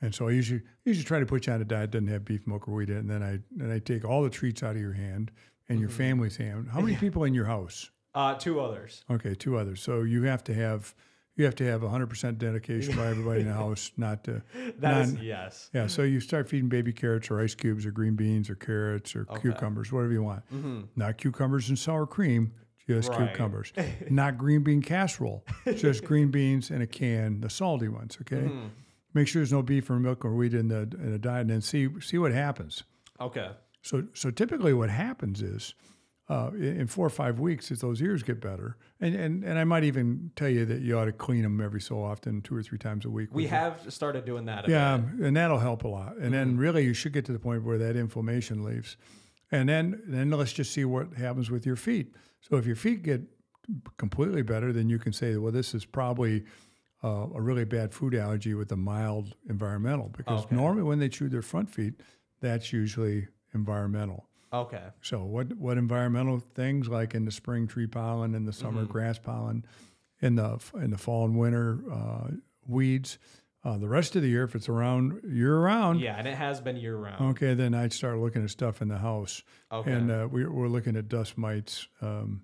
And 0.01 0.13
so 0.13 0.27
I 0.27 0.33
usually 0.33 0.63
usually 0.85 1.05
try 1.05 1.21
to 1.21 1.27
put 1.27 1.47
you 1.47 1.53
on 1.53 1.61
a 1.61 1.65
diet 1.65 1.93
that 1.93 1.99
doesn't 1.99 2.09
have 2.13 2.25
beef, 2.25 2.45
milk, 2.47 2.67
or 2.67 2.73
wheat 2.75 2.91
in, 2.91 2.97
it, 2.97 3.01
and 3.01 3.11
then 3.11 3.23
I 3.23 3.39
then 3.53 3.71
I 3.71 3.79
take 3.79 4.05
all 4.05 4.25
the 4.25 4.31
treats 4.31 4.63
out 4.65 4.75
of 4.75 4.81
your 4.83 4.95
hand 4.95 5.31
and 5.69 5.79
your 5.79 5.89
Mhm. 5.91 5.93
family's 5.93 6.37
hand. 6.37 6.71
How 6.71 6.81
many 6.81 6.97
people 7.07 7.23
in 7.23 7.35
your 7.35 7.45
house? 7.45 7.91
Uh, 8.15 8.35
two 8.35 8.59
others. 8.61 9.05
Okay, 9.09 9.35
two 9.35 9.57
others. 9.57 9.81
So 9.81 10.03
you 10.03 10.25
have 10.25 10.43
to 10.45 10.55
have 10.55 10.95
you 11.37 11.45
have 11.45 11.55
to 11.57 11.65
have 11.65 11.81
100% 11.81 12.39
dedication 12.39 12.95
by 12.97 13.09
everybody 13.09 13.41
in 13.41 13.47
the 13.47 13.53
house 13.65 13.93
not 13.97 14.25
to 14.25 14.43
That 14.79 15.03
is 15.05 15.15
None. 15.15 15.23
yes. 15.25 15.71
yeah 15.73 15.87
so 15.87 16.03
you 16.03 16.21
start 16.21 16.49
feeding 16.49 16.69
baby 16.69 16.93
carrots 16.93 17.31
or 17.31 17.41
ice 17.41 17.55
cubes 17.55 17.87
or 17.87 17.91
green 17.91 18.15
beans 18.15 18.51
or 18.51 18.55
carrots 18.55 19.17
or 19.17 19.27
Okay. 19.31 19.41
cucumbers 19.41 19.93
whatever 19.93 20.13
you 20.13 20.23
want 20.23 20.43
Mm-hmm. 20.53 20.81
not 20.97 21.19
cucumbers 21.19 21.69
and 21.69 21.79
sour 21.79 22.07
cream 22.07 22.53
just 22.87 23.11
Right. 23.11 23.29
cucumbers 23.33 23.73
not 24.11 24.37
green 24.39 24.63
bean 24.63 24.83
casserole 24.83 25.45
just 25.77 26.05
green 26.11 26.31
beans 26.31 26.71
and 26.71 26.83
a 26.83 26.87
can 26.87 27.41
the 27.41 27.51
salty 27.51 27.89
ones 27.89 28.19
okay 28.21 28.49
Mm-hmm. 28.49 28.67
make 29.15 29.29
sure 29.29 29.41
there's 29.41 29.53
no 29.53 29.63
beef 29.63 29.89
or 29.89 29.99
milk 29.99 30.25
or 30.25 30.35
wheat 30.35 30.55
in 30.55 30.69
the 30.69 30.81
in 30.83 31.13
the 31.13 31.19
diet 31.19 31.43
and 31.43 31.51
then 31.51 31.61
see 31.63 31.89
see 32.01 32.19
what 32.19 32.33
happens 32.33 32.83
Okay. 33.21 33.51
so, 33.83 34.05
so 34.15 34.31
typically 34.31 34.73
what 34.75 34.91
happens 34.91 35.41
is 35.43 35.75
uh, 36.29 36.51
in 36.55 36.87
four 36.87 37.05
or 37.07 37.11
five 37.11 37.41
weeks, 37.41 37.71
as 37.71 37.81
those 37.81 38.01
ears 38.01 38.23
get 38.23 38.41
better, 38.41 38.77
and, 39.01 39.15
and, 39.15 39.45
and 39.45 39.59
I 39.59 39.65
might 39.65 39.85
even 39.85 40.31
tell 40.37 40.49
you 40.49 40.65
that 40.67 40.81
you 40.81 40.97
ought 40.99 41.07
to 41.07 41.13
clean 41.13 41.43
them 41.43 41.61
every 41.61 41.81
so 41.81 42.03
often, 42.03 42.41
two 42.43 42.55
or 42.55 42.63
three 42.63 42.79
times 42.79 43.05
a 43.05 43.11
week. 43.11 43.29
We 43.33 43.47
have 43.49 43.93
started 43.93 44.25
doing 44.25 44.45
that. 44.47 44.69
Yeah, 44.69 44.99
bit. 44.99 45.27
and 45.27 45.37
that'll 45.37 45.59
help 45.59 45.85
a 45.85 45.89
lot. 45.89 46.17
And 46.19 46.33
then 46.33 46.55
Mhm. 46.57 46.61
really, 46.61 46.85
you 46.85 46.95
should 46.95 47.13
get 47.13 47.25
to 47.27 47.33
the 47.33 47.39
point 47.41 47.65
where 47.65 47.77
that 47.79 47.97
inflammation 47.97 48.63
leaves, 48.65 48.97
and 49.51 49.69
then 49.69 50.01
then 50.07 50.31
let's 50.31 50.53
just 50.53 50.73
see 50.73 50.85
what 50.85 51.13
happens 51.15 51.51
with 51.51 51.67
your 51.67 51.77
feet. 51.77 52.15
So 52.41 52.57
if 52.57 52.67
your 52.67 52.77
feet 52.77 53.03
get 53.03 53.23
completely 53.97 54.43
better, 54.43 54.73
then 54.73 54.89
you 54.89 54.99
can 54.99 55.13
say, 55.13 55.37
well, 55.37 55.53
this 55.53 55.75
is 55.75 55.85
probably 55.85 56.45
uh, 57.05 57.27
a 57.35 57.41
really 57.41 57.65
bad 57.65 57.93
food 57.93 58.15
allergy 58.15 58.55
with 58.55 58.71
a 58.71 58.77
mild 58.77 59.35
environmental, 59.51 60.09
because 60.17 60.45
Okay. 60.45 60.55
normally 60.55 60.85
when 60.85 61.01
they 61.01 61.09
chew 61.09 61.29
their 61.29 61.43
front 61.43 61.69
feet, 61.69 61.95
that's 62.41 62.73
usually 62.73 63.27
environmental. 63.55 64.29
Okay. 64.53 64.83
So 65.01 65.25
what 65.25 65.57
what 65.57 65.79
environmental 65.79 66.41
things 66.55 66.89
like 66.89 67.15
in 67.15 67.25
the 67.25 67.31
spring 67.31 67.67
tree 67.67 67.87
pollen, 67.87 68.35
in 68.35 68.45
the 68.45 68.53
summer 68.53 68.85
Mhm. 68.85 68.89
grass 68.89 69.19
pollen, 69.19 69.65
in 70.21 70.35
the 70.37 70.59
in 70.75 70.91
the 70.91 70.99
fall 70.99 71.25
and 71.25 71.37
winter 71.39 71.81
uh, 71.91 72.29
weeds. 72.67 73.19
Uh, 73.65 73.79
the 73.79 73.89
rest 73.89 74.17
of 74.17 74.23
the 74.23 74.29
year, 74.29 74.43
if 74.43 74.57
it's 74.57 74.69
around 74.69 75.21
year 75.25 75.57
round, 75.57 76.01
Yeah, 76.01 76.17
and 76.17 76.27
it 76.27 76.35
has 76.35 76.61
been 76.61 76.77
year 76.77 76.97
round. 76.97 77.25
okay, 77.37 77.55
then 77.55 77.75
I'd 77.75 77.93
start 77.93 78.19
looking 78.19 78.43
at 78.43 78.51
stuff 78.51 78.83
in 78.83 78.89
the 78.89 78.99
house, 78.99 79.45
Okay. 79.71 79.93
and 79.93 80.11
uh, 80.11 80.27
we, 80.29 80.45
we're 80.45 80.67
looking 80.67 80.97
at 80.97 81.09
dust 81.09 81.39
mites, 81.39 81.87
um, 82.01 82.43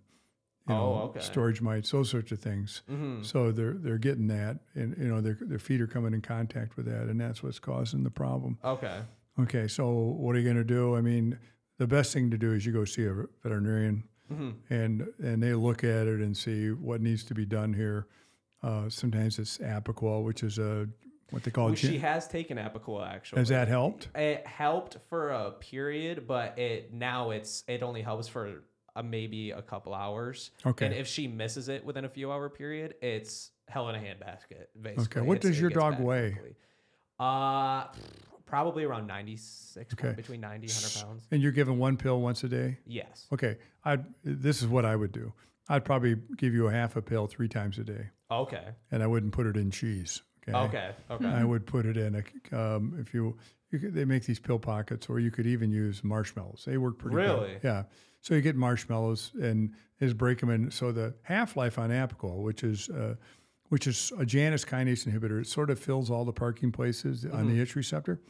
you 0.68 0.74
know, 0.76 0.80
Oh, 0.80 0.98
okay. 1.08 1.18
storage 1.18 1.60
mites, 1.60 1.90
those 1.90 2.08
sorts 2.08 2.30
of 2.30 2.38
things. 2.38 2.82
mm-hmm. 2.88 3.24
So 3.24 3.50
they're 3.50 3.72
they're 3.72 3.98
getting 3.98 4.28
that, 4.28 4.58
and 4.76 4.96
you 4.96 5.08
know 5.08 5.20
their 5.20 5.36
their 5.40 5.58
feet 5.58 5.80
are 5.80 5.88
coming 5.88 6.14
in 6.14 6.20
contact 6.22 6.76
with 6.76 6.86
that, 6.86 7.08
and 7.08 7.20
that's 7.20 7.42
what's 7.42 7.58
causing 7.58 8.04
the 8.04 8.10
problem. 8.12 8.58
Okay. 8.64 9.00
Okay, 9.40 9.66
so 9.66 9.90
what 9.90 10.36
are 10.36 10.38
you 10.38 10.44
going 10.44 10.56
to 10.56 10.62
do? 10.64 10.94
I 10.94 11.00
mean, 11.00 11.36
the 11.78 11.86
best 11.86 12.12
thing 12.12 12.30
to 12.30 12.38
do 12.38 12.52
is 12.52 12.66
you 12.66 12.72
go 12.72 12.84
see 12.84 13.04
a 13.06 13.14
veterinarian, 13.42 14.04
Mm-hmm. 14.32 14.50
and 14.74 15.06
and 15.24 15.42
they 15.42 15.54
look 15.54 15.84
at 15.84 16.06
it 16.06 16.20
and 16.20 16.36
see 16.36 16.70
what 16.70 17.00
needs 17.00 17.24
to 17.24 17.34
be 17.34 17.46
done 17.46 17.72
here. 17.72 18.06
Uh, 18.62 18.86
sometimes 18.90 19.38
it's 19.38 19.56
Apoquel, 19.56 20.22
which 20.22 20.42
is 20.42 20.58
a 20.58 20.86
what 21.30 21.42
they 21.44 21.50
call 21.50 21.64
Well, 21.66 21.72
a 21.72 21.76
she 21.76 21.96
has 21.98 22.28
taken 22.28 22.58
Apoquel 22.58 23.08
actually. 23.08 23.38
Has 23.40 23.48
that 23.48 23.68
helped? 23.68 24.08
It 24.14 24.46
helped 24.46 24.98
for 25.08 25.30
a 25.30 25.52
period, 25.52 26.26
but 26.26 26.58
it 26.58 26.92
now 26.92 27.30
it's 27.30 27.64
it 27.68 27.82
only 27.82 28.02
helps 28.02 28.28
for 28.28 28.64
uh, 28.96 29.02
maybe 29.02 29.52
a 29.52 29.62
couple 29.62 29.94
hours. 29.94 30.50
Okay. 30.66 30.84
And 30.84 30.94
if 30.94 31.06
she 31.06 31.26
misses 31.26 31.70
it 31.70 31.82
within 31.82 32.04
a 32.04 32.08
few 32.10 32.30
hour 32.30 32.50
period, 32.50 32.96
it's 33.00 33.52
hell 33.68 33.88
in 33.88 33.94
a 33.94 33.98
handbasket. 33.98 34.66
Basically. 34.78 35.04
Okay. 35.04 35.26
What 35.26 35.38
It's- 35.38 35.52
does 35.52 35.58
your 35.60 35.70
dog 35.70 36.00
weigh? 36.00 36.32
quickly. 36.32 36.54
Uh, 37.18 37.84
probably 38.48 38.84
around 38.84 39.06
96, 39.06 39.92
Okay. 39.94 40.12
between 40.14 40.40
90, 40.40 40.66
100 40.68 41.04
pounds. 41.06 41.26
And 41.30 41.42
you're 41.42 41.52
given 41.52 41.78
one 41.78 41.96
pill 41.96 42.20
once 42.20 42.42
a 42.44 42.48
day. 42.48 42.78
Yes. 42.86 43.26
Okay, 43.32 43.58
I 43.84 43.98
this 44.24 44.62
is 44.62 44.68
what 44.68 44.84
I 44.84 44.96
would 44.96 45.12
do. 45.12 45.32
I'd 45.68 45.84
probably 45.84 46.16
give 46.36 46.54
you 46.54 46.66
a 46.68 46.72
half 46.72 46.96
a 46.96 47.02
pill 47.02 47.26
three 47.26 47.48
times 47.48 47.78
a 47.78 47.84
day, 47.84 48.06
Okay. 48.30 48.68
and 48.90 49.02
I 49.02 49.06
wouldn't 49.06 49.32
put 49.32 49.46
it 49.46 49.56
in 49.56 49.70
cheese. 49.70 50.22
Okay. 50.48 50.56
Okay. 50.56 50.90
Okay. 51.10 51.26
I 51.26 51.44
would 51.44 51.66
put 51.66 51.84
it 51.84 51.98
in 51.98 52.14
a, 52.14 52.58
um, 52.58 52.96
if 52.98 53.12
you, 53.12 53.36
you 53.70 53.78
could, 53.78 53.92
they 53.92 54.06
make 54.06 54.24
these 54.24 54.38
pill 54.38 54.58
pockets, 54.58 55.08
or 55.10 55.20
you 55.20 55.30
could 55.30 55.46
even 55.46 55.70
use 55.70 56.02
marshmallows. 56.02 56.64
They 56.66 56.78
work 56.78 56.96
pretty 56.98 57.16
Really? 57.16 57.48
good. 57.54 57.60
Yeah. 57.62 57.82
So 58.22 58.34
you 58.34 58.40
get 58.40 58.56
marshmallows 58.56 59.32
and 59.40 59.74
is 60.00 60.14
break 60.14 60.38
them 60.40 60.48
in. 60.48 60.70
So 60.70 60.90
the 60.90 61.14
half 61.22 61.54
life 61.54 61.78
on 61.78 61.90
Apoquel, 61.90 62.42
which 62.42 62.64
is 62.64 62.88
uh, 62.88 63.16
which 63.68 63.86
is 63.86 64.12
a 64.18 64.24
Janus 64.26 64.64
kinase 64.64 65.06
inhibitor, 65.06 65.40
it 65.40 65.46
sort 65.46 65.70
of 65.70 65.78
fills 65.78 66.10
all 66.10 66.24
the 66.24 66.32
parking 66.32 66.72
places 66.72 67.24
on 67.24 67.30
Mm-hmm. 67.30 67.48
the 67.56 67.60
itch 67.62 67.76
receptor. 67.76 68.20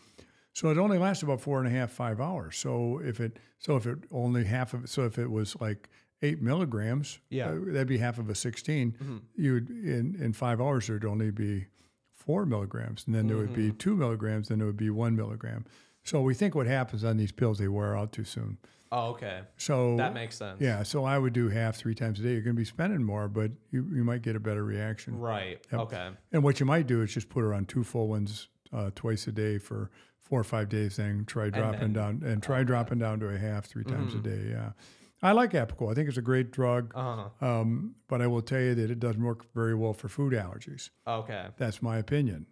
So 0.54 0.70
it 0.70 0.78
only 0.78 0.98
lasts 0.98 1.22
about 1.22 1.40
four 1.40 1.58
and 1.60 1.68
a 1.68 1.70
half, 1.70 1.90
five 1.92 2.20
hours. 2.20 2.56
So 2.56 3.00
if 3.04 3.20
it, 3.20 3.38
so 3.58 3.76
if 3.76 3.86
it 3.86 3.98
only 4.10 4.44
half 4.44 4.74
of, 4.74 4.88
so 4.88 5.04
if 5.04 5.18
it 5.18 5.30
was 5.30 5.56
like 5.60 5.88
eight 6.22 6.42
milligrams, 6.42 7.20
Yeah. 7.30 7.48
Mm-hmm. 7.48 7.70
uh, 7.70 7.72
that'd 7.74 7.86
be 7.88 7.98
half 7.98 8.18
of 8.18 8.28
a 8.28 8.34
16. 8.34 9.22
You'd 9.36 9.70
in 9.70 10.16
in 10.20 10.32
five 10.32 10.60
hours 10.60 10.86
there'd 10.88 11.04
only 11.04 11.30
be 11.30 11.66
four 12.12 12.44
milligrams, 12.44 13.04
and 13.06 13.14
then 13.14 13.28
there 13.28 13.36
would 13.36 13.50
Mm-hmm. 13.52 13.68
be 13.68 13.72
two 13.72 13.94
milligrams, 13.96 14.48
then 14.48 14.60
it 14.60 14.64
would 14.64 14.76
be 14.76 14.90
one 14.90 15.14
milligram. 15.14 15.64
So 16.02 16.20
we 16.22 16.34
think 16.34 16.54
what 16.56 16.66
happens 16.66 17.04
on 17.04 17.16
these 17.18 17.32
pills, 17.32 17.58
they 17.58 17.68
wear 17.68 17.96
out 17.96 18.12
too 18.12 18.24
soon. 18.24 18.58
Oh, 18.92 19.08
okay. 19.10 19.40
So 19.56 19.96
That 19.96 20.14
makes 20.14 20.36
sense. 20.36 20.60
yeah. 20.60 20.82
So 20.82 21.04
I 21.04 21.18
would 21.18 21.32
do 21.32 21.48
half 21.48 21.76
three 21.76 21.94
times 21.94 22.20
a 22.20 22.22
day. 22.22 22.32
You're 22.32 22.42
going 22.42 22.56
to 22.56 22.60
be 22.60 22.64
spending 22.64 23.02
more, 23.02 23.28
but 23.28 23.50
you, 23.70 23.86
you 23.92 24.04
might 24.04 24.22
get 24.22 24.36
a 24.36 24.40
better 24.40 24.64
reaction. 24.64 25.18
Right. 25.18 25.60
Okay. 25.72 26.10
And 26.32 26.42
what 26.42 26.60
you 26.60 26.66
might 26.66 26.86
do 26.86 27.02
is 27.02 27.12
just 27.12 27.28
put 27.28 27.40
her 27.40 27.52
on 27.54 27.64
two 27.66 27.84
full 27.84 28.08
ones 28.08 28.48
uh, 28.72 28.90
twice 28.94 29.26
a 29.26 29.32
day 29.32 29.58
for 29.58 29.90
four 30.20 30.40
or 30.40 30.44
five 30.44 30.68
days, 30.68 30.96
then 30.96 31.24
try 31.26 31.48
dropping 31.50 31.80
then- 31.80 32.20
down 32.20 32.22
and 32.24 32.42
try 32.42 32.62
dropping 32.62 32.98
down 32.98 33.18
to 33.20 33.28
a 33.28 33.38
half 33.38 33.64
three 33.66 33.84
times 33.84 34.14
Mm-hmm. 34.14 34.28
a 34.28 34.30
day. 34.36 34.50
Yeah. 34.50 34.70
I 35.22 35.32
like 35.32 35.50
Apoquel. 35.52 35.90
I 35.90 35.94
think 35.94 36.08
it's 36.08 36.18
a 36.18 36.22
great 36.22 36.52
drug, 36.52 36.92
Uh 36.94 37.28
huh. 37.40 37.46
um, 37.60 37.94
but 38.08 38.22
I 38.22 38.26
will 38.28 38.42
tell 38.42 38.60
you 38.60 38.74
that 38.76 38.90
it 38.90 39.00
doesn't 39.00 39.22
work 39.22 39.46
very 39.52 39.74
well 39.74 39.92
for 39.92 40.08
food 40.08 40.32
allergies. 40.32 40.90
Okay. 41.08 41.46
That's 41.56 41.82
my 41.82 41.98
opinion. 41.98 42.46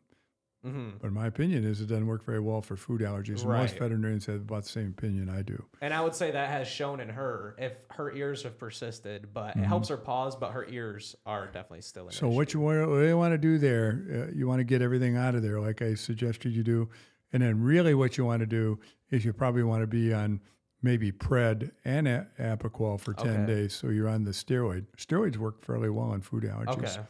Mm-hmm. 0.66 0.88
But 1.00 1.12
my 1.12 1.26
opinion 1.26 1.64
is 1.64 1.80
it 1.80 1.86
doesn't 1.86 2.06
work 2.06 2.24
very 2.24 2.40
well 2.40 2.60
for 2.62 2.76
food 2.76 3.00
allergies. 3.00 3.40
And 3.42 3.48
Most 3.50 3.78
veterinarians 3.78 4.26
have 4.26 4.36
about 4.42 4.64
the 4.64 4.68
same 4.68 4.94
opinion 4.98 5.28
I 5.28 5.42
do. 5.42 5.62
And 5.80 5.94
I 5.94 6.00
would 6.00 6.14
say 6.14 6.30
that 6.32 6.48
has 6.50 6.66
shown 6.66 7.00
in 7.00 7.08
her 7.08 7.54
if 7.58 7.74
her 7.90 8.12
ears 8.12 8.42
have 8.42 8.58
persisted, 8.58 9.32
but 9.32 9.50
Mm-hmm. 9.50 9.62
it 9.64 9.66
helps 9.66 9.88
her 9.88 9.96
pause, 9.96 10.34
but 10.36 10.50
her 10.52 10.66
ears 10.68 11.14
are 11.24 11.46
definitely 11.46 11.82
still 11.82 12.06
in 12.08 12.12
So 12.12 12.28
what 12.28 12.52
you 12.52 12.60
want, 12.60 12.88
what 12.90 12.96
you 12.98 13.16
want 13.16 13.32
to 13.32 13.38
do 13.38 13.58
there, 13.58 14.28
uh, 14.28 14.32
you 14.36 14.46
want 14.48 14.58
to 14.60 14.64
get 14.64 14.82
everything 14.82 15.16
out 15.16 15.34
of 15.34 15.42
there, 15.42 15.60
like 15.60 15.82
I 15.82 15.94
suggested 15.94 16.52
you 16.52 16.62
do, 16.64 16.88
and 17.32 17.42
then 17.42 17.62
really 17.62 17.94
what 17.94 18.18
you 18.18 18.24
want 18.24 18.40
to 18.40 18.46
do 18.46 18.78
is 19.10 19.24
you 19.24 19.32
probably 19.32 19.62
want 19.62 19.82
to 19.82 19.86
be 19.86 20.12
on 20.12 20.40
maybe 20.82 21.10
Pred 21.10 21.70
and 21.84 22.06
a- 22.06 22.26
Apoquel 22.38 23.00
for 23.00 23.12
ten 23.14 23.42
Okay. 23.44 23.46
days, 23.46 23.74
so 23.74 23.88
you're 23.88 24.08
on 24.08 24.24
the 24.24 24.30
steroid. 24.32 24.86
Steroids 24.96 25.36
work 25.36 25.64
fairly 25.64 25.90
well 25.90 26.10
on 26.10 26.20
food 26.20 26.44
allergies. 26.44 26.78
Okay. 26.96 27.06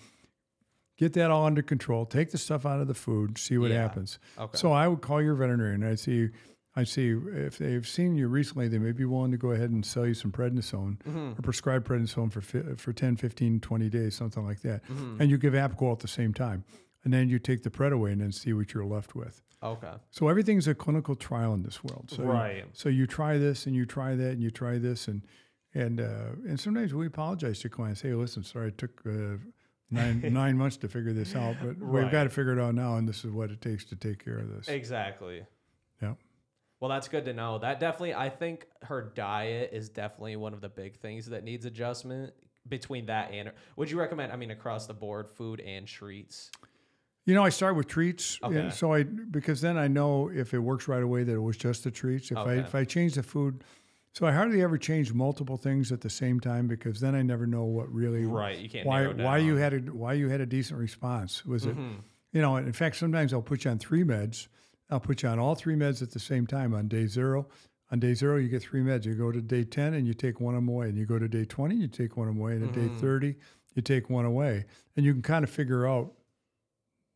Get 0.96 1.12
that 1.14 1.30
all 1.30 1.44
under 1.44 1.62
control. 1.62 2.06
Take 2.06 2.30
the 2.30 2.38
stuff 2.38 2.64
out 2.64 2.80
of 2.80 2.88
the 2.88 2.94
food. 2.94 3.36
See 3.38 3.58
what 3.58 3.70
Yeah. 3.70 3.82
happens. 3.82 4.18
Okay. 4.38 4.56
So 4.56 4.72
I 4.72 4.88
would 4.88 5.02
call 5.02 5.20
your 5.22 5.34
veterinarian. 5.34 5.84
I 5.84 5.94
see, 5.94 6.30
I 6.74 6.84
see 6.84 7.10
if 7.10 7.58
they've 7.58 7.86
seen 7.86 8.16
you 8.16 8.28
recently, 8.28 8.68
they 8.68 8.78
may 8.78 8.92
be 8.92 9.04
willing 9.04 9.30
to 9.32 9.36
go 9.36 9.50
ahead 9.50 9.70
and 9.70 9.84
sell 9.84 10.06
you 10.06 10.14
some 10.14 10.32
prednisone 10.32 10.96
Mm-hmm. 11.02 11.32
or 11.38 11.42
prescribe 11.42 11.86
prednisone 11.86 12.32
for 12.32 12.40
for 12.76 12.92
10, 12.92 13.16
15, 13.16 13.60
20 13.60 13.88
days, 13.90 14.14
something 14.14 14.44
like 14.44 14.60
that. 14.62 14.84
Mm-hmm. 14.88 15.20
And 15.20 15.30
you 15.30 15.36
give 15.38 15.52
Apoquel 15.54 15.92
at 15.92 15.98
the 16.00 16.08
same 16.08 16.32
time. 16.32 16.64
And 17.04 17.12
then 17.12 17.28
you 17.28 17.38
take 17.38 17.62
the 17.62 17.70
pred 17.70 17.92
away 17.92 18.10
and 18.12 18.20
then 18.20 18.32
see 18.32 18.52
what 18.52 18.72
you're 18.74 18.84
left 18.84 19.14
with. 19.14 19.40
okay. 19.62 19.92
So 20.10 20.28
everything's 20.28 20.66
a 20.66 20.74
clinical 20.74 21.14
trial 21.14 21.54
in 21.54 21.62
this 21.62 21.84
world. 21.84 22.10
So 22.10 22.24
Right. 22.24 22.64
so 22.72 22.88
you 22.88 23.06
try 23.06 23.38
this 23.38 23.66
and 23.66 23.76
you 23.76 23.84
try 23.86 24.16
that 24.16 24.30
and 24.32 24.42
you 24.42 24.50
try 24.50 24.78
this 24.78 25.08
and 25.08 25.22
and 25.74 26.00
uh, 26.00 26.32
and 26.48 26.58
sometimes 26.58 26.94
we 26.94 27.06
apologize 27.06 27.60
to 27.60 27.68
clients. 27.68 28.00
Hey, 28.00 28.14
listen, 28.14 28.42
sorry, 28.44 28.68
I 28.68 28.70
took 28.70 29.02
uh, 29.06 29.36
nine 29.90 30.22
nine 30.32 30.56
months 30.56 30.76
to 30.78 30.88
figure 30.88 31.12
this 31.12 31.34
out, 31.34 31.56
but 31.62 31.78
we've 31.78 32.10
got 32.10 32.24
to 32.24 32.30
figure 32.30 32.52
it 32.52 32.60
out 32.60 32.74
now, 32.74 32.96
and 32.96 33.08
this 33.08 33.24
is 33.24 33.30
what 33.30 33.50
it 33.50 33.60
takes 33.60 33.84
to 33.86 33.96
take 33.96 34.24
care 34.24 34.38
of 34.38 34.48
this. 34.54 34.68
Exactly. 34.68 35.44
Yeah. 36.02 36.14
Well, 36.80 36.90
that's 36.90 37.08
good 37.08 37.24
to 37.24 37.32
know. 37.32 37.58
That 37.58 37.80
definitely, 37.80 38.14
I 38.14 38.28
think 38.28 38.66
her 38.82 39.12
diet 39.14 39.70
is 39.72 39.88
definitely 39.88 40.36
one 40.36 40.52
of 40.52 40.60
the 40.60 40.68
big 40.68 40.96
things 40.96 41.26
that 41.26 41.42
needs 41.42 41.64
adjustment 41.64 42.34
between 42.68 43.06
that 43.06 43.30
and. 43.32 43.52
Would 43.76 43.90
you 43.90 43.98
recommend? 43.98 44.32
I 44.32 44.36
mean, 44.36 44.50
across 44.50 44.86
the 44.86 44.94
board, 44.94 45.28
food 45.28 45.60
and 45.60 45.86
treats. 45.86 46.50
You 47.24 47.34
know, 47.34 47.42
I 47.42 47.48
start 47.48 47.74
with 47.74 47.88
treats, 47.88 48.38
Okay. 48.42 48.70
so 48.70 48.92
I 48.92 49.02
because 49.02 49.60
then 49.60 49.76
I 49.76 49.88
know 49.88 50.30
if 50.32 50.54
it 50.54 50.60
works 50.60 50.86
right 50.86 51.02
away 51.02 51.24
that 51.24 51.32
it 51.32 51.42
was 51.42 51.56
just 51.56 51.82
the 51.82 51.90
treats. 51.90 52.30
If 52.30 52.38
I 52.38 52.54
if 52.54 52.74
I 52.74 52.84
change 52.84 53.14
the 53.14 53.22
food, 53.24 53.64
so 54.16 54.26
I 54.26 54.32
hardly 54.32 54.62
ever 54.62 54.78
change 54.78 55.12
multiple 55.12 55.58
things 55.58 55.92
at 55.92 56.00
the 56.00 56.08
same 56.08 56.40
time 56.40 56.66
because 56.66 57.00
then 57.00 57.14
I 57.14 57.20
never 57.20 57.46
know 57.46 57.64
what 57.64 57.92
really 57.92 58.24
Right. 58.24 58.58
You 58.58 58.70
can't. 58.70 58.86
why 58.86 59.06
why 59.08 59.36
you 59.36 59.56
had 59.56 59.74
a 59.74 59.78
why 59.92 60.14
you 60.14 60.30
had 60.30 60.40
a 60.40 60.46
decent 60.46 60.80
response. 60.80 61.44
Was 61.44 61.66
it 61.66 61.76
Mhm. 61.76 61.96
you 62.32 62.40
know? 62.40 62.56
In 62.56 62.72
fact, 62.72 62.96
sometimes 62.96 63.34
I'll 63.34 63.42
put 63.42 63.66
you 63.66 63.70
on 63.72 63.78
three 63.78 64.04
meds. 64.04 64.48
I'll 64.88 65.00
put 65.00 65.22
you 65.22 65.28
on 65.28 65.38
all 65.38 65.54
three 65.54 65.74
meds 65.74 66.00
at 66.00 66.12
the 66.12 66.18
same 66.18 66.46
time 66.46 66.72
on 66.72 66.88
day 66.88 67.06
zero. 67.06 67.46
On 67.90 68.00
day 68.00 68.14
zero, 68.14 68.36
you 68.38 68.48
get 68.48 68.62
three 68.62 68.80
meds. 68.80 69.04
You 69.04 69.14
go 69.14 69.30
to 69.30 69.42
day 69.42 69.64
ten 69.64 69.92
and 69.92 70.06
you 70.06 70.14
take 70.14 70.40
one 70.40 70.54
of 70.54 70.62
them 70.62 70.68
away, 70.68 70.88
and 70.88 70.96
you 70.96 71.04
go 71.04 71.18
to 71.18 71.28
day 71.28 71.44
twenty, 71.44 71.76
you 71.76 71.86
take 71.88 72.16
one 72.16 72.26
of 72.26 72.34
them 72.34 72.40
away, 72.40 72.54
and 72.56 72.64
at 72.64 72.72
day 72.72 72.88
Mhm. 72.88 72.96
thirty, 72.98 73.36
you 73.74 73.82
take 73.82 74.08
one 74.08 74.24
away, 74.24 74.64
and 74.96 75.04
you 75.04 75.12
can 75.12 75.20
kind 75.22 75.44
of 75.44 75.50
figure 75.50 75.86
out 75.86 76.14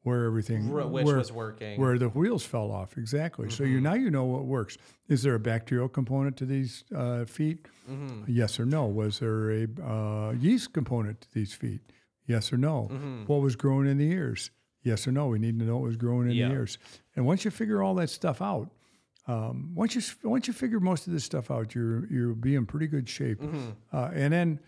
where 0.02 0.24
everything 0.24 0.62
Wh- 0.68 0.90
Which 0.92 1.04
where, 1.04 1.18
was 1.18 1.30
working. 1.32 1.78
where 1.80 1.98
the 1.98 2.08
wheels 2.08 2.44
fell 2.44 2.70
off 2.70 2.96
exactly. 2.96 3.50
So 3.50 3.64
you 3.64 3.78
Mhm. 3.78 3.82
now 3.82 3.94
you 3.94 4.10
know 4.10 4.24
what 4.24 4.46
works. 4.46 4.78
Is 5.08 5.22
there 5.22 5.34
a 5.34 5.38
bacterial 5.40 5.88
component 5.88 6.36
to 6.38 6.46
these 6.46 6.84
uh, 6.94 7.24
feet? 7.26 7.66
hmm 7.86 8.22
Yes 8.26 8.58
or 8.58 8.64
no. 8.66 8.86
Was 8.86 9.18
there 9.18 9.50
a 9.50 9.66
uh, 9.82 10.32
yeast 10.32 10.72
component 10.72 11.20
to 11.22 11.34
these 11.34 11.52
feet? 11.52 11.80
Yes 12.26 12.52
or 12.52 12.56
no. 12.56 12.84
hmm 12.84 13.24
What 13.26 13.40
was 13.42 13.56
growing 13.56 13.86
in 13.88 13.98
the 13.98 14.10
ears? 14.10 14.50
Yes 14.82 15.06
or 15.06 15.12
no. 15.12 15.26
We 15.28 15.38
need 15.38 15.58
to 15.58 15.64
know 15.66 15.76
what 15.76 15.86
was 15.88 15.96
growing 15.96 16.30
in 16.30 16.36
Yeah. 16.36 16.48
the 16.48 16.54
ears. 16.54 16.78
And 17.14 17.26
once 17.26 17.44
you 17.44 17.50
figure 17.50 17.82
all 17.82 17.94
that 17.96 18.08
stuff 18.08 18.40
out, 18.40 18.70
um, 19.26 19.72
once 19.74 19.94
you 19.94 20.02
once 20.28 20.46
you 20.48 20.54
figure 20.54 20.80
most 20.80 21.06
of 21.06 21.12
this 21.12 21.24
stuff 21.24 21.50
out, 21.50 21.74
you're 21.74 22.06
you'll 22.06 22.34
be 22.34 22.54
in 22.54 22.64
pretty 22.66 22.86
good 22.86 23.08
shape. 23.08 23.40
hmm 23.40 23.70
Uh, 23.92 24.10
and 24.14 24.32
then 24.32 24.60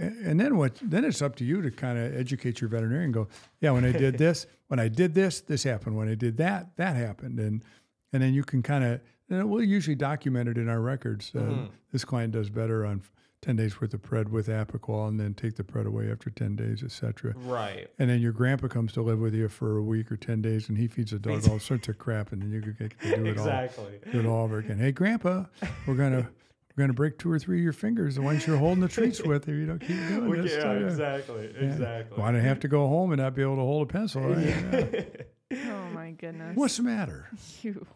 and 0.00 0.38
then 0.40 0.56
what? 0.56 0.78
Then 0.82 1.04
it's 1.04 1.22
up 1.22 1.36
to 1.36 1.44
you 1.44 1.62
to 1.62 1.70
kind 1.70 1.98
of 1.98 2.14
educate 2.16 2.60
your 2.60 2.68
veterinarian. 2.70 3.06
And 3.06 3.14
go, 3.14 3.28
yeah. 3.60 3.70
When 3.70 3.84
I 3.84 3.92
did 3.92 4.18
this, 4.18 4.46
when 4.68 4.78
I 4.80 4.88
did 4.88 5.14
this, 5.14 5.40
this 5.40 5.62
happened. 5.64 5.96
When 5.96 6.08
I 6.08 6.14
did 6.14 6.36
that, 6.38 6.76
that 6.76 6.96
happened. 6.96 7.38
And 7.38 7.64
and 8.12 8.22
then 8.22 8.34
you 8.34 8.44
can 8.44 8.62
kind 8.62 8.84
of. 8.84 9.00
And 9.30 9.48
we'll 9.48 9.62
usually 9.62 9.96
document 9.96 10.48
it 10.48 10.58
in 10.58 10.68
our 10.68 10.80
records. 10.80 11.32
Uh, 11.34 11.38
Mhm. 11.40 11.68
This 11.92 12.04
client 12.04 12.32
does 12.34 12.50
better 12.50 12.84
on 12.84 13.02
ten 13.40 13.56
days 13.56 13.80
worth 13.80 13.92
of 13.94 14.02
pred 14.02 14.28
with 14.28 14.46
Apoquel, 14.48 15.08
and 15.08 15.18
then 15.18 15.32
take 15.34 15.56
the 15.56 15.64
pred 15.64 15.86
away 15.86 16.10
after 16.10 16.28
ten 16.30 16.54
days, 16.54 16.82
etc. 16.82 17.34
Right. 17.36 17.88
And 17.98 18.08
then 18.10 18.20
your 18.20 18.32
grandpa 18.32 18.68
comes 18.68 18.92
to 18.92 19.02
live 19.02 19.18
with 19.20 19.34
you 19.34 19.48
for 19.48 19.78
a 19.78 19.82
week 19.82 20.12
or 20.12 20.16
ten 20.16 20.42
days, 20.42 20.68
and 20.68 20.76
he 20.78 20.86
feeds 20.86 21.10
the 21.12 21.18
dog 21.18 21.48
all 21.48 21.58
sorts 21.58 21.88
of 21.88 21.98
crap, 21.98 22.32
and 22.32 22.42
then 22.42 22.52
you 22.52 22.60
get 22.60 22.76
to 23.00 23.16
do 23.16 23.24
it 23.24 23.30
Exactly. 23.32 23.84
all, 24.06 24.12
do 24.12 24.20
it 24.20 24.26
all 24.26 24.44
over 24.44 24.58
again. 24.58 24.78
Hey, 24.78 24.92
grandpa, 24.92 25.44
we're 25.86 25.94
gonna 25.96 26.28
we're 26.76 26.82
gonna 26.84 26.92
break 26.92 27.18
two 27.18 27.30
or 27.30 27.38
three 27.38 27.58
of 27.58 27.64
your 27.64 27.72
fingers, 27.72 28.14
the 28.16 28.22
ones 28.22 28.46
you're 28.46 28.56
holding 28.56 28.80
the 28.80 28.88
treats 28.88 29.20
with, 29.24 29.48
if 29.48 29.54
you 29.54 29.66
don't 29.66 29.78
keep 29.78 29.96
doing 30.08 30.28
We- 30.28 30.40
this. 30.40 30.52
yeah, 30.54 30.72
exactly. 30.72 31.52
Yeah. 31.54 31.66
Exactly. 31.66 32.18
Why 32.20 32.32
do 32.32 32.38
I 32.38 32.40
have 32.40 32.60
to 32.60 32.68
go 32.68 32.86
home 32.88 33.12
and 33.12 33.20
not 33.20 33.34
be 33.34 33.42
able 33.42 33.56
to 33.56 33.62
hold 33.62 33.88
a 33.88 33.92
pencil? 33.92 34.22
right? 34.22 35.18
Yeah. 35.50 35.66
Oh 35.70 35.90
my 35.92 36.12
goodness. 36.12 36.56
What's 36.56 36.76
the 36.78 36.82
matter? 36.84 37.28
you? 37.62 37.86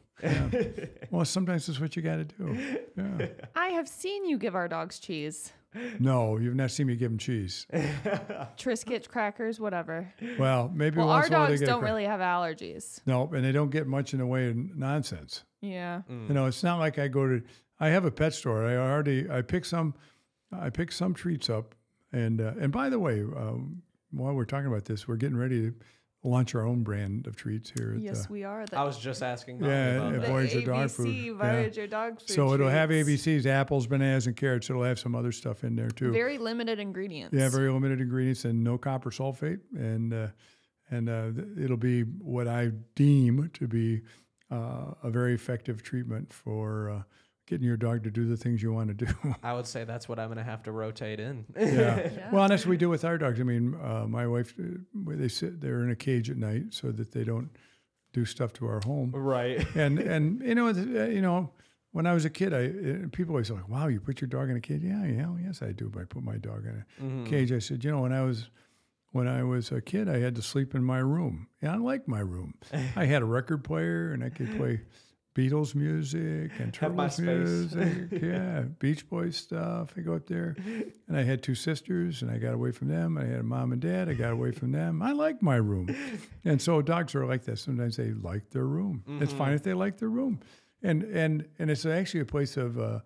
Well, 1.10 1.24
sometimes 1.26 1.66
that's 1.66 1.78
what 1.80 1.94
you 1.96 2.02
got 2.02 2.16
to 2.16 2.24
do. 2.24 2.78
Yeah. 2.96 3.26
I 3.54 3.68
have 3.68 3.86
seen 3.88 4.24
you 4.26 4.38
give 4.38 4.54
our 4.54 4.66
dogs 4.68 4.98
cheese, 4.98 5.52
No, 5.98 6.38
you've 6.38 6.54
not 6.54 6.70
seen 6.70 6.86
me 6.86 6.96
give 6.96 7.10
them 7.10 7.18
cheese. 7.18 7.66
Triscuit 8.56 9.08
crackers, 9.08 9.60
whatever. 9.60 10.12
Well, 10.38 10.70
maybe 10.74 10.98
Well, 10.98 11.10
our 11.10 11.20
once 11.20 11.26
in 11.28 11.34
a 11.34 11.38
they 11.38 11.46
dogs 11.48 11.60
get 11.60 11.66
don't 11.66 11.82
really 11.84 12.04
have 12.04 12.20
allergies. 12.20 13.00
No, 13.06 13.30
and 13.34 13.44
they 13.44 13.52
don't 13.52 13.70
get 13.70 13.86
much 13.86 14.12
in 14.12 14.20
the 14.20 14.26
way 14.26 14.48
of 14.48 14.56
nonsense. 14.56 15.44
Yeah. 15.60 16.02
Mm. 16.10 16.28
You 16.28 16.34
know, 16.34 16.46
it's 16.46 16.62
not 16.62 16.78
like 16.78 16.98
I 16.98 17.08
go 17.08 17.26
to. 17.26 17.42
I 17.78 17.88
have 17.88 18.04
a 18.04 18.10
pet 18.10 18.34
store. 18.34 18.66
I 18.66 18.76
already. 18.76 19.28
I 19.30 19.42
pick 19.42 19.64
some. 19.64 19.94
I 20.52 20.70
pick 20.70 20.92
some 20.92 21.14
treats 21.14 21.50
up, 21.50 21.74
and 22.12 22.40
uh, 22.40 22.52
and 22.58 22.72
by 22.72 22.88
the 22.88 22.98
way, 22.98 23.20
um, 23.20 23.82
while 24.10 24.34
we're 24.34 24.44
talking 24.44 24.68
about 24.68 24.84
this, 24.84 25.06
we're 25.06 25.16
getting 25.16 25.36
ready 25.36 25.70
to 25.70 25.74
launch 26.22 26.54
our 26.54 26.66
own 26.66 26.82
brand 26.82 27.26
of 27.26 27.36
treats 27.36 27.70
here. 27.76 27.92
At 27.94 28.00
Yes, 28.00 28.26
the, 28.26 28.32
we 28.32 28.44
are. 28.44 28.66
The, 28.66 28.78
I 28.78 28.84
was 28.84 28.98
just 28.98 29.22
asking. 29.22 29.62
Yeah, 29.62 29.66
about 29.66 30.06
yeah, 30.06 30.10
that. 30.12 30.20
the 30.20 30.26
Voyager 30.26 30.60
dog 30.62 30.88
ABC, 30.88 30.96
food. 30.96 31.76
Yeah. 31.76 31.86
Dog 31.86 32.20
food. 32.20 32.30
so 32.30 32.54
it'll 32.54 32.68
have. 32.68 32.90
ABCs, 32.90 33.46
apples, 33.46 33.86
bananas, 33.86 34.26
and 34.26 34.36
carrots. 34.36 34.70
It'll 34.70 34.82
have 34.82 34.98
some 34.98 35.14
other 35.14 35.32
stuff 35.32 35.64
in 35.64 35.76
there 35.76 35.90
too. 35.90 36.12
Very 36.12 36.38
limited 36.38 36.78
ingredients. 36.78 37.36
yeah, 37.36 37.48
very 37.48 37.70
limited 37.70 38.00
ingredients 38.00 38.44
and 38.44 38.62
no 38.62 38.78
copper 38.78 39.10
sulfate, 39.10 39.60
and 39.74 40.14
uh, 40.14 40.28
and 40.90 41.08
uh, 41.08 41.30
it'll 41.62 41.76
be 41.76 42.02
what 42.02 42.48
I 42.48 42.70
deem 42.94 43.50
to 43.54 43.66
be 43.66 44.02
uh, 44.50 44.92
a 45.02 45.10
very 45.10 45.34
effective 45.34 45.82
treatment 45.82 46.32
for 46.32 46.90
uh, 46.90 47.02
getting 47.46 47.66
your 47.66 47.76
dog 47.76 48.02
to 48.04 48.10
do 48.10 48.26
the 48.26 48.36
things 48.36 48.62
you 48.62 48.72
want 48.72 48.88
to 48.88 49.06
do. 49.06 49.12
I 49.42 49.52
would 49.54 49.66
say 49.66 49.84
that's 49.84 50.08
what 50.08 50.18
I'm 50.18 50.28
gonna 50.28 50.42
have 50.44 50.62
to 50.64 50.72
rotate 50.72 51.20
in. 51.20 51.44
yeah. 51.56 51.64
Yeah. 52.10 52.30
Well, 52.32 52.42
and 52.44 52.52
that's 52.52 52.64
what 52.66 52.70
we 52.70 52.76
do 52.76 52.88
with 52.88 53.04
our 53.04 53.18
dogs. 53.18 53.40
I 53.40 53.44
mean, 53.44 53.74
uh, 53.82 54.06
my 54.08 54.26
wife, 54.26 54.54
uh, 54.58 54.78
where 55.04 55.16
they 55.16 55.28
sit, 55.28 55.60
they're 55.60 55.82
in 55.84 55.90
a 55.90 55.96
cage 55.96 56.28
at 56.30 56.36
night 56.36 56.64
so 56.74 56.90
that 56.92 57.12
they 57.12 57.24
don't 57.24 57.50
do 58.12 58.24
stuff 58.24 58.52
to 58.54 58.66
our 58.66 58.80
home. 58.84 59.10
right. 59.14 59.64
And 59.76 59.98
and 59.98 60.42
you 60.42 60.54
know, 60.54 60.68
uh, 60.68 60.72
you 60.72 61.20
know, 61.22 61.50
when 61.92 62.06
I 62.06 62.12
was 62.14 62.24
a 62.24 62.30
kid, 62.30 62.52
I 62.52 62.66
uh, 62.66 63.08
people 63.12 63.32
always 63.34 63.50
like, 63.50 63.68
"Wow, 63.68 63.86
you 63.88 64.00
put 64.00 64.20
your 64.20 64.28
dog 64.28 64.50
in 64.50 64.56
a 64.56 64.60
cage?" 64.60 64.82
Yeah, 64.82 65.04
yeah, 65.06 65.32
yes, 65.42 65.62
I 65.62 65.72
do. 65.72 65.88
But 65.88 66.02
I 66.02 66.04
put 66.04 66.22
my 66.22 66.36
dog 66.36 66.64
in 66.66 66.84
a 66.84 67.02
Mm-hmm. 67.02 67.24
cage. 67.24 67.52
I 67.52 67.58
said, 67.60 67.84
you 67.84 67.90
know, 67.90 68.00
when 68.00 68.12
I 68.12 68.22
was 68.22 68.48
when 69.12 69.28
I 69.28 69.44
was 69.44 69.70
a 69.72 69.80
kid, 69.80 70.08
I 70.08 70.18
had 70.18 70.34
to 70.34 70.42
sleep 70.42 70.74
in 70.74 70.84
my 70.84 70.98
room. 70.98 71.46
And 71.62 71.70
I 71.70 71.76
like 71.76 72.06
my 72.08 72.20
room. 72.20 72.54
I 72.96 73.06
had 73.06 73.22
a 73.22 73.24
record 73.24 73.64
player, 73.64 74.12
and 74.12 74.22
I 74.22 74.28
could 74.28 74.54
play 74.58 74.80
Beatles 75.36 75.74
music 75.74 76.50
and 76.58 76.72
Turtles 76.72 77.18
music. 77.18 78.08
yeah, 78.22 78.62
Beach 78.78 79.06
Boys 79.08 79.36
stuff. 79.36 79.92
I 79.96 80.00
go 80.00 80.14
up 80.14 80.26
there, 80.26 80.56
and 81.06 81.16
I 81.16 81.22
had 81.22 81.42
two 81.42 81.54
sisters, 81.54 82.22
and 82.22 82.30
I 82.30 82.38
got 82.38 82.54
away 82.54 82.72
from 82.72 82.88
them. 82.88 83.18
I 83.18 83.24
had 83.24 83.40
a 83.40 83.42
mom 83.42 83.72
and 83.72 83.80
dad. 83.80 84.08
I 84.08 84.14
got 84.14 84.32
away 84.32 84.52
from 84.52 84.72
them. 84.72 85.02
I 85.02 85.12
like 85.12 85.42
my 85.42 85.56
room, 85.56 85.94
and 86.44 86.60
so 86.60 86.80
dogs 86.80 87.14
are 87.14 87.26
like 87.26 87.44
that. 87.44 87.58
Sometimes 87.58 87.96
they 87.98 88.12
like 88.12 88.50
their 88.50 88.64
room. 88.64 89.02
It's 89.20 89.32
fine 89.32 89.52
if 89.52 89.62
they 89.62 89.74
like 89.74 89.98
their 89.98 90.08
room, 90.08 90.40
and 90.82 91.02
and 91.02 91.46
and 91.58 91.70
it's 91.70 91.84
actually 91.84 92.20
a 92.20 92.26
place 92.26 92.56
of. 92.56 92.78
Uh, 92.78 93.00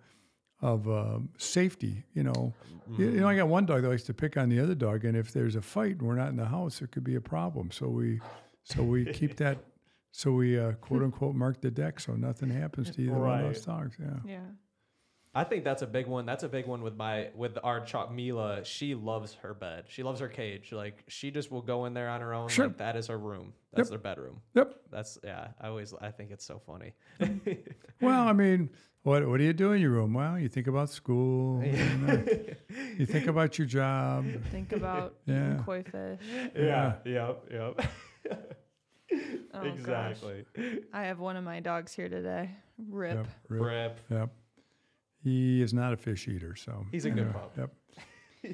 of 0.62 0.86
um, 0.88 1.30
safety. 1.38 2.04
You 2.12 2.24
know, 2.24 2.52
you, 2.98 3.06
you 3.06 3.20
know, 3.20 3.28
I 3.28 3.34
got 3.34 3.48
one 3.48 3.64
dog 3.64 3.80
that 3.80 3.88
likes 3.88 4.02
to 4.04 4.12
pick 4.14 4.36
on 4.36 4.50
the 4.50 4.60
other 4.60 4.74
dog, 4.74 5.06
and 5.06 5.16
if 5.16 5.32
there's 5.32 5.56
a 5.56 5.62
fight 5.62 5.92
and 5.92 6.02
we're 6.02 6.16
not 6.16 6.28
in 6.28 6.36
the 6.36 6.44
house, 6.44 6.80
there 6.80 6.88
could 6.88 7.02
be 7.02 7.14
a 7.14 7.20
problem. 7.20 7.70
So 7.70 7.88
we, 7.88 8.20
so 8.62 8.82
we 8.82 9.06
keep 9.06 9.36
that. 9.36 9.56
So 10.12 10.32
we 10.32 10.58
uh, 10.58 10.72
quote 10.80 11.02
unquote 11.02 11.34
mark 11.34 11.60
the 11.60 11.70
deck 11.70 12.00
so 12.00 12.14
nothing 12.14 12.50
happens 12.50 12.90
to 12.92 13.02
either 13.02 13.12
one 13.12 13.40
of 13.40 13.46
those 13.46 13.66
Right. 13.66 13.76
dogs. 13.78 13.96
Yeah. 14.00 14.16
Yeah. 14.26 14.38
I 15.32 15.44
think 15.44 15.62
that's 15.62 15.82
a 15.82 15.86
big 15.86 16.08
one. 16.08 16.26
That's 16.26 16.42
a 16.42 16.48
big 16.48 16.66
one 16.66 16.82
with 16.82 16.96
my 16.96 17.28
with 17.36 17.56
our 17.62 17.80
chalk 17.84 18.12
Mila. 18.12 18.64
She 18.64 18.96
loves 18.96 19.34
her 19.42 19.54
bed. 19.54 19.84
She 19.86 20.02
loves 20.02 20.18
her 20.18 20.26
cage. 20.28 20.72
Like 20.72 21.04
she 21.06 21.30
just 21.30 21.52
will 21.52 21.62
go 21.62 21.84
in 21.84 21.94
there 21.94 22.08
on 22.08 22.20
her 22.20 22.34
own. 22.34 22.48
Sure. 22.48 22.66
Like 22.66 22.78
that 22.78 22.96
is 22.96 23.06
her 23.06 23.16
room. 23.18 23.52
That's 23.72 23.90
their 23.90 24.00
bedroom. 24.00 24.40
Yep. 24.54 24.74
That's 24.90 25.18
yeah. 25.22 25.48
I 25.60 25.68
always 25.68 25.94
I 26.00 26.10
think 26.10 26.32
it's 26.32 26.44
so 26.44 26.60
funny. 26.66 26.94
Well, 28.00 28.26
I 28.26 28.32
mean, 28.32 28.70
what 29.02 29.28
what 29.28 29.38
do 29.38 29.44
you 29.44 29.52
do 29.52 29.70
in 29.70 29.80
your 29.80 29.90
room? 29.90 30.14
Well, 30.14 30.36
you 30.36 30.48
think 30.48 30.66
about 30.66 30.90
school. 30.90 31.60
and, 31.64 32.10
uh, 32.10 32.32
you 32.98 33.06
think 33.06 33.28
about 33.28 33.56
your 33.56 33.68
job. 33.68 34.24
Think 34.50 34.72
about 34.72 35.14
Yeah. 35.26 35.62
koi 35.64 35.84
fish. 35.84 36.18
yeah. 36.56 36.94
Yep. 37.04 37.44
Yep. 37.52 37.86
Oh, 39.52 39.64
gosh. 39.64 39.72
exactly. 39.72 40.44
I 40.92 41.02
have 41.04 41.18
one 41.18 41.36
of 41.36 41.42
my 41.42 41.58
dogs 41.58 41.92
here 41.92 42.08
today. 42.08 42.50
Rip. 42.88 43.16
Yep. 43.16 43.26
Rip. 43.48 43.62
Rip. 43.62 44.00
Yep. 44.08 44.30
He 45.24 45.60
is 45.60 45.74
not 45.74 45.92
a 45.92 45.96
fish 45.96 46.28
eater, 46.28 46.54
so 46.54 46.86
He's 46.92 47.04
a 47.04 47.10
good 47.10 47.26
yeah, 47.26 47.32
pup. 47.32 47.52
Yep. 47.58 47.70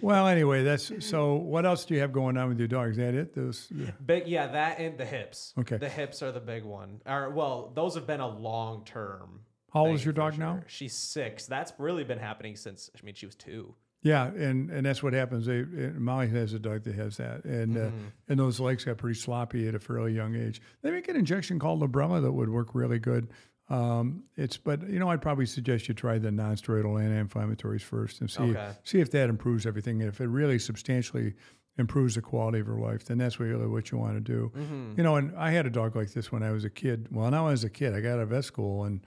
Well, 0.02 0.26
anyway, 0.26 0.64
that's 0.64 0.90
so. 1.06 1.34
What 1.34 1.64
else 1.66 1.84
do 1.84 1.94
you 1.94 2.00
have 2.00 2.12
going 2.12 2.36
on 2.36 2.48
with 2.48 2.58
your 2.58 2.68
dog? 2.68 2.90
Is 2.90 2.96
that 2.96 3.14
it? 3.14 3.34
Those. 3.34 3.70
Big 4.04 4.26
yeah, 4.26 4.46
that 4.48 4.78
and 4.78 4.98
the 4.98 5.04
hips. 5.04 5.54
Okay. 5.58 5.76
The 5.76 5.88
hips 5.88 6.22
are 6.22 6.32
the 6.32 6.40
big 6.40 6.64
one. 6.64 7.00
Or 7.06 7.30
well, 7.30 7.72
those 7.74 7.94
have 7.94 8.06
been 8.06 8.20
a 8.20 8.28
long 8.28 8.84
term. 8.84 9.40
How 9.72 9.86
old 9.86 9.94
is 9.96 10.04
your 10.04 10.14
dog 10.14 10.38
now? 10.38 10.62
She's 10.66 10.94
six. 10.94 11.46
That's 11.46 11.72
really 11.78 12.04
been 12.04 12.18
happening 12.18 12.56
since 12.56 12.90
I 12.98 13.04
mean 13.04 13.14
she 13.14 13.26
was 13.26 13.34
two. 13.34 13.74
Yeah, 14.06 14.26
and 14.26 14.70
and 14.70 14.86
that's 14.86 15.02
what 15.02 15.12
happens. 15.14 15.46
They, 15.46 15.60
uh, 15.62 15.90
Molly 15.98 16.28
has 16.28 16.52
a 16.52 16.60
dog 16.60 16.84
that 16.84 16.94
has 16.94 17.16
that, 17.16 17.44
and 17.44 17.76
uh, 17.76 17.90
and 18.28 18.38
those 18.38 18.60
legs 18.60 18.84
got 18.84 18.98
pretty 18.98 19.18
sloppy 19.18 19.66
at 19.66 19.74
a 19.74 19.80
fairly 19.80 20.12
young 20.12 20.36
age. 20.36 20.60
They 20.82 20.92
make 20.92 21.08
an 21.08 21.16
injection 21.16 21.58
called 21.58 21.80
Librela 21.82 22.22
that 22.22 22.30
would 22.32 22.48
work 22.48 22.74
really 22.74 23.00
good. 23.00 23.28
Um, 23.68 24.22
it's 24.36 24.56
but 24.56 24.88
you 24.88 25.00
know 25.00 25.10
I'd 25.10 25.20
probably 25.22 25.46
suggest 25.46 25.88
you 25.88 25.94
try 25.94 26.18
the 26.18 26.30
non-steroidal 26.30 27.02
anti-inflammatories 27.02 27.82
first 27.82 28.20
and 28.20 28.30
see 28.30 28.42
Okay. 28.50 28.70
see 28.84 29.00
if 29.00 29.10
that 29.10 29.28
improves 29.28 29.66
everything. 29.66 30.00
If 30.02 30.20
it 30.20 30.28
really 30.28 30.60
substantially 30.60 31.34
improves 31.78 32.14
the 32.14 32.22
quality 32.22 32.60
of 32.60 32.66
her 32.68 32.78
life, 32.78 33.04
then 33.06 33.18
that's 33.18 33.40
really 33.40 33.66
what 33.66 33.90
you 33.90 33.98
want 33.98 34.14
to 34.14 34.20
do. 34.20 34.52
You 34.96 35.02
know, 35.02 35.16
and 35.16 35.36
I 35.36 35.50
had 35.50 35.66
a 35.66 35.70
dog 35.70 35.96
like 35.96 36.12
this 36.12 36.30
when 36.30 36.44
I 36.44 36.52
was 36.52 36.64
a 36.64 36.70
kid. 36.70 37.08
Well, 37.10 37.28
now 37.30 37.48
as 37.48 37.64
a 37.64 37.68
kid, 37.70 37.92
I 37.92 38.00
got 38.00 38.12
out 38.14 38.20
of 38.20 38.28
vet 38.28 38.44
school 38.44 38.84
and 38.84 39.00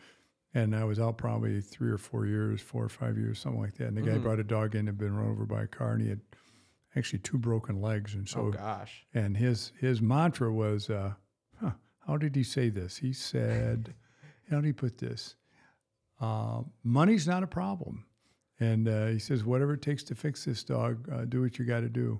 and 0.54 0.76
I 0.76 0.84
was 0.84 1.00
out 1.00 1.18
probably 1.18 1.62
three 1.62 1.92
or 1.92 1.98
four 1.98 2.26
years, 2.26 2.62
four 2.62 2.84
or 2.84 2.90
five 2.90 3.18
years, 3.18 3.40
something 3.40 3.62
like 3.62 3.76
that. 3.78 3.88
And 3.88 3.98
the 3.98 4.02
guy 4.02 4.18
brought 4.18 4.40
a 4.40 4.44
dog 4.44 4.74
in 4.74 4.80
and 4.80 4.88
had 4.90 4.98
been 4.98 5.16
run 5.16 5.30
over 5.30 5.46
by 5.46 5.64
a 5.64 5.68
car, 5.68 5.94
and 5.94 6.02
he 6.02 6.10
had 6.10 6.22
actually 6.96 7.20
two 7.20 7.38
broken 7.38 7.82
legs. 7.82 8.16
And 8.16 8.28
so, 8.28 8.40
oh 8.42 8.52
gosh. 8.52 9.06
and 9.14 9.38
his 9.38 9.72
his 9.80 10.02
mantra 10.02 10.52
was, 10.52 10.90
uh, 10.90 11.14
huh, 11.62 11.72
how 12.08 12.18
did 12.18 12.36
he 12.36 12.44
say 12.44 12.70
this? 12.70 12.98
He 12.98 13.14
said, 13.14 13.94
how 14.50 14.58
did 14.58 14.66
he 14.66 14.74
put 14.74 14.98
this? 14.98 15.36
Uh, 16.20 16.62
money's 16.84 17.28
not 17.28 17.44
a 17.44 17.48
problem. 17.48 18.06
And 18.60 18.90
uh, 18.90 19.08
he 19.08 19.20
says, 19.20 19.46
whatever 19.46 19.76
it 19.76 19.82
takes 19.82 20.04
to 20.04 20.16
fix 20.16 20.44
this 20.44 20.64
dog, 20.66 21.08
uh, 21.10 21.24
do 21.24 21.42
what 21.42 21.58
you 21.58 21.66
got 21.66 21.80
to 21.80 21.90
do. 21.90 22.20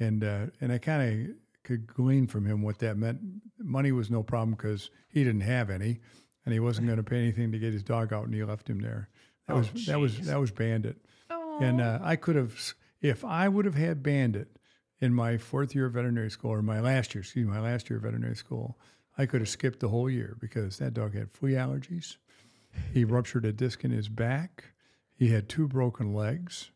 And 0.00 0.24
uh, 0.24 0.46
and 0.60 0.72
I 0.72 0.78
kind 0.78 1.02
of 1.30 1.36
could 1.64 1.86
glean 1.86 2.26
from 2.26 2.46
him 2.46 2.62
what 2.62 2.78
that 2.78 2.96
meant. 2.96 3.20
Money 3.58 3.92
was 3.92 4.10
no 4.10 4.22
problem 4.22 4.52
because 4.52 4.90
he 5.08 5.22
didn't 5.22 5.42
have 5.42 5.70
any, 5.70 6.00
and 6.48 6.54
he 6.54 6.60
wasn't 6.60 6.86
going 6.86 6.96
to 6.96 7.02
pay 7.02 7.18
anything 7.18 7.52
to 7.52 7.58
get 7.58 7.74
his 7.74 7.82
dog 7.82 8.10
out, 8.10 8.24
and 8.24 8.32
he 8.32 8.42
left 8.42 8.70
him 8.70 8.78
there. 8.80 9.10
That 9.46 9.52
Oh, 9.52 9.58
was 9.58 9.84
that 9.86 10.00
was 10.00 10.18
that 10.20 10.40
was 10.40 10.50
Bandit. 10.50 10.96
Oh. 11.28 11.58
And 11.60 11.78
uh, 11.82 11.98
I 12.02 12.16
could 12.16 12.36
have, 12.36 12.74
if 13.02 13.22
I 13.22 13.48
would 13.48 13.66
have 13.66 13.74
had 13.74 14.02
Bandit 14.02 14.48
in 14.98 15.12
my 15.12 15.36
fourth 15.36 15.74
year 15.74 15.84
of 15.84 15.92
veterinary 15.92 16.30
school, 16.30 16.52
or 16.52 16.62
my 16.62 16.80
last 16.80 17.14
year, 17.14 17.20
excuse 17.20 17.46
me, 17.46 17.52
my 17.52 17.60
last 17.60 17.90
year 17.90 17.98
of 17.98 18.04
veterinary 18.04 18.34
school, 18.36 18.78
I 19.18 19.26
could 19.26 19.42
have 19.42 19.48
skipped 19.50 19.80
the 19.80 19.88
whole 19.88 20.08
year 20.08 20.38
because 20.40 20.78
that 20.78 20.94
dog 20.94 21.14
had 21.14 21.30
flea 21.30 21.52
allergies. 21.52 22.16
He 22.94 23.04
ruptured 23.04 23.44
a 23.44 23.52
disc 23.52 23.84
in 23.84 23.90
his 23.90 24.08
back. 24.08 24.64
He 25.14 25.28
had 25.28 25.48
two 25.50 25.68
broken 25.68 26.14
legs. 26.14 26.70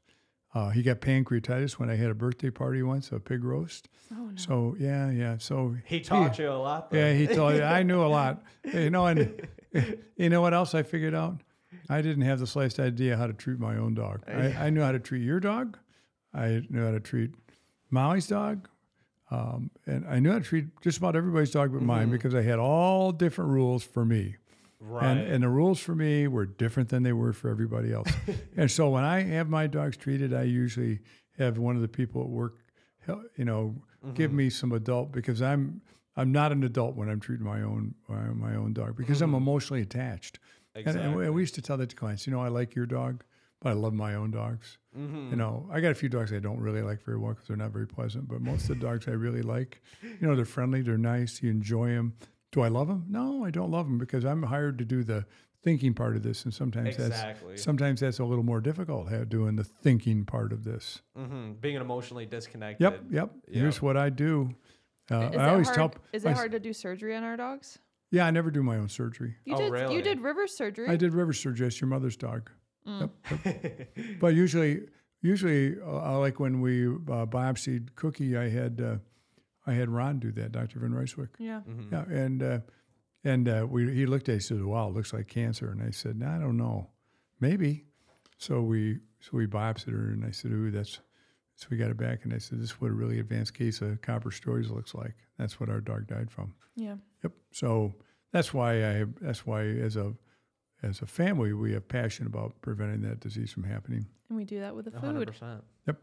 Uh, 0.55 0.69
he 0.69 0.83
got 0.83 1.01
pancreatitis 1.01 1.79
when 1.79 1.89
I 1.89 1.97
had 1.97 2.11
a 2.11 2.15
birthday 2.15 2.51
party 2.51 2.83
once, 2.83 3.11
a 3.11 3.19
pig 3.19 3.43
roast. 3.43 3.89
oh 4.13 4.17
no. 4.27 4.33
So 4.37 4.77
yeah, 4.79 5.11
yeah. 5.11 5.37
So 5.39 5.77
He 5.87 6.01
taught 6.01 6.39
you 6.39 6.51
a 6.51 6.53
lot. 6.53 6.91
Though. 6.91 6.99
yeah, 6.99 7.15
he 7.15 7.27
taught. 7.27 7.55
you. 7.55 7.63
I 7.63 7.83
knew 7.83 8.03
a 8.03 8.07
lot. 8.09 8.43
You 8.75 8.91
know, 8.91 9.07
and 9.07 9.49
you 10.17 10.29
know 10.29 10.41
what 10.41 10.55
else 10.55 10.75
I 10.75 10.83
figured 10.83 11.15
out? 11.15 11.41
I 11.89 12.03
didn't 12.03 12.23
have 12.23 12.39
the 12.39 12.47
slightest 12.47 12.79
idea 12.79 13.17
how 13.17 13.27
to 13.27 13.33
treat 13.33 13.59
my 13.59 13.77
own 13.77 13.95
dog. 13.95 14.23
I, 14.29 14.67
I 14.67 14.71
knew 14.71 14.83
how 14.83 14.93
to 14.93 14.99
treat 15.01 15.23
your 15.23 15.41
dog. 15.41 15.79
I 16.35 16.63
knew 16.69 16.85
how 16.85 16.93
to 16.93 17.01
treat 17.01 17.31
Molly's 17.91 18.27
dog. 18.27 18.69
Um, 19.31 19.71
and 19.87 20.07
I 20.07 20.19
knew 20.19 20.31
how 20.31 20.39
to 20.39 20.45
treat 20.45 20.67
just 20.83 20.99
about 20.99 21.17
everybody's 21.17 21.51
dog 21.51 21.73
but 21.73 21.81
mine 21.83 22.11
because 22.11 22.35
I 22.35 22.43
had 22.43 22.59
all 22.59 23.13
different 23.13 23.51
rules 23.51 23.83
for 23.83 24.05
me. 24.05 24.37
right. 24.79 25.07
And, 25.07 25.21
and 25.21 25.43
the 25.43 25.49
rules 25.49 25.81
for 25.81 25.95
me 25.95 26.29
were 26.29 26.45
different 26.45 26.91
than 26.91 27.03
they 27.03 27.15
were 27.15 27.33
for 27.33 27.49
everybody 27.49 27.93
else. 27.93 28.11
and 28.57 28.71
so 28.71 28.91
when 28.91 29.05
I 29.05 29.23
have 29.23 29.49
my 29.49 29.67
dogs 29.67 29.97
treated, 29.97 30.35
I 30.35 30.43
usually 30.43 31.01
have 31.39 31.57
one 31.57 31.77
of 31.77 31.83
the 31.83 31.89
people 31.89 32.21
at 32.23 32.29
work, 32.29 32.59
you 33.37 33.47
know, 33.47 33.75
give 34.15 34.33
me 34.33 34.51
some 34.51 34.73
adult 34.73 35.13
because 35.13 35.41
I'm 35.41 35.81
I'm 36.17 36.31
not 36.33 36.53
an 36.53 36.63
adult 36.63 36.95
when 36.97 37.09
I'm 37.09 37.21
treating 37.21 37.47
my 37.47 37.63
own 37.63 37.95
my, 38.09 38.55
own 38.55 38.73
dog 38.73 38.97
because 38.97 39.23
I'm 39.23 39.35
emotionally 39.35 39.83
attached. 39.83 40.39
And- 40.75 40.87
And, 40.97 41.35
we 41.35 41.43
used 41.43 41.55
to 41.55 41.63
tell 41.63 41.77
that 41.79 41.91
to 41.91 41.97
clients. 41.97 42.27
You 42.27 42.33
know, 42.33 42.41
I 42.41 42.49
like 42.49 42.75
your 42.75 42.87
dog, 42.87 43.25
but 43.61 43.71
I 43.71 43.73
love 43.73 43.93
my 43.95 44.15
own 44.15 44.31
dogs. 44.31 44.79
You 44.95 45.37
know, 45.37 45.69
I 45.71 45.81
got 45.81 45.91
a 45.91 45.95
few 45.95 46.09
dogs 46.11 46.33
I 46.33 46.39
don't 46.39 46.61
really 46.61 46.83
like 46.83 47.03
very 47.03 47.17
well 47.19 47.33
because 47.33 47.49
they're 47.49 47.57
not 47.57 47.71
very 47.73 47.87
pleasant. 47.87 48.29
But 48.29 48.43
most 48.43 48.69
of 48.69 48.79
the 48.79 48.87
dogs 48.87 49.09
I 49.09 49.13
really 49.13 49.43
like. 49.43 49.81
You 50.03 50.27
know, 50.29 50.37
they're 50.37 50.45
friendly, 50.45 50.83
they're 50.83 50.99
nice, 50.99 51.43
you 51.43 51.51
enjoy 51.51 51.89
them. 51.89 52.15
Do 52.51 52.61
I 52.61 52.69
love 52.69 52.89
them? 52.89 53.07
No, 53.09 53.45
I 53.47 53.51
don't 53.51 53.71
love 53.71 53.87
them 53.87 53.97
because 53.97 54.25
I'm 54.27 54.43
hired 54.43 54.77
to 54.79 54.85
do 54.85 55.03
the 55.03 55.25
thinking 55.63 55.95
part 55.95 56.17
of 56.17 56.23
this, 56.23 56.45
and 56.45 56.53
sometimes 56.53 56.97
Exactly. 56.97 57.53
that's 57.53 57.63
sometimes 57.63 58.01
that's 58.01 58.19
a 58.19 58.25
little 58.25 58.45
more 58.45 58.61
difficult 58.61 59.09
doing 59.29 59.57
the 59.57 59.65
thinking 59.65 60.25
part 60.27 60.53
of 60.53 60.65
this. 60.65 61.01
hmm 61.17 61.53
Being 61.53 61.77
emotionally 61.77 62.27
disconnected. 62.27 62.83
Yep, 62.83 63.05
yep. 63.11 63.31
Here's 63.51 63.81
what 63.81 63.97
I 63.97 64.11
do. 64.11 64.55
Uh, 65.11 65.31
is 65.33 65.37
I 65.37 65.45
it 65.47 65.51
always 65.51 65.67
hard, 65.69 65.77
tell. 65.93 65.95
is 66.13 66.25
it 66.25 66.29
s- 66.29 66.37
hard 66.37 66.53
to 66.53 66.61
do 66.61 66.73
surgery 66.73 67.15
on 67.17 67.23
our 67.25 67.37
dogs? 67.37 67.79
Yeah, 68.11 68.27
I 68.27 68.31
never 68.31 68.51
do 68.51 68.63
my 68.63 68.77
own 68.77 68.89
surgery. 68.89 69.37
You 69.45 69.55
Oh, 69.55 69.59
did 69.59 69.73
really? 69.73 69.95
you 69.97 70.03
did 70.03 70.21
river 70.21 70.47
surgery. 70.47 70.89
I 70.89 70.97
did 70.97 71.13
river 71.15 71.33
surgery. 71.33 71.67
It's 71.67 71.81
your 71.81 71.89
mother's 71.89 72.17
dog. 72.17 72.51
Mm. 72.87 73.11
Yep, 73.31 73.45
yep. 73.45 73.89
but 74.21 74.35
usually, 74.35 74.83
usually, 75.23 75.77
uh, 75.81 76.19
like 76.19 76.39
when 76.41 76.61
we 76.61 76.87
uh, 76.89 77.27
biopsied 77.27 77.95
Cookie, 77.97 78.37
I 78.37 78.49
had 78.49 78.81
uh, 78.81 78.97
I 79.67 79.73
had 79.73 79.89
Ron 79.89 80.19
do 80.19 80.31
that, 80.33 80.53
Dr. 80.53 80.81
Van 80.81 80.91
Ryswick. 80.91 81.29
Yeah. 81.39 81.61
Mm-hmm. 81.69 81.93
Yeah, 81.95 82.05
and 82.17 82.43
uh, 82.43 82.59
and 83.25 83.49
uh, 83.49 83.67
we 83.69 83.93
he 83.95 84.07
looked 84.07 84.29
at 84.29 84.33
it, 84.33 84.39
he 84.39 84.41
said, 84.41 84.63
"Wow, 84.65 84.89
it 84.89 84.95
looks 84.95 85.13
like 85.13 85.29
cancer." 85.29 85.71
And 85.71 85.83
I 85.83 85.91
said, 85.91 86.19
"No, 86.19 86.27
I 86.29 86.39
don't 86.39 86.57
know, 86.57 86.89
maybe." 87.41 87.85
So 88.39 88.61
we 88.63 88.99
so 89.21 89.31
we 89.35 89.47
biopsied 89.47 89.93
her, 89.93 90.11
and 90.11 90.25
I 90.25 90.31
said, 90.33 90.51
"Ooh, 90.53 90.71
that's." 90.71 91.01
So 91.57 91.69
we 91.71 91.77
got 91.77 91.91
it 91.91 91.97
back, 91.97 92.25
and 92.25 92.33
I 92.33 92.39
said, 92.39 92.59
"This 92.59 92.71
is 92.71 92.81
what 92.81 92.91
a 92.91 92.95
really 92.95 93.21
advanced 93.21 93.55
case 93.55 93.81
of 93.83 94.01
copper 94.03 94.31
storage 94.31 94.69
looks 94.69 94.95
like." 94.95 95.15
That's 95.39 95.61
what 95.61 95.69
our 95.69 95.81
dog 95.81 96.07
died 96.07 96.31
from. 96.31 96.55
Yeah. 96.77 96.97
Yep. 97.23 97.33
So 97.53 97.95
that's 98.33 98.53
why 98.53 98.85
I 98.85 99.05
that's 99.21 99.47
why 99.47 99.63
as 99.63 99.97
a 99.97 100.15
as 100.83 101.03
a 101.03 101.07
family 101.07 101.53
we 101.53 101.73
have 101.75 101.87
passion 101.87 102.27
about 102.27 102.61
preventing 102.63 103.03
that 103.03 103.21
disease 103.21 103.53
from 103.53 103.65
happening. 103.65 104.07
And 104.29 104.39
we 104.39 104.45
do 104.45 104.61
that 104.61 104.75
with 104.75 104.91
the 104.91 104.99
hundred 104.99 105.35
food. 105.35 105.61
Yep. 105.87 105.99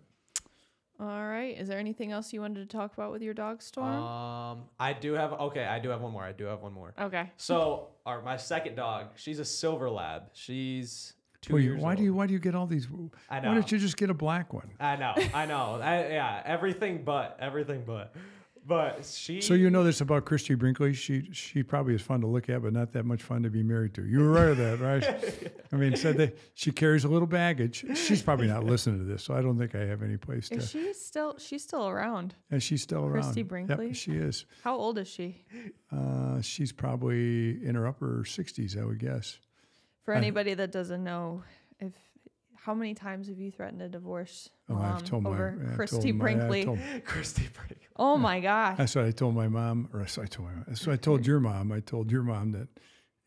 All 0.99 1.27
right. 1.27 1.57
Is 1.57 1.69
there 1.69 1.79
anything 1.79 2.11
else 2.11 2.33
you 2.33 2.41
wanted 2.41 2.69
to 2.69 2.77
talk 2.77 2.93
about 2.93 3.11
with 3.11 3.21
your 3.21 3.33
dog 3.33 3.61
storm? 3.61 3.95
Um, 4.03 4.63
I 4.79 4.91
do 4.93 5.13
have 5.13 5.31
okay. 5.33 5.65
I 5.65 5.79
do 5.79 5.89
have 5.89 6.01
one 6.01 6.11
more. 6.11 6.23
I 6.23 6.33
do 6.33 6.45
have 6.45 6.61
one 6.61 6.73
more. 6.73 6.93
okay. 6.99 7.31
So, 7.37 7.87
our 8.05 8.21
my 8.21 8.35
second 8.37 8.75
dog, 8.75 9.07
she's 9.15 9.39
a 9.39 9.45
silver 9.45 9.89
lab. 9.89 10.23
She's 10.33 11.13
two 11.41 11.53
Well, 11.53 11.61
years 11.63 11.81
why 11.81 11.91
old. 11.91 11.97
do 11.97 12.03
you 12.03 12.13
why 12.13 12.27
do 12.27 12.33
you 12.33 12.39
get 12.39 12.55
all 12.55 12.67
these? 12.67 12.87
I 13.29 13.39
Why 13.39 13.53
don't 13.53 13.71
you 13.71 13.77
just 13.77 13.97
get 13.97 14.09
a 14.09 14.13
black 14.13 14.53
one? 14.53 14.71
I 14.79 14.95
know, 14.95 15.13
I 15.33 15.45
know. 15.45 15.79
I, 15.81 15.99
yeah, 16.09 16.41
everything 16.45 17.03
but 17.03 17.37
everything 17.39 17.83
but. 17.85 18.13
but 18.65 19.05
she. 19.05 19.41
So 19.41 19.53
you 19.55 19.69
know 19.69 19.83
this 19.83 20.01
about 20.01 20.25
Christie 20.25 20.53
Brinkley? 20.55 20.93
She 20.93 21.29
she 21.31 21.63
probably 21.63 21.95
is 21.95 22.01
fun 22.01 22.21
to 22.21 22.27
look 22.27 22.49
at, 22.49 22.61
but 22.61 22.73
not 22.73 22.91
that 22.93 23.05
much 23.05 23.23
fun 23.23 23.41
to 23.43 23.49
be 23.49 23.63
married 23.63 23.93
to. 23.95 24.05
You 24.05 24.19
were 24.19 24.29
aware 24.31 24.49
of 24.49 24.57
that, 24.57 24.79
right? 24.79 25.53
I 25.71 25.75
mean, 25.77 25.95
said 25.95 26.17
that 26.17 26.37
she 26.55 26.71
carries 26.71 27.03
a 27.03 27.07
little 27.07 27.27
baggage. 27.27 27.85
She's 27.95 28.21
probably 28.21 28.47
not 28.47 28.63
listening 28.65 28.99
to 28.99 29.05
this, 29.05 29.23
so 29.23 29.33
I 29.33 29.41
don't 29.41 29.57
think 29.57 29.75
I 29.75 29.85
have 29.85 30.03
any 30.03 30.17
place 30.17 30.49
to. 30.49 30.55
Is 30.57 30.69
she 30.71 30.93
still? 30.93 31.37
She's 31.39 31.63
still 31.63 31.87
around. 31.87 32.35
and 32.51 32.61
she's 32.61 32.81
still 32.83 33.05
around. 33.05 33.23
Christie 33.23 33.39
Yep, 33.41 33.47
Brinkley? 33.47 33.93
she 33.93 34.11
is. 34.17 34.45
How 34.63 34.75
old 34.75 34.97
is 34.99 35.07
she? 35.07 35.45
Uh, 35.91 36.41
she's 36.41 36.71
probably 36.71 37.63
in 37.65 37.75
her 37.75 37.87
upper 37.87 38.23
sixties, 38.25 38.77
I 38.77 38.83
would 38.83 38.99
guess. 38.99 39.39
For 40.09 40.15
I- 40.15 40.17
anybody 40.17 40.55
that 40.55 40.71
doesn't 40.71 41.03
know, 41.03 41.43
if 41.79 41.93
how 42.55 42.73
many 42.73 42.95
times 42.95 43.27
have 43.29 43.37
you 43.37 43.51
threatened 43.51 43.83
a 43.83 43.87
divorce 43.89 44.49
Oh, 44.67 44.73
mom 44.73 44.95
I've 44.95 45.03
told 45.03 45.23
my 45.23 45.29
over 45.29 45.67
I've 45.69 45.75
Christie 45.75 45.97
told 46.11 46.15
my- 46.15 46.23
Brinkley? 46.23 46.65
told- 46.65 46.79
Christie 47.05 47.47
Brinkley. 47.53 47.77
oh 47.95 48.17
my 48.17 48.39
gosh! 48.39 48.77
That's 48.79 48.95
what 48.95 49.05
I 49.05 49.11
told 49.11 49.35
my 49.35 49.47
mom, 49.47 49.87
or 49.93 49.99
that's 49.99 50.17
what 50.17 50.23
I 50.23 50.27
told 50.27 50.47
my 50.49 50.55
mom. 50.55 50.65
That's 50.67 50.87
what 50.87 50.93
I 50.93 50.97
told 50.97 51.27
your 51.27 51.39
mom. 51.39 51.71
I 51.71 51.79
told 51.81 52.11
your 52.11 52.23
mom 52.23 52.53
that 52.53 52.67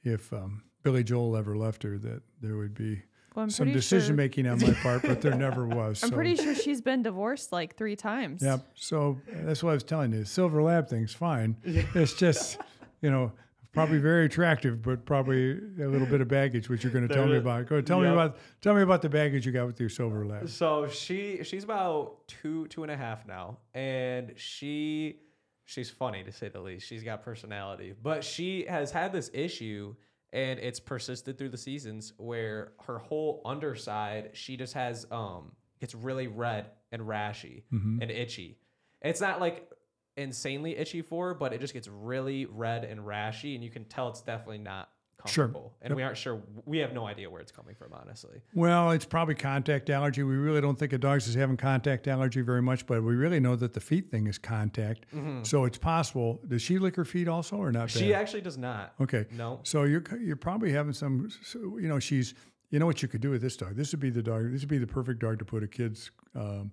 if 0.02 0.32
um, 0.32 0.64
Billy 0.82 1.04
Joel 1.04 1.36
ever 1.36 1.56
left 1.56 1.84
her, 1.84 1.98
that 1.98 2.22
there 2.40 2.56
would 2.56 2.74
be 2.74 3.00
Well, 3.36 3.44
I'm 3.44 3.50
some 3.50 3.70
decision 3.72 4.08
sure, 4.08 4.16
making 4.16 4.48
on 4.48 4.58
my 4.66 4.72
part, 4.74 5.02
but 5.02 5.20
there 5.20 5.36
never 5.36 5.68
was. 5.68 6.02
I'm 6.02 6.08
so. 6.10 6.14
pretty 6.16 6.34
sure 6.34 6.56
she's 6.56 6.80
been 6.80 7.04
divorced 7.04 7.52
like 7.52 7.76
three 7.76 7.94
times. 7.94 8.42
Yep. 8.42 8.66
So 8.74 9.20
that's 9.32 9.62
what 9.62 9.70
I 9.70 9.74
was 9.74 9.84
telling 9.84 10.12
you. 10.12 10.24
Silver 10.24 10.60
lab 10.64 10.88
thing's 10.88 11.14
fine. 11.14 11.56
It's 11.94 12.14
just, 12.14 12.58
you 13.00 13.10
know, 13.12 13.30
probably 13.72 13.98
very 13.98 14.26
attractive, 14.26 14.82
but 14.82 15.04
probably 15.04 15.52
a 15.52 15.88
little 15.88 16.06
bit 16.06 16.20
of 16.20 16.28
baggage, 16.28 16.68
which 16.68 16.84
you're 16.84 16.92
going 16.92 17.06
to 17.08 17.14
tell 17.14 17.26
me 17.26 17.36
about. 17.36 17.66
Go 17.66 17.80
tell 17.80 18.00
me 18.00 18.08
about 18.08 18.36
tell 18.60 18.74
me 18.74 18.82
about 18.82 19.02
the 19.02 19.08
baggage 19.08 19.46
you 19.46 19.52
got 19.52 19.66
with 19.66 19.80
your 19.80 19.88
silver 19.88 20.24
lab. 20.26 20.48
So 20.48 20.88
she 20.88 21.42
she's 21.44 21.64
about 21.64 22.26
two 22.28 22.66
two 22.68 22.82
and 22.82 22.92
a 22.92 22.96
half 22.96 23.26
now, 23.26 23.58
and 23.74 24.32
she 24.36 25.20
she's 25.64 25.90
funny 25.90 26.22
to 26.24 26.32
say 26.32 26.48
the 26.48 26.60
least. 26.60 26.86
She's 26.86 27.02
got 27.02 27.22
personality, 27.22 27.94
but 28.02 28.22
she 28.24 28.64
has 28.66 28.90
had 28.90 29.12
this 29.12 29.30
issue, 29.32 29.94
and 30.32 30.58
it's 30.58 30.80
persisted 30.80 31.38
through 31.38 31.50
the 31.50 31.58
seasons 31.58 32.12
where 32.18 32.72
her 32.86 32.98
whole 32.98 33.40
underside 33.44 34.30
she 34.34 34.56
just 34.56 34.74
has 34.74 35.06
um 35.10 35.52
gets 35.80 35.94
really 35.94 36.26
red 36.26 36.70
and 36.92 37.02
rashy 37.02 37.62
Mm-hmm. 37.72 38.02
and 38.02 38.10
itchy. 38.10 38.58
It's 39.00 39.20
not 39.20 39.40
like 39.40 39.68
insanely 40.16 40.76
itchy 40.76 41.02
for 41.02 41.34
but 41.34 41.52
it 41.52 41.60
just 41.60 41.72
gets 41.74 41.88
really 41.88 42.46
red 42.46 42.84
and 42.84 43.00
rashy, 43.00 43.54
and 43.54 43.64
you 43.64 43.70
can 43.70 43.84
tell 43.86 44.08
it's 44.08 44.20
definitely 44.22 44.58
not 44.58 44.88
Sure. 45.26 45.44
comfortable. 45.44 45.72
And 45.82 45.94
we 45.94 46.02
aren't 46.02 46.16
sure. 46.16 46.42
We 46.66 46.78
have 46.78 46.92
no 46.92 47.06
idea 47.06 47.30
where 47.30 47.40
it's 47.40 47.52
coming 47.52 47.76
from, 47.76 47.92
honestly. 47.92 48.40
Well, 48.54 48.90
it's 48.90 49.04
probably 49.04 49.36
contact 49.36 49.88
allergy. 49.88 50.24
We 50.24 50.34
really 50.34 50.60
don't 50.60 50.76
think 50.76 50.92
of 50.92 51.00
dogs 51.00 51.28
as 51.28 51.36
having 51.36 51.56
contact 51.56 52.08
allergy 52.08 52.40
very 52.40 52.60
much, 52.60 52.86
but 52.86 53.04
we 53.04 53.14
really 53.14 53.38
know 53.38 53.54
that 53.54 53.72
the 53.72 53.78
feet 53.78 54.10
thing 54.10 54.26
is 54.26 54.36
contact. 54.36 55.06
So 55.44 55.64
it's 55.64 55.78
possible. 55.78 56.40
Does 56.48 56.60
she 56.60 56.78
lick 56.78 56.96
her 56.96 57.04
feet 57.04 57.28
also, 57.28 57.54
or 57.56 57.70
not? 57.70 57.86
Mm-hmm. 57.86 57.98
She 58.00 58.10
bad? 58.10 58.20
actually 58.20 58.40
does 58.40 58.58
not. 58.58 58.94
Okay. 59.00 59.26
No. 59.30 59.60
So 59.62 59.84
you're 59.84 60.02
you're 60.20 60.34
probably 60.34 60.72
having 60.72 60.92
some, 60.92 61.28
you 61.54 61.86
know, 61.88 62.00
she's, 62.00 62.34
you 62.70 62.80
know 62.80 62.86
what 62.86 63.00
you 63.00 63.06
could 63.06 63.20
do 63.20 63.30
with 63.30 63.42
this 63.42 63.56
dog. 63.56 63.76
This 63.76 63.92
would 63.92 64.00
be 64.00 64.10
the 64.10 64.24
dog. 64.24 64.50
This 64.50 64.62
would 64.62 64.68
be 64.70 64.78
the 64.78 64.88
perfect 64.88 65.20
dog 65.20 65.38
to 65.38 65.44
put 65.44 65.62
a 65.62 65.68
kid's 65.68 66.10
um, 66.34 66.72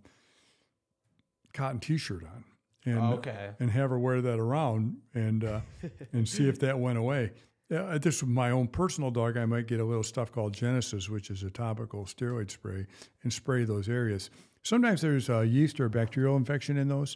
cotton 1.54 1.80
T-shirt 1.80 2.24
on, 2.24 2.44
and 2.90 3.14
Okay. 3.16 3.50
and 3.60 3.70
have 3.72 3.90
her 3.90 4.00
wear 4.00 4.22
that 4.22 4.40
around 4.40 4.98
and 5.14 5.44
uh, 5.44 5.62
and 6.14 6.28
see 6.28 6.48
if 6.50 6.60
that 6.60 6.80
went 6.80 6.98
away. 6.98 7.32
Yeah, 7.70 7.98
this 8.00 8.24
my 8.24 8.50
own 8.52 8.68
personal 8.68 9.12
dog. 9.12 9.38
I 9.38 9.46
might 9.46 9.68
get 9.68 9.80
a 9.80 9.86
little 9.86 10.04
stuff 10.04 10.32
called 10.32 10.54
Genesis, 10.54 11.08
which 11.10 11.30
is 11.30 11.44
a 11.44 11.50
topical 11.52 12.06
steroid 12.06 12.50
spray, 12.50 12.88
and 13.24 13.32
spray 13.32 13.64
those 13.64 13.88
areas. 13.90 14.30
Sometimes 14.64 15.02
there's 15.02 15.30
a 15.30 15.46
yeast 15.46 15.80
or 15.80 15.88
bacterial 15.88 16.36
infection 16.36 16.78
in 16.78 16.88
those, 16.88 17.16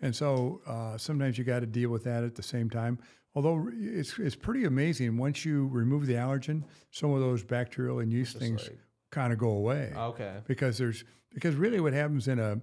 and 0.00 0.14
so 0.14 0.60
uh, 0.66 0.96
sometimes 0.98 1.38
you 1.38 1.44
got 1.44 1.60
to 1.60 1.66
deal 1.66 1.88
with 1.90 2.04
that 2.04 2.24
at 2.24 2.34
the 2.34 2.42
same 2.42 2.68
time. 2.68 2.98
Although 3.34 3.68
it's 3.72 4.18
it's 4.18 4.36
pretty 4.36 4.64
amazing 4.66 5.16
once 5.16 5.44
you 5.44 5.66
remove 5.68 6.06
the 6.06 6.14
allergen, 6.14 6.62
some 6.90 7.12
of 7.12 7.20
those 7.20 7.42
bacterial 7.42 7.98
and 8.00 8.12
yeast 8.12 8.36
things 8.38 8.64
like- 8.64 8.78
kind 9.12 9.32
of 9.32 9.38
go 9.38 9.48
away 9.50 9.92
Okay. 9.96 10.36
because 10.46 10.76
there's 10.78 11.04
because 11.32 11.54
really 11.54 11.80
what 11.80 11.92
happens 11.92 12.28
in 12.28 12.38
a 12.38 12.60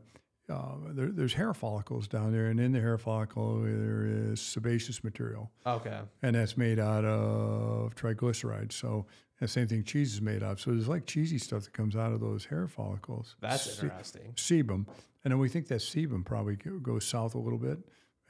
uh, 0.54 0.76
there, 0.94 1.08
there's 1.08 1.34
hair 1.34 1.54
follicles 1.54 2.08
down 2.08 2.32
there, 2.32 2.48
and 2.48 2.60
in 2.60 2.72
the 2.72 2.80
hair 2.80 2.98
follicle 2.98 3.62
there 3.62 4.06
is 4.06 4.40
sebaceous 4.42 5.04
material, 5.04 5.52
Okay. 5.66 6.00
and 6.22 6.36
that's 6.36 6.56
made 6.58 6.80
out 6.80 7.04
of 7.06 7.96
triglycerides. 7.96 8.74
So 8.74 9.06
the 9.40 9.48
same 9.48 9.68
thing 9.68 9.84
cheese 9.84 10.14
is 10.14 10.22
made 10.22 10.44
of. 10.44 10.60
So 10.62 10.72
there's 10.72 10.88
like 10.88 11.06
cheesy 11.06 11.38
stuff 11.38 11.64
that 11.64 11.74
comes 11.74 11.96
out 11.96 12.14
of 12.14 12.20
those 12.22 12.46
hair 12.46 12.68
follicles. 12.68 13.36
That's 13.42 13.64
Se- 13.64 13.84
interesting. 13.88 14.34
sebum, 14.36 14.86
and 15.24 15.32
then 15.32 15.40
we 15.40 15.50
think 15.50 15.68
that 15.68 15.80
sebum 15.82 16.24
probably 16.26 16.56
goes 16.56 17.06
south 17.06 17.36
a 17.36 17.40
little 17.40 17.60
bit, 17.60 17.80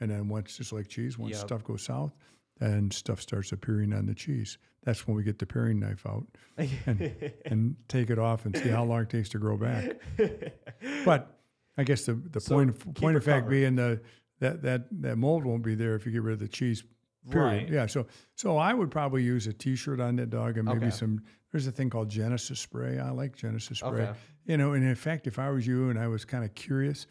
and 0.00 0.10
then 0.10 0.28
once 0.28 0.56
just 0.56 0.72
like 0.72 0.88
cheese, 0.88 1.18
once 1.18 1.32
Yep. 1.36 1.46
stuff 1.46 1.64
goes 1.64 1.82
south, 1.82 2.12
then 2.58 2.90
stuff 2.90 3.20
starts 3.20 3.52
appearing 3.52 3.92
on 3.92 4.06
the 4.06 4.14
cheese. 4.14 4.58
That's 4.84 5.06
when 5.06 5.16
we 5.16 5.22
get 5.22 5.38
the 5.38 5.46
paring 5.46 5.80
knife 5.80 6.04
out 6.06 6.26
and, 6.58 7.10
and 7.46 7.76
take 7.88 8.10
it 8.10 8.18
off 8.18 8.44
and 8.44 8.54
see 8.56 8.68
how 8.68 8.84
long 8.84 9.02
it 9.02 9.08
takes 9.10 9.28
to 9.30 9.38
grow 9.38 9.56
back. 9.56 9.96
But 11.04 11.38
I 11.76 11.84
guess 11.84 12.06
the, 12.06 12.14
the 12.14 12.40
So 12.40 12.54
point 12.56 12.70
of, 12.70 12.94
point 12.94 13.16
of 13.16 13.24
fact 13.24 13.44
covered. 13.46 13.50
being 13.50 13.74
the 13.76 14.00
that 14.40 14.62
that 14.62 14.82
that 15.02 15.16
mold 15.16 15.44
won't 15.44 15.62
be 15.62 15.74
there 15.74 15.94
if 15.94 16.06
you 16.06 16.12
get 16.12 16.22
rid 16.22 16.34
of 16.34 16.40
the 16.40 16.48
cheese. 16.48 16.84
Period. 17.30 17.62
Right. 17.64 17.68
Yeah. 17.70 17.86
So 17.86 18.06
so 18.34 18.56
I 18.58 18.74
would 18.74 18.90
probably 18.90 19.22
use 19.22 19.46
a 19.46 19.52
T-shirt 19.52 19.98
on 20.00 20.16
that 20.16 20.30
dog 20.30 20.56
and 20.58 20.66
maybe 20.66 20.86
Okay. 20.86 20.90
some. 20.90 21.22
There's 21.52 21.66
a 21.66 21.72
thing 21.72 21.88
called 21.88 22.08
Genesis 22.10 22.58
spray. 22.60 22.98
I 22.98 23.10
like 23.10 23.36
Genesis 23.36 23.78
spray. 23.78 24.02
Okay. 24.02 24.12
You 24.44 24.56
know, 24.58 24.72
and 24.72 24.84
in 24.84 24.94
fact, 24.96 25.26
if 25.26 25.38
I 25.38 25.50
was 25.50 25.66
you 25.66 25.88
and 25.88 25.98
I 25.98 26.08
was 26.08 26.24
kind 26.24 26.44
of 26.44 26.52
curious, 26.54 27.06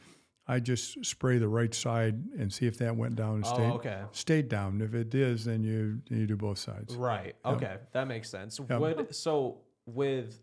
I'd 0.48 0.66
just 0.66 1.04
spray 1.06 1.38
the 1.38 1.48
right 1.48 1.74
side 1.74 2.22
and 2.38 2.52
see 2.54 2.68
if 2.68 2.78
that 2.80 2.96
went 2.96 3.16
down 3.16 3.36
and 3.36 3.46
Oh, 3.46 3.54
stayed 3.54 3.72
okay. 3.72 4.02
stayed 4.12 4.50
down. 4.50 4.82
If 4.82 4.94
it 4.94 5.16
is, 5.16 5.46
then 5.46 5.64
you 5.64 6.02
you 6.10 6.28
do 6.28 6.36
both 6.38 6.58
sides. 6.60 6.94
Right. 6.96 7.36
Okay. 7.46 7.78
That 7.94 8.08
makes 8.08 8.30
sense. 8.30 8.60
Yep. 8.70 8.80
Would 8.82 9.16
so 9.16 9.62
with 9.86 10.40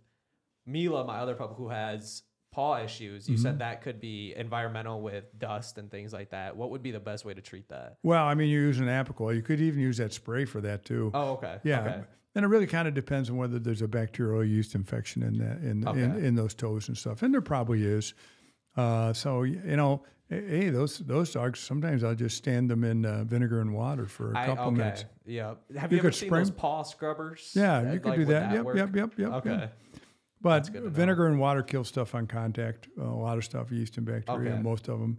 Mila, 0.66 1.05
my 1.05 1.18
other 1.18 1.35
pup 1.35 1.55
who 1.57 1.68
has 1.68 2.23
paw 2.53 2.82
issues, 2.82 3.28
you 3.28 3.34
Mm-hmm. 3.36 3.42
said 3.42 3.59
that 3.61 3.82
could 3.82 4.01
be 4.01 4.34
environmental 4.36 5.01
with 5.01 5.24
dust 5.38 5.78
and 5.78 5.90
things 5.90 6.12
like 6.12 6.30
that. 6.30 6.57
What 6.57 6.70
would 6.70 6.82
be 6.82 6.90
the 6.90 7.01
best 7.01 7.24
way 7.24 7.34
to 7.34 7.40
treat 7.40 7.68
that? 7.68 7.96
Well, 8.03 8.24
I 8.24 8.34
mean, 8.34 8.48
you're 8.51 8.62
using 8.62 8.86
Apoquel. 8.86 9.34
You 9.34 9.42
could 9.42 9.61
even 9.61 9.80
use 9.80 9.98
that 9.98 10.12
spray 10.12 10.44
for 10.44 10.61
that 10.62 10.84
too. 10.84 11.11
Oh, 11.14 11.32
okay. 11.32 11.59
Yeah, 11.62 11.80
Okay. 11.80 12.01
and 12.34 12.44
it 12.44 12.48
really 12.48 12.66
kind 12.66 12.88
of 12.88 12.94
depends 12.94 13.30
on 13.30 13.36
whether 13.36 13.59
there's 13.59 13.82
a 13.82 13.88
bacterial 13.88 14.44
yeast 14.44 14.74
infection 14.74 15.22
in 15.22 15.38
that 15.38 15.59
in 15.59 15.82
in, 15.82 15.88
Okay. 15.88 16.26
in 16.26 16.34
those 16.34 16.55
toes 16.55 16.88
and 16.88 16.96
stuff, 16.98 17.22
and 17.22 17.32
there 17.32 17.40
probably 17.40 17.84
is. 17.84 18.14
Uh, 18.76 19.12
so 19.12 19.42
you 19.44 19.61
know, 19.76 20.03
hey, 20.28 20.70
those 20.70 20.98
those 20.98 21.32
dogs. 21.32 21.61
Sometimes 21.61 22.03
I'll 22.05 22.14
just 22.14 22.36
stand 22.36 22.68
them 22.70 22.82
in 22.84 23.05
uh, 23.07 23.24
vinegar 23.24 23.61
and 23.61 23.72
water 23.74 24.07
for 24.07 24.32
a 24.32 24.38
I, 24.38 24.46
couple 24.46 24.64
okay. 24.66 24.76
minutes. 24.76 25.05
Yeah. 25.24 25.55
Have 25.76 25.92
You 25.92 25.96
you, 25.96 26.01
ever 26.01 26.09
could 26.11 26.14
seen 26.16 26.28
spray 26.28 26.40
those 26.40 26.51
paw 26.51 26.82
scrubbers? 26.82 27.53
Yeah, 27.55 27.82
That- 27.82 27.94
you 27.94 28.01
could 28.01 28.09
like, 28.09 28.18
do 28.20 28.26
would 28.26 28.34
that. 28.34 28.53
Yep, 28.53 28.66
yep, 28.76 28.96
yep, 28.96 29.18
yep, 29.18 29.32
Okay. 29.34 29.51
yep. 29.51 29.76
But 30.41 30.64
to 30.64 30.80
know. 30.80 30.88
vinegar 30.88 31.26
and 31.26 31.38
water 31.38 31.62
kill 31.62 31.84
stuff 31.84 32.14
on 32.14 32.26
contact. 32.26 32.88
Uh, 32.99 33.05
a 33.05 33.14
lot 33.14 33.36
of 33.38 33.45
stuff, 33.45 33.70
yeast 33.70 33.97
and 33.99 34.07
bacteria, 34.07 34.53
Okay. 34.55 34.62
most 34.62 34.88
of 34.88 34.99
them. 35.01 35.18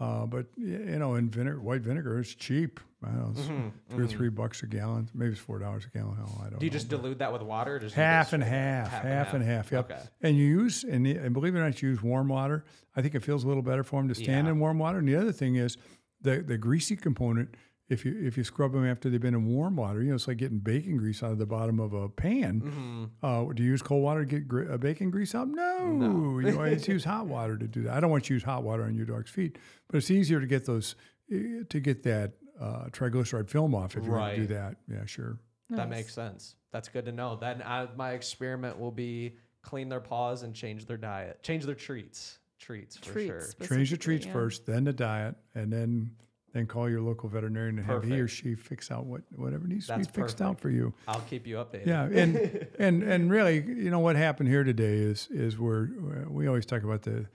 Uh, 0.00 0.26
but 0.26 0.46
you 0.56 0.78
know, 0.98 1.14
and 1.14 1.32
vinegar, 1.32 1.60
white 1.60 1.80
vinegar 1.80 2.20
is 2.20 2.32
cheap. 2.34 2.78
I 3.02 3.08
don't 3.08 3.18
know, 3.18 3.30
it's 3.34 3.94
two 3.96 4.04
or 4.04 4.06
three 4.06 4.28
bucks 4.28 4.62
a 4.62 4.66
gallon. 4.66 5.08
Maybe 5.14 5.32
it's 5.32 5.40
four 5.40 5.58
dollars 5.58 5.86
a 5.92 5.96
gallon. 5.96 6.16
Hell, 6.16 6.36
I 6.38 6.42
don't 6.44 6.50
Mm-hmm. 6.50 6.58
Do 6.60 6.66
you 6.66 6.70
know. 6.70 6.72
just 6.72 6.88
dilute 6.88 7.18
that 7.18 7.32
with 7.32 7.42
water? 7.42 7.76
Or 7.76 7.78
just 7.80 7.94
half 7.96 8.28
use 8.28 8.32
and 8.34 8.44
half, 8.44 8.90
half, 8.90 9.34
and 9.34 9.42
half. 9.42 9.72
Yep. 9.72 9.90
Okay. 9.90 10.00
And 10.22 10.36
you 10.36 10.44
use 10.44 10.84
and, 10.84 11.04
and 11.06 11.32
believe 11.34 11.54
it 11.56 11.58
or 11.58 11.64
not, 11.64 11.80
you 11.82 11.88
use 11.90 12.02
warm 12.02 12.28
water. 12.28 12.64
I 12.94 13.02
think 13.02 13.14
it 13.16 13.24
feels 13.24 13.42
a 13.44 13.48
little 13.48 13.62
better 13.62 13.82
for 13.82 14.00
them 14.00 14.08
to 14.08 14.14
stand 14.14 14.46
Yeah. 14.46 14.52
in 14.52 14.60
warm 14.60 14.78
water. 14.78 14.98
And 14.98 15.08
the 15.08 15.16
other 15.16 15.32
thing 15.32 15.56
is 15.56 15.76
the 16.20 16.42
the 16.42 16.58
greasy 16.58 16.94
component. 16.96 17.54
If 17.88 18.04
you 18.04 18.14
if 18.22 18.36
you 18.36 18.44
scrub 18.44 18.72
them 18.72 18.84
after 18.84 19.08
they've 19.08 19.20
been 19.20 19.34
in 19.34 19.46
warm 19.46 19.76
water, 19.76 20.02
you 20.02 20.10
know 20.10 20.14
it's 20.14 20.28
like 20.28 20.36
getting 20.36 20.58
bacon 20.58 20.98
grease 20.98 21.22
out 21.22 21.32
of 21.32 21.38
the 21.38 21.46
bottom 21.46 21.80
of 21.80 21.94
a 21.94 22.08
pan. 22.08 22.60
Mm-hmm. 22.60 23.04
Uh, 23.22 23.52
do 23.54 23.62
you 23.62 23.70
use 23.70 23.80
cold 23.80 24.02
water 24.02 24.26
to 24.26 24.26
get 24.26 24.46
gr- 24.46 24.70
uh, 24.70 24.76
bacon 24.76 25.10
grease 25.10 25.34
out? 25.34 25.48
No, 25.48 26.38
you 26.38 26.54
always 26.54 26.86
use 26.86 27.04
hot 27.04 27.26
water 27.26 27.56
to 27.56 27.66
do 27.66 27.84
that. 27.84 27.94
I 27.94 28.00
don't 28.00 28.10
want 28.10 28.24
you 28.24 28.34
to 28.34 28.34
use 28.34 28.42
hot 28.42 28.62
water 28.62 28.84
on 28.84 28.94
your 28.94 29.06
dog's 29.06 29.30
feet, 29.30 29.56
but 29.88 29.96
it's 29.96 30.10
easier 30.10 30.38
to 30.38 30.46
get 30.46 30.66
those 30.66 30.96
eh, 31.32 31.62
to 31.68 31.80
get 31.80 32.02
that 32.02 32.32
uh, 32.60 32.86
triglyceride 32.90 33.48
film 33.48 33.74
off 33.74 33.96
if 33.96 34.04
you 34.04 34.10
want 34.10 34.34
to 34.34 34.40
do 34.42 34.46
that. 34.54 34.76
Yeah, 34.90 35.06
sure. 35.06 35.38
That 35.70 35.88
makes 35.88 36.14
sense. 36.14 36.56
That's 36.72 36.88
good 36.88 37.06
to 37.06 37.12
know. 37.12 37.36
Then 37.36 37.62
I, 37.64 37.88
my 37.96 38.12
experiment 38.12 38.78
will 38.78 38.92
be 38.92 39.36
clean 39.62 39.88
their 39.88 40.00
paws 40.00 40.42
and 40.42 40.54
change 40.54 40.86
their 40.86 40.96
diet, 40.96 41.42
change 41.42 41.64
their 41.64 41.74
treats, 41.74 42.38
treats 42.58 42.96
for 42.96 43.12
Treats. 43.12 43.54
sure. 43.58 43.66
Change 43.66 43.90
the 43.90 43.96
treats 43.96 44.26
yeah. 44.26 44.32
first, 44.32 44.66
then 44.66 44.84
the 44.84 44.92
diet, 44.92 45.36
and 45.54 45.72
then 45.72 46.10
then 46.58 46.66
call 46.66 46.88
your 46.88 47.00
local 47.00 47.28
veterinarian 47.28 47.78
and 47.78 47.86
have 47.86 48.04
he 48.04 48.18
or 48.20 48.28
she 48.28 48.54
fix 48.54 48.90
out 48.90 49.06
what 49.06 49.22
whatever 49.34 49.66
needs 49.66 49.86
That's 49.86 50.06
to 50.06 50.12
be 50.12 50.20
fixed 50.20 50.42
out 50.42 50.60
for 50.60 50.70
you. 50.70 50.92
I'll 51.06 51.20
keep 51.20 51.46
you 51.46 51.56
updated. 51.56 51.86
Yeah, 51.86 52.04
and 52.04 52.68
and 52.78 53.02
and 53.02 53.30
really, 53.30 53.56
you 53.56 53.90
know 53.90 54.00
what 54.00 54.16
happened 54.16 54.48
here 54.48 54.64
today 54.64 54.96
is 54.96 55.28
is 55.30 55.58
we're 55.58 55.88
we 56.28 56.46
always 56.46 56.66
talk 56.66 56.82
about 56.82 57.02
the 57.02 57.26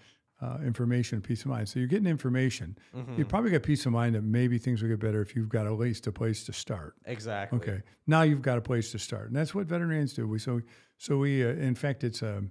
uh, 0.42 0.58
information, 0.66 1.22
peace 1.22 1.42
of 1.42 1.48
mind. 1.48 1.70
So 1.70 1.80
you're 1.80 1.88
getting 1.88 2.08
information. 2.08 2.78
Mm-hmm. 2.96 3.18
You 3.18 3.26
probably 3.26 3.52
got 3.52 3.64
peace 3.64 3.86
of 3.86 3.94
mind 3.94 4.16
that 4.16 4.24
maybe 4.24 4.58
things 4.58 4.82
will 4.82 4.90
get 4.90 5.00
better 5.00 5.22
if 5.22 5.36
you've 5.36 5.50
got 5.50 5.66
at 5.66 5.74
least 5.74 6.06
a 6.08 6.12
place 6.12 6.44
to 6.46 6.54
start. 6.54 6.96
Exactly. 7.06 7.60
Okay, 7.60 7.82
now 8.08 8.24
you've 8.24 8.42
got 8.42 8.58
a 8.58 8.62
place 8.62 8.92
to 8.92 9.00
start, 9.00 9.28
and 9.28 9.36
that's 9.36 9.56
what 9.56 9.68
veterinarians 9.68 10.14
do. 10.14 10.28
We 10.28 10.40
so 10.40 10.62
so 10.98 11.18
we 11.18 11.44
uh, 11.46 11.50
in 11.50 11.76
fact 11.76 12.04
it's 12.04 12.22
a 12.22 12.44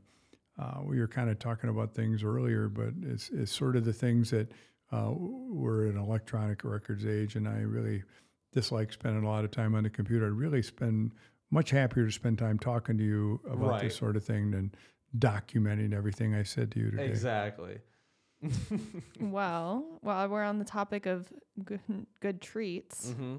uh, 0.58 0.80
we 0.84 0.98
were 1.00 1.08
kind 1.08 1.30
of 1.30 1.38
talking 1.38 1.70
about 1.70 1.94
things 1.94 2.22
earlier, 2.22 2.68
but 2.68 2.92
it's 3.02 3.30
it's 3.30 3.52
sort 3.52 3.76
of 3.76 3.84
the 3.84 3.92
things 3.92 4.30
that 4.30 4.52
uh, 4.92 5.10
we're 5.14 5.86
in 5.86 5.96
an 5.96 6.02
electronic 6.02 6.64
records 6.64 7.06
age, 7.06 7.36
and 7.36 7.48
I 7.48 7.60
really 7.60 8.02
dislike 8.52 8.92
spending 8.92 9.24
a 9.24 9.28
lot 9.28 9.44
of 9.44 9.50
time 9.50 9.74
on 9.74 9.82
the 9.84 9.90
computer. 9.90 10.26
I'd 10.26 10.32
really 10.32 10.62
spend 10.62 11.12
much 11.50 11.70
happier 11.70 12.06
to 12.06 12.12
spend 12.12 12.38
time 12.38 12.58
talking 12.58 12.96
to 12.98 13.04
you 13.04 13.40
about 13.46 13.70
Right. 13.70 13.82
this 13.82 13.96
sort 13.96 14.16
of 14.16 14.24
thing 14.24 14.50
than 14.50 14.72
documenting 15.18 15.92
everything 15.94 16.34
I 16.34 16.42
said 16.42 16.70
to 16.72 16.80
you 16.80 16.90
today. 16.90 17.06
Exactly. 17.06 17.78
Well, 19.20 19.84
while 20.00 20.28
we're 20.28 20.42
on 20.42 20.58
the 20.58 20.64
topic 20.64 21.06
of 21.06 21.32
good, 21.64 21.80
good 22.20 22.40
treats, 22.40 23.12
hmm 23.12 23.36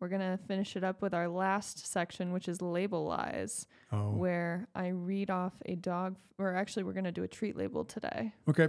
we're 0.00 0.06
going 0.08 0.20
to 0.20 0.38
finish 0.46 0.76
it 0.76 0.84
up 0.84 1.02
with 1.02 1.12
our 1.12 1.26
last 1.26 1.84
section, 1.90 2.32
which 2.32 2.46
is 2.46 2.62
label 2.62 3.04
lies, 3.04 3.66
Oh, 3.90 4.10
where 4.12 4.68
I 4.72 4.88
read 4.90 5.28
off 5.28 5.54
a 5.66 5.74
dog, 5.74 6.14
or 6.38 6.54
actually, 6.54 6.84
we're 6.84 6.92
going 6.92 7.02
to 7.02 7.10
do 7.10 7.24
a 7.24 7.28
treat 7.28 7.56
label 7.56 7.84
today. 7.84 8.32
okay. 8.48 8.68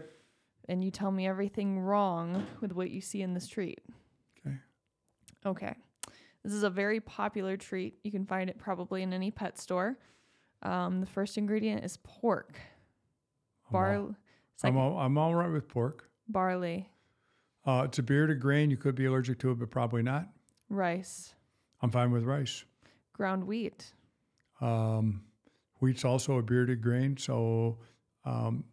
And 0.70 0.84
you 0.84 0.92
tell 0.92 1.10
me 1.12 1.26
everything 1.28 1.80
wrong 1.80 2.46
with 2.62 2.74
what 2.74 2.92
you 2.92 3.02
see 3.02 3.24
in 3.24 3.34
this 3.34 3.48
treat. 3.48 3.80
Okay. 4.46 4.56
Okay. 5.44 5.76
This 6.44 6.54
is 6.54 6.62
a 6.62 6.70
very 6.70 7.00
popular 7.02 7.58
treat. 7.58 7.96
You 8.04 8.12
can 8.12 8.24
find 8.28 8.52
it 8.52 8.60
probably 8.60 9.02
in 9.02 9.12
any 9.12 9.32
pet 9.32 9.58
store. 9.58 9.98
Um, 10.62 11.00
the 11.00 11.08
first 11.08 11.40
ingredient 11.40 11.84
is 11.84 11.98
pork. 12.04 12.60
I'm 13.68 13.74
Bar- 13.74 14.16
I'm 14.64 14.78
all, 14.78 14.98
I'm 15.00 15.18
all 15.18 15.34
right 15.34 15.50
with 15.52 15.68
pork. 15.68 16.08
barley, 16.28 16.90
Uh, 17.66 17.84
it's 17.86 17.98
a 17.98 18.04
bearded 18.04 18.40
grain. 18.40 18.70
You 18.70 18.78
could 18.78 18.94
be 18.94 19.06
allergic 19.06 19.40
to 19.40 19.52
it, 19.52 19.56
but 19.60 19.72
probably 19.72 20.04
not. 20.04 20.28
rice, 20.70 21.34
I'm 21.82 21.90
fine 21.90 22.12
with 22.12 22.24
rice. 22.26 22.64
ground 23.14 23.44
wheat, 23.46 23.92
Um, 24.62 25.24
wheat's 25.82 26.06
also 26.06 26.38
a 26.38 26.44
bearded 26.44 26.82
grain. 26.82 27.16
So, 27.18 27.80
um, 28.26 28.66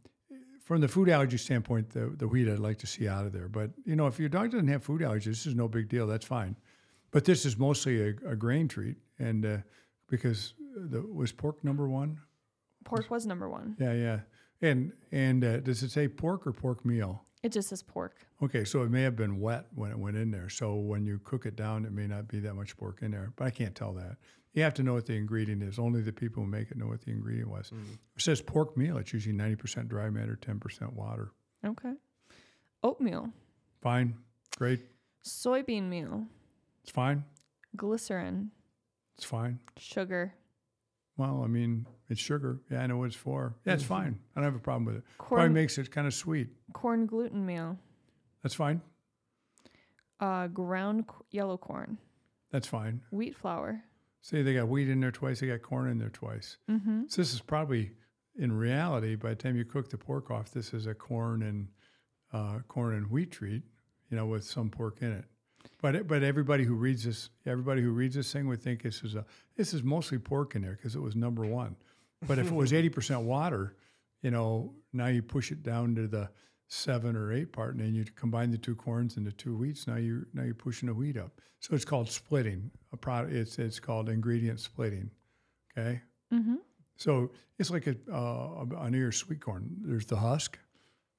from 0.66 0.80
the 0.80 0.88
food 0.88 1.08
allergy 1.08 1.38
standpoint, 1.38 1.90
the, 1.90 2.12
the 2.16 2.26
wheat 2.26 2.48
I'd 2.48 2.58
like 2.58 2.78
to 2.78 2.88
see 2.88 3.06
out 3.06 3.24
of 3.24 3.32
there. 3.32 3.48
But, 3.48 3.70
you 3.84 3.94
know, 3.94 4.08
if 4.08 4.18
your 4.18 4.28
dog 4.28 4.50
doesn't 4.50 4.66
have 4.66 4.82
food 4.82 5.00
allergies, 5.00 5.26
this 5.26 5.46
is 5.46 5.54
no 5.54 5.68
big 5.68 5.88
deal. 5.88 6.08
That's 6.08 6.26
fine. 6.26 6.56
But 7.12 7.24
this 7.24 7.46
is 7.46 7.56
mostly 7.56 8.02
a, 8.02 8.08
a 8.26 8.34
grain 8.34 8.66
treat. 8.66 8.96
And 9.20 9.46
uh, 9.46 9.58
because 10.10 10.54
the, 10.74 11.02
was 11.02 11.30
pork 11.30 11.62
number 11.62 11.88
one? 11.88 12.18
pork 12.84 13.08
was 13.12 13.26
number 13.26 13.48
one. 13.48 13.76
Yeah, 13.78 13.92
yeah. 13.92 14.20
And, 14.60 14.92
and 15.12 15.44
uh, 15.44 15.60
does 15.60 15.84
it 15.84 15.92
say 15.92 16.08
pork 16.08 16.48
or 16.48 16.52
pork 16.52 16.84
meal? 16.84 17.22
It 17.44 17.52
just 17.52 17.68
says 17.68 17.80
pork. 17.84 18.26
Okay, 18.42 18.64
so 18.64 18.82
it 18.82 18.90
may 18.90 19.02
have 19.02 19.14
been 19.14 19.38
wet 19.38 19.66
when 19.72 19.92
it 19.92 19.98
went 19.98 20.16
in 20.16 20.32
there. 20.32 20.48
So 20.48 20.74
when 20.74 21.06
you 21.06 21.20
cook 21.22 21.46
it 21.46 21.54
down, 21.54 21.84
it 21.84 21.92
may 21.92 22.08
not 22.08 22.26
be 22.26 22.40
that 22.40 22.54
much 22.54 22.76
pork 22.76 23.02
in 23.02 23.12
there. 23.12 23.32
But 23.36 23.44
I 23.44 23.50
can't 23.50 23.74
tell 23.76 23.92
that. 23.92 24.16
You 24.57 24.62
have 24.62 24.74
to 24.74 24.82
know 24.82 24.94
what 24.94 25.04
the 25.04 25.12
ingredient 25.12 25.62
is. 25.62 25.78
Only 25.78 26.00
the 26.00 26.12
people 26.14 26.42
who 26.42 26.48
make 26.48 26.70
it 26.70 26.78
know 26.78 26.86
what 26.86 27.02
the 27.02 27.11
ingredient 27.11 27.50
was. 27.50 27.70
It 28.16 28.22
says 28.22 28.40
pork 28.40 28.74
meal. 28.74 28.96
It's 28.96 29.12
usually 29.12 29.36
90% 29.36 29.86
dry 29.86 30.09
matter, 30.09 30.36
10% 30.40 30.94
water. 30.94 31.30
Okay. 31.64 31.92
Oatmeal, 32.82 33.30
Fine. 33.82 34.14
Great. 34.57 34.80
soybean 35.24 35.84
meal, 35.90 36.24
It's 36.82 36.90
fine. 36.90 37.24
glycerin, 37.76 38.50
It's 39.16 39.24
fine. 39.26 39.59
sugar, 39.76 40.34
Well, 41.18 41.42
I 41.44 41.46
mean, 41.48 41.86
it's 42.09 42.20
sugar. 42.20 42.61
Yeah, 42.70 42.82
I 42.82 42.86
know 42.86 42.96
what 42.98 43.07
it's 43.07 43.16
for. 43.16 43.57
Yeah, 43.66 43.74
it's 43.74 43.82
fine. 43.82 44.18
I 44.34 44.40
don't 44.40 44.44
have 44.44 44.54
a 44.54 44.62
problem 44.62 44.84
with 44.86 44.96
it. 44.96 45.04
Probably 45.18 45.36
corn, 45.38 45.52
makes 45.54 45.76
it 45.78 45.90
kind 45.90 46.07
of 46.07 46.14
sweet. 46.14 46.48
corn 46.72 47.04
gluten 47.07 47.44
meal, 47.44 47.78
That's 48.42 48.54
fine. 48.54 48.80
uh, 50.20 50.46
ground 50.48 51.04
c- 51.11 51.24
yellow 51.36 51.59
corn, 51.59 51.98
That's 52.50 52.66
fine. 52.68 53.02
wheat 53.11 53.36
flour. 53.36 53.82
See, 54.29 54.43
they 54.43 54.55
got 54.55 54.66
wheat 54.66 54.89
in 54.89 54.99
there 54.99 55.12
twice. 55.12 55.39
They 55.39 55.47
got 55.47 55.62
corn 55.62 55.89
in 55.89 55.99
there 55.99 56.09
twice. 56.11 56.57
Mm-hmm. 56.68 57.03
So 57.07 57.22
this 57.22 57.33
is 57.33 57.41
probably, 57.41 57.93
in 58.37 58.51
reality, 58.51 59.14
by 59.14 59.29
the 59.29 59.35
time 59.37 59.55
you 59.57 59.64
cook 59.64 59.89
the 59.89 59.99
pork 59.99 60.33
off, 60.33 60.51
this 60.51 60.74
is 60.74 60.87
a 60.89 60.95
corn 60.95 61.43
and 61.45 61.68
uh, 62.33 62.59
corn 62.66 62.95
and 62.97 63.07
wheat 63.09 63.31
treat, 63.31 63.62
you 64.11 64.16
know, 64.16 64.27
with 64.27 64.43
some 64.43 64.68
pork 64.68 65.01
in 65.01 65.12
it. 65.12 65.27
But 65.81 65.95
it- 65.95 66.09
but 66.09 66.24
everybody 66.24 66.64
who 66.64 66.74
reads 66.74 67.05
this, 67.05 67.31
everybody 67.45 67.83
who 67.83 67.93
reads 67.93 68.16
this 68.16 68.33
thing 68.33 68.49
would 68.49 68.61
think 68.61 68.83
this 68.83 69.05
is 69.05 69.14
a 69.14 69.24
this 69.55 69.72
is 69.72 69.85
mostly 69.85 70.18
pork 70.18 70.57
in 70.57 70.62
there 70.62 70.72
because 70.72 70.97
it 70.97 71.01
was 71.03 71.14
number 71.14 71.45
one. 71.47 71.77
But 72.27 72.41
if 72.41 72.49
it 72.49 72.55
was 72.55 72.72
eighty 72.79 72.89
percent 72.89 73.20
water, 73.22 73.77
you 74.22 74.33
know, 74.33 74.74
now 74.93 75.07
you 75.07 75.22
push 75.22 75.53
it 75.53 75.62
down 75.62 75.95
to 75.95 76.09
the 76.09 76.31
seven 76.68 77.16
or 77.16 77.32
eight 77.32 77.52
part, 77.52 77.74
and 77.74 77.84
then 77.84 77.94
you 77.94 78.04
combine 78.16 78.50
the 78.50 78.58
two 78.58 78.74
corns 78.74 79.16
and 79.16 79.26
the 79.26 79.32
two 79.32 79.56
wheats. 79.56 79.86
Now 79.86 79.96
you 79.96 80.26
now 80.34 80.42
you're 80.42 80.54
pushing 80.54 80.88
the 80.88 80.94
wheat 80.94 81.16
up. 81.16 81.40
So 81.60 81.74
it's 81.74 81.84
called 81.84 82.08
splitting. 82.08 82.70
A 82.92 82.96
product. 82.96 83.32
It's 83.32 83.58
it's 83.58 83.80
called 83.80 84.08
ingredient 84.08 84.60
splitting. 84.60 85.10
Okay. 85.76 86.00
Mm-hmm. 86.32 86.56
So 86.96 87.30
it's 87.58 87.70
like 87.70 87.86
a, 87.86 87.96
uh, 88.12 88.64
an 88.78 88.94
ear 88.94 89.12
sweet 89.12 89.40
corn. 89.40 89.68
There's 89.82 90.06
the 90.06 90.16
husk 90.16 90.58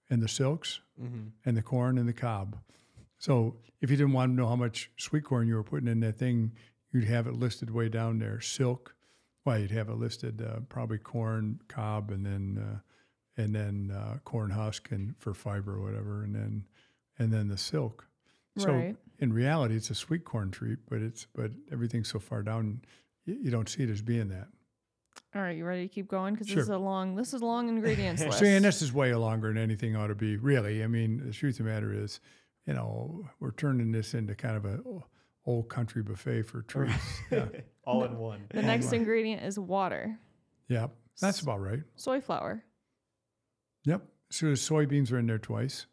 and 0.09 0.21
the 0.21 0.27
silks 0.27 0.81
hmm 0.99 1.27
and 1.45 1.55
the 1.55 1.61
corn 1.61 1.97
and 1.97 2.07
the 2.07 2.13
cob. 2.13 2.57
So 3.19 3.57
if 3.81 3.89
you 3.89 3.97
didn't 3.97 4.13
want 4.13 4.31
to 4.31 4.35
know 4.35 4.47
how 4.47 4.55
much 4.55 4.91
sweet 4.97 5.23
corn 5.23 5.47
you 5.47 5.55
were 5.55 5.63
putting 5.63 5.87
in 5.87 5.99
that 6.01 6.17
thing, 6.17 6.53
you'd 6.91 7.05
have 7.05 7.27
it 7.27 7.33
listed 7.33 7.69
way 7.71 7.89
down 7.89 8.19
there. 8.19 8.39
Silk, 8.41 8.95
well, 9.45 9.59
you'd 9.59 9.71
have 9.71 9.89
it 9.89 9.95
listed 9.95 10.41
uh, 10.41 10.59
probably 10.69 10.97
corn, 10.97 11.59
cob, 11.67 12.11
and 12.11 12.25
then 12.25 12.63
uh, 12.63 12.79
and 13.37 13.53
then 13.55 13.95
uh, 13.95 14.17
corn 14.25 14.49
husk 14.51 14.91
and 14.91 15.15
for 15.19 15.33
fiber 15.33 15.75
or 15.75 15.81
whatever, 15.81 16.23
and 16.23 16.35
then 16.35 16.65
and 17.19 17.31
then 17.31 17.47
the 17.47 17.57
silk. 17.57 18.05
So 18.57 18.71
Right. 18.73 18.95
in 19.19 19.31
reality, 19.33 19.75
it's 19.75 19.89
a 19.91 19.95
sweet 19.95 20.25
corn 20.25 20.51
treat, 20.51 20.79
but 20.89 21.01
it's 21.01 21.27
but 21.35 21.51
everything's 21.71 22.09
so 22.09 22.19
far 22.19 22.41
down, 22.43 22.81
you, 23.25 23.35
you 23.43 23.51
don't 23.51 23.69
see 23.69 23.83
it 23.83 23.89
as 23.89 24.01
being 24.01 24.29
that. 24.29 24.47
All 25.35 25.41
right, 25.41 25.57
you 25.57 25.65
ready 25.65 25.87
to 25.87 25.93
keep 25.93 26.07
going? 26.07 26.33
Because 26.33 26.47
Sure. 26.47 26.55
this 26.57 26.63
is 26.63 26.69
a 26.69 26.77
long, 26.77 27.15
this 27.15 27.33
is 27.33 27.41
a 27.41 27.45
long 27.45 27.69
ingredients 27.69 28.21
list. 28.25 28.39
See, 28.39 28.47
and 28.55 28.63
this 28.65 28.81
is 28.81 28.91
way 28.93 29.13
longer 29.13 29.49
than 29.49 29.57
anything 29.61 29.95
ought 29.95 30.07
to 30.07 30.15
be, 30.15 30.37
really. 30.37 30.83
I 30.83 30.87
mean, 30.87 31.25
the 31.25 31.31
truth 31.33 31.59
of 31.59 31.65
the 31.65 31.71
matter 31.71 31.91
is, 31.93 32.19
you 32.65 32.73
know, 32.73 33.25
we're 33.39 33.51
turning 33.51 33.91
this 33.91 34.13
into 34.13 34.33
kind 34.35 34.55
of 34.57 34.65
a 34.65 34.79
old 35.45 35.69
country 35.69 36.01
buffet 36.01 36.43
for 36.43 36.61
treats. 36.63 36.93
yeah. 37.31 37.45
All 37.83 38.03
in 38.03 38.17
one. 38.17 38.45
the 38.49 38.61
next 38.61 38.91
ingredient 38.93 39.43
is 39.43 39.57
water, 39.59 40.17
Yep. 40.69 40.91
That's 41.21 41.41
about 41.41 41.61
right. 41.61 41.81
soy 41.95 42.19
flour, 42.21 42.63
Yep. 43.87 44.01
So 44.29 44.45
the 44.47 44.51
soybeans 44.53 45.11
are 45.11 45.17
in 45.17 45.25
there 45.27 45.37
twice. 45.39 45.87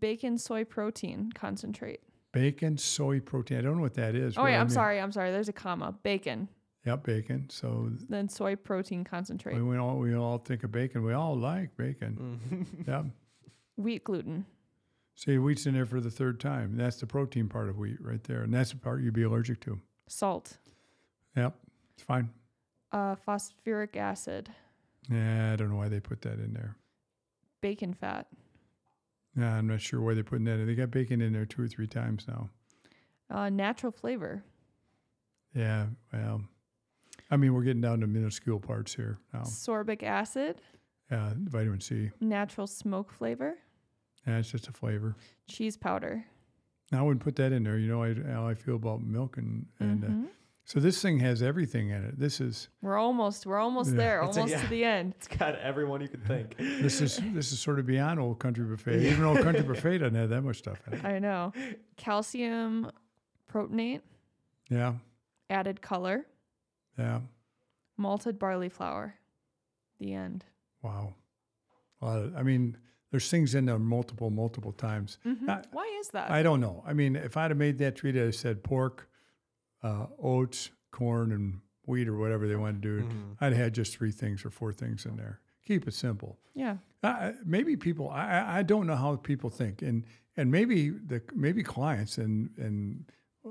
bacon 0.00 0.36
soy 0.36 0.64
protein 0.64 1.30
concentrate. 1.34 2.00
Bacon, 2.32 2.76
soy 2.76 3.20
protein. 3.20 3.56
I 3.58 3.60
don't 3.62 3.76
know 3.76 3.82
what 3.82 3.94
that 3.94 4.14
is. 4.14 4.36
Oh 4.36 4.42
wait, 4.42 4.48
really. 4.48 4.56
I 4.58 4.60
I'm 4.60 4.66
mean- 4.66 4.74
sorry, 4.74 5.00
I'm 5.00 5.12
sorry. 5.12 5.30
There's 5.30 5.48
a 5.48 5.52
comma. 5.54 5.94
Bacon, 6.02 6.48
Yep, 6.84 7.02
bacon. 7.04 7.46
So 7.48 7.90
then 8.08 8.28
soy 8.28 8.56
protein 8.56 9.04
concentrate. 9.04 9.56
we, 9.56 9.62
we 9.62 9.76
all 9.78 9.96
we 9.96 10.14
all 10.14 10.36
think 10.38 10.62
of 10.64 10.70
bacon. 10.72 11.02
We 11.02 11.14
all 11.14 11.34
like 11.36 11.74
bacon. 11.76 12.38
Mhm. 12.50 12.86
Yep. 12.86 13.04
Wheat 13.76 14.04
gluten, 14.04 14.44
See, 15.14 15.36
wheat's 15.38 15.66
in 15.66 15.74
there 15.74 15.86
for 15.86 16.00
the 16.00 16.10
third 16.10 16.40
time. 16.40 16.76
That's 16.76 16.96
the 17.00 17.06
protein 17.06 17.48
part 17.48 17.68
of 17.70 17.78
wheat 17.78 17.98
right 18.02 18.22
there, 18.24 18.42
and 18.42 18.52
that's 18.52 18.70
the 18.70 18.76
part 18.76 19.00
you'd 19.02 19.14
be 19.14 19.22
allergic 19.22 19.60
to. 19.60 19.80
salt, 20.08 20.58
Yep, 21.36 21.54
it's 21.94 22.02
fine. 22.02 22.28
uh, 22.92 23.14
phosphoric 23.16 23.96
acid, 23.96 24.48
Yeah, 25.10 25.52
I 25.52 25.56
don't 25.56 25.70
know 25.70 25.76
why 25.76 25.88
they 25.88 26.00
put 26.00 26.20
that 26.22 26.38
in 26.38 26.52
there. 26.54 26.76
Bacon 27.60 27.94
fat, 27.94 28.26
Yeah, 29.36 29.54
I'm 29.56 29.66
not 29.66 29.80
sure 29.80 30.00
why 30.00 30.14
they're 30.14 30.24
putting 30.24 30.44
that 30.46 30.58
in. 30.58 30.66
They 30.66 30.74
got 30.74 30.90
bacon 30.90 31.20
in 31.20 31.32
there 31.32 31.46
two 31.46 31.62
or 31.62 31.68
three 31.68 31.86
times 31.86 32.26
now. 32.28 32.48
uh, 33.30 33.48
natural 33.50 33.92
flavor, 33.92 34.44
Yeah, 35.54 35.86
well, 36.12 36.42
I 37.30 37.36
mean, 37.36 37.52
we're 37.54 37.62
getting 37.62 37.80
down 37.80 38.00
to 38.00 38.06
minuscule 38.06 38.60
parts 38.60 38.94
here 38.94 39.18
now. 39.32 39.42
sorbic 39.42 40.02
acid, 40.02 40.60
Yeah, 41.10 41.32
vitamin 41.36 41.80
C. 41.80 42.10
natural 42.20 42.66
smoke 42.66 43.10
flavor, 43.12 43.58
Yeah, 44.26 44.38
it's 44.38 44.50
just 44.50 44.68
a 44.68 44.72
flavor. 44.72 45.16
cheese 45.48 45.76
powder. 45.76 46.24
I 46.92 47.02
wouldn't 47.02 47.22
put 47.22 47.34
that 47.36 47.50
in 47.52 47.64
there. 47.64 47.78
You 47.78 47.88
know 47.88 48.02
I, 48.04 48.14
how 48.14 48.46
I 48.46 48.54
feel 48.54 48.76
about 48.76 49.02
milk 49.02 49.38
and 49.38 49.66
and 49.80 50.04
uh, 50.04 50.08
Mhm. 50.08 50.28
So 50.68 50.80
this 50.80 51.00
thing 51.00 51.20
has 51.20 51.42
everything 51.44 51.90
in 51.90 52.04
it. 52.04 52.18
This 52.18 52.40
is 52.40 52.68
We're 52.82 52.98
almost, 52.98 53.46
we're 53.46 53.58
almost 53.60 53.90
Yeah. 53.92 53.96
there, 53.98 54.22
It's 54.22 54.36
a- 54.36 54.40
almost 54.40 54.56
yeah. 54.56 54.62
to 54.64 54.68
the 54.68 54.84
end. 54.84 55.14
It's 55.16 55.28
got 55.28 55.54
everyone 55.60 56.00
you 56.00 56.08
could 56.08 56.24
think. 56.26 56.56
this 56.58 57.00
is 57.00 57.20
this 57.32 57.52
is 57.52 57.60
sort 57.60 57.78
of 57.78 57.86
beyond 57.86 58.18
old 58.18 58.40
country 58.40 58.64
buffet. 58.64 59.00
Even 59.06 59.22
old 59.24 59.40
country 59.42 59.62
buffet 59.72 59.98
doesn't 59.98 60.16
have 60.16 60.28
that 60.30 60.42
much 60.42 60.58
stuff 60.58 60.80
in 60.88 60.94
it. 60.94 61.04
I 61.04 61.20
know. 61.20 61.52
Calcium 61.96 62.90
propionate, 63.48 64.00
Yeah, 64.68 64.94
added 65.50 65.80
color, 65.80 66.26
yeah. 66.98 67.20
malted 67.96 68.36
barley 68.40 68.68
flour. 68.68 69.14
The 70.00 70.14
end. 70.14 70.44
Wow. 70.82 71.14
A 72.02 72.04
lot 72.04 72.18
of, 72.18 72.36
I 72.36 72.42
mean, 72.42 72.76
there's 73.12 73.30
things 73.30 73.54
in 73.54 73.66
there 73.66 73.78
multiple, 73.78 74.30
multiple 74.30 74.72
times. 74.72 75.18
Mhm. 75.24 75.48
I- 75.48 75.62
Why 75.70 75.96
is 76.00 76.08
that? 76.08 76.28
I 76.28 76.42
don't 76.42 76.60
know. 76.60 76.82
I 76.84 76.92
mean, 76.92 77.14
if 77.14 77.36
I'd 77.36 77.52
have 77.52 77.56
made 77.56 77.78
that 77.78 77.94
treat, 77.94 78.16
I'd 78.16 78.22
have 78.24 78.34
said 78.34 78.64
pork, 78.64 79.08
uh, 79.86 80.06
oats, 80.22 80.70
corn, 80.90 81.32
and 81.32 81.60
wheat 81.86 82.08
or 82.08 82.16
whatever 82.16 82.48
they 82.48 82.56
want 82.56 82.80
to 82.82 82.88
do. 82.88 82.96
Mhm. 83.06 83.36
I'd 83.40 83.52
have 83.52 83.62
had 83.64 83.74
just 83.74 83.96
three 83.96 84.10
things 84.22 84.44
or 84.44 84.50
four 84.50 84.72
things 84.72 85.06
in 85.06 85.16
there. 85.16 85.40
Keep 85.64 85.86
it 85.88 85.94
simple. 85.94 86.38
yeah. 86.54 86.76
Uh, 87.02 87.32
maybe 87.44 87.76
people, 87.76 88.08
I, 88.10 88.24
I- 88.38 88.58
I 88.58 88.62
don't 88.64 88.86
know 88.88 88.96
how 88.96 89.14
people 89.16 89.50
think, 89.50 89.82
and 89.82 90.04
and 90.38 90.50
maybe 90.50 90.90
the 90.90 91.20
maybe 91.34 91.62
clients 91.62 92.18
and 92.18 92.50
and 92.58 93.04
uh, 93.44 93.50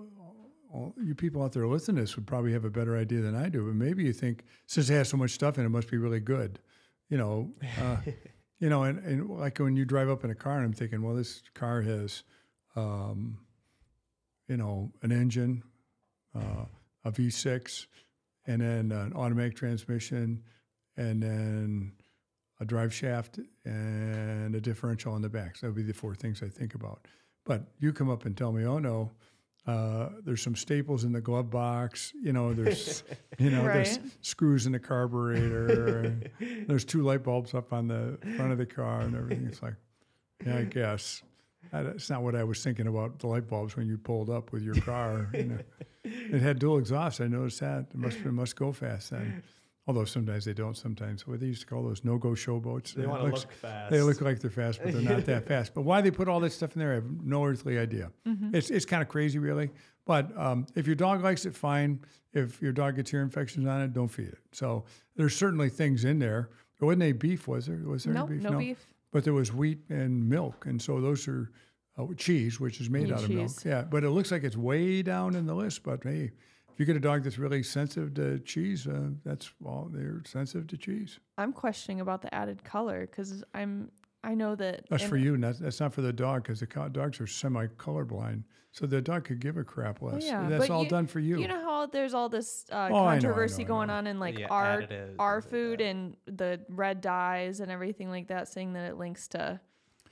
all 0.74 0.94
you 1.02 1.16
people 1.16 1.42
out 1.44 1.52
there 1.54 1.66
listening 1.68 1.96
to 1.98 2.02
this 2.04 2.16
would 2.18 2.28
probably 2.28 2.52
have 2.52 2.66
a 2.66 2.70
better 2.80 2.98
idea 2.98 3.22
than 3.22 3.36
I 3.36 3.48
do. 3.50 3.66
But 3.66 3.76
maybe 3.76 4.04
you 4.04 4.12
think 4.14 4.44
since 4.66 4.90
it 4.90 4.94
has 4.96 5.08
so 5.10 5.18
much 5.18 5.32
stuff 5.32 5.58
in 5.58 5.64
it, 5.64 5.68
it 5.68 5.70
must 5.70 5.90
be 5.90 5.98
really 5.98 6.20
good. 6.20 6.60
You 7.10 7.18
know, 7.18 7.54
uh, 7.82 7.98
you 8.60 8.70
know, 8.70 8.84
and, 8.84 9.00
and 9.10 9.30
like 9.30 9.58
when 9.60 9.76
you 9.78 9.86
drive 9.86 10.10
up 10.10 10.24
in 10.26 10.32
a 10.32 10.36
car, 10.36 10.58
and 10.58 10.66
I'm 10.66 10.74
thinking, 10.74 11.02
well, 11.02 11.16
this 11.16 11.42
car 11.54 11.82
has, 11.82 12.24
um, 12.76 13.38
you 14.50 14.58
know, 14.58 14.92
an 15.02 15.12
engine, 15.14 15.64
uh, 16.36 16.66
a 17.04 17.12
V6, 17.12 17.88
and 18.48 18.62
then 18.62 18.92
an 18.92 19.14
automatic 19.14 19.56
transmission, 19.56 20.44
and 20.98 21.22
then 21.22 21.94
a 22.60 22.66
drive 22.66 22.94
shaft 22.94 23.40
and 23.66 24.56
a 24.56 24.62
differential 24.62 25.14
on 25.14 25.22
the 25.22 25.30
back. 25.30 25.58
So 25.58 25.68
that 25.68 25.74
would 25.74 25.86
be 25.86 25.92
the 25.92 25.94
four 25.94 26.16
things 26.16 26.42
I 26.42 26.48
think 26.48 26.76
about. 26.76 27.08
But 27.46 27.64
you 27.80 27.94
come 27.94 28.10
up 28.10 28.26
and 28.26 28.36
tell 28.36 28.52
me, 28.52 28.66
oh 28.66 28.80
no, 28.80 29.12
uh, 29.68 30.10
there's 30.24 30.42
some 30.42 30.56
staples 30.56 31.04
in 31.04 31.12
the 31.12 31.22
glove 31.22 31.50
box. 31.50 32.14
You 32.22 32.34
know, 32.34 32.54
there's 32.54 33.04
you 33.40 33.50
know 33.50 33.64
there's 33.64 34.00
screws 34.22 34.66
in 34.66 34.72
the 34.72 34.80
carburetor. 34.80 36.16
there's 36.68 36.86
two 36.86 37.02
light 37.02 37.24
bulbs 37.24 37.54
up 37.54 37.74
on 37.74 37.88
the 37.88 38.18
front 38.36 38.52
of 38.52 38.58
the 38.58 38.66
car 38.66 39.02
and 39.02 39.16
everything. 39.16 39.48
It's 39.48 39.62
like, 39.62 39.76
yeah, 40.46 40.58
I 40.58 40.64
guess. 40.64 41.24
That's 41.72 42.10
not 42.10 42.24
what 42.24 42.36
I 42.36 42.44
was 42.44 42.64
thinking 42.64 42.88
about 42.88 43.20
the 43.20 43.28
light 43.28 43.48
bulbs 43.48 43.76
when 43.76 43.88
you 43.88 43.98
pulled 43.98 44.30
up 44.30 44.52
with 44.52 44.64
your 44.64 44.76
car. 44.76 45.30
You 45.34 45.44
know. 45.44 45.58
It 46.08 46.40
had 46.40 46.60
dual 46.60 46.78
exhaust. 46.78 47.20
I 47.20 47.26
noticed 47.26 47.62
that. 47.62 47.88
It 47.92 47.96
must 47.96 48.18
it 48.20 48.32
must 48.32 48.56
go 48.56 48.72
fast 48.72 49.10
then. 49.10 49.42
Although 49.88 50.06
sometimes 50.06 50.46
they 50.46 50.54
don't. 50.54 50.78
Sometimes 50.78 51.26
what 51.28 51.40
they 51.40 51.48
used 51.48 51.62
to 51.62 51.68
call 51.68 51.82
those 51.84 52.04
no-go 52.04 52.30
showboats. 52.30 52.94
They 52.94 53.08
want 53.08 53.24
to 53.24 53.32
look 53.32 53.52
fast. 53.54 53.92
They 53.92 54.02
look 54.02 54.22
like 54.22 54.40
they're 54.40 54.52
fast, 54.52 54.82
but 54.84 54.94
they're 54.94 55.02
not 55.02 55.26
that 55.26 55.46
fast. 55.48 55.74
But 55.74 55.82
why 55.82 56.02
they 56.02 56.12
put 56.12 56.28
all 56.28 56.40
that 56.42 56.52
stuff 56.52 56.76
in 56.76 56.80
there, 56.80 56.92
I 56.92 56.96
have 56.96 57.10
no 57.24 57.44
earthly 57.44 57.80
idea. 57.80 58.12
It's 58.54 58.70
it's 58.70 58.86
kind 58.86 59.02
of 59.02 59.10
crazy, 59.10 59.40
really. 59.40 59.72
But 60.06 60.32
um, 60.38 60.68
if 60.76 60.86
your 60.86 60.96
dog 60.96 61.24
likes 61.24 61.46
it, 61.48 61.56
fine. 61.56 62.00
If 62.34 62.62
your 62.62 62.72
dog 62.72 62.98
gets 62.98 63.12
ear 63.14 63.24
infections 63.24 63.66
on 63.68 63.82
it, 63.82 63.94
don't 63.94 64.08
feed 64.08 64.28
it. 64.28 64.38
So 64.52 64.86
there's 65.16 65.36
certainly 65.36 65.70
things 65.70 66.06
in 66.06 66.20
there. 66.20 66.50
There 66.80 66.86
wasn't 66.86 67.04
any 67.04 67.14
beef, 67.14 67.48
was 67.48 67.66
there? 67.66 67.78
Was 67.78 68.04
there 68.04 68.16
any 68.16 68.28
beef? 68.28 68.42
no 68.44 68.58
beef. 68.60 68.86
But 69.12 69.24
there 69.24 69.34
was 69.34 69.54
wheat 69.54 69.80
and 69.90 70.28
milk, 70.28 70.66
and 70.66 70.82
so 70.82 71.00
those 71.00 71.28
are 71.28 71.52
uh, 71.98 72.08
cheese, 72.18 72.60
which 72.60 72.82
is 72.82 72.90
made 72.90 73.06
And 73.06 73.14
out 73.14 73.24
of 73.24 73.30
milk. 73.30 73.52
Yeah, 73.64 73.84
but 73.84 74.04
it 74.04 74.10
looks 74.10 74.32
like 74.32 74.44
it's 74.44 74.58
way 74.58 75.02
down 75.02 75.36
in 75.36 75.46
the 75.46 75.56
list. 75.56 75.84
But 75.84 76.04
hey, 76.04 76.32
if 76.76 76.80
you 76.80 76.86
get 76.86 76.98
a 76.98 77.00
dog 77.00 77.24
that's 77.24 77.38
really 77.38 77.64
sensitive 77.64 78.14
to 78.16 78.40
cheese, 78.40 78.88
uh, 78.88 79.12
that's 79.24 79.52
well, 79.62 79.90
they're 79.94 80.22
sensitive 80.26 80.68
to 80.68 80.78
cheese. 80.78 81.20
I'm 81.38 81.54
questioning 81.54 82.02
about 82.02 82.22
the 82.22 82.34
added 82.36 82.64
color 82.64 83.08
because 83.08 83.44
I'm 83.54 83.92
I 84.26 84.34
know 84.36 84.56
that 84.56 84.86
That's 84.90 85.04
for 85.04 85.18
you, 85.18 85.36
and 85.36 85.44
that's, 85.44 85.60
that's 85.60 85.80
not 85.80 85.94
for 85.94 86.02
the 86.02 86.12
dog 86.14 86.44
because 86.44 86.60
the 86.60 86.68
co- 86.68 86.90
dogs 86.90 87.20
are 87.22 87.28
semi 87.28 87.68
colorblind. 87.68 88.44
So 88.72 88.86
the 88.86 89.02
dog 89.02 89.24
could 89.24 89.40
give 89.40 89.56
a 89.56 89.64
crap 89.64 90.02
less. 90.02 90.26
yeah, 90.26 90.50
that's 90.50 90.68
but 90.68 90.74
all 90.74 90.84
you- 90.84 90.90
done 90.90 91.08
for 91.08 91.20
you. 91.22 91.40
You 91.40 91.48
know 91.48 91.62
how 91.62 91.86
there's 91.86 92.14
all 92.14 92.28
this 92.28 92.66
uh, 92.72 92.76
Oh, 92.76 92.80
I 92.80 92.90
know, 92.90 92.98
I 93.06 93.12
controversy 93.14 93.64
know, 93.64 93.68
I 93.68 93.68
going 93.70 93.88
know. 93.88 93.94
on 93.94 94.08
in 94.08 94.20
like 94.20 94.38
Yeah, 94.38 94.48
our 94.50 94.82
additives, 94.82 95.16
our 95.18 95.40
things 95.42 95.46
like 95.46 95.52
food 95.62 95.80
that. 95.80 95.86
and 95.86 96.18
the 96.26 96.60
red 96.68 97.00
dyes 97.00 97.62
and 97.62 97.72
everything 97.72 98.10
like 98.10 98.28
that, 98.28 98.50
saying 98.50 98.74
that 98.74 98.84
it 98.90 98.98
links 98.98 99.28
to 99.30 99.62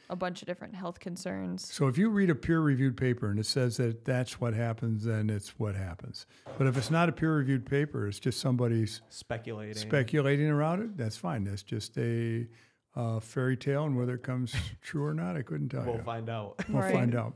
a 0.09 0.15
bunch 0.15 0.41
of 0.41 0.47
different 0.47 0.75
health 0.75 0.99
concerns. 0.99 1.65
so 1.73 1.87
if 1.87 1.97
you 1.97 2.09
read 2.09 2.29
a 2.29 2.35
peer 2.35 2.59
reviewed 2.59 2.95
paper 2.95 3.29
and 3.31 3.39
it 3.39 3.45
says 3.45 3.77
that 3.77 4.05
that's 4.05 4.39
what 4.39 4.53
happens, 4.53 5.05
then 5.05 5.29
it's 5.29 5.57
what 5.59 5.75
happens. 5.75 6.25
But 6.57 6.67
if 6.67 6.77
it's 6.77 6.91
not 6.91 7.09
a 7.09 7.11
peer 7.11 7.35
reviewed 7.37 7.65
paper, 7.65 8.07
it's 8.07 8.19
just 8.19 8.39
somebody's 8.39 9.01
speculating. 9.09 9.75
speculating 9.75 10.47
around 10.49 10.81
it, 10.83 10.97
that's 10.97 11.17
fine. 11.17 11.43
That's 11.45 11.63
just 11.63 11.97
a 11.97 12.47
uh, 12.95 13.19
fairy 13.19 13.57
tale, 13.57 13.85
and 13.85 13.97
whether 13.97 14.13
it 14.15 14.23
comes 14.23 14.53
true 14.81 15.03
or 15.03 15.13
not, 15.13 15.35
I 15.35 15.41
couldn't 15.41 15.69
tell 15.69 15.83
We'll 15.83 15.95
you. 15.97 16.03
find 16.03 16.29
out. 16.29 16.55
We'll 16.69 16.81
Right. 16.83 16.93
find 16.93 17.15
out. 17.15 17.33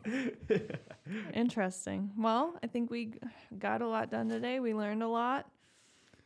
Interesting. 1.34 2.12
Well, 2.18 2.58
I 2.64 2.68
think 2.68 2.90
we 2.92 3.14
got 3.58 3.82
a 3.82 3.88
lot 3.88 4.12
done 4.12 4.30
today. 4.30 4.60
We 4.60 4.74
learned 4.74 5.02
a 5.04 5.08
lot. 5.08 5.50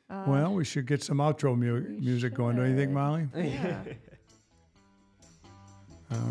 Uh, 0.10 0.24
Well, 0.28 0.54
we 0.54 0.66
should 0.66 0.86
get 0.86 1.02
some 1.02 1.18
outro 1.20 1.58
mu- 1.58 1.76
we 1.76 2.00
music 2.02 2.34
going. 2.34 2.58
Don't 2.58 2.70
you 2.70 2.76
think. 2.76 2.92
Molly? 2.92 3.28
yeah. 3.36 3.82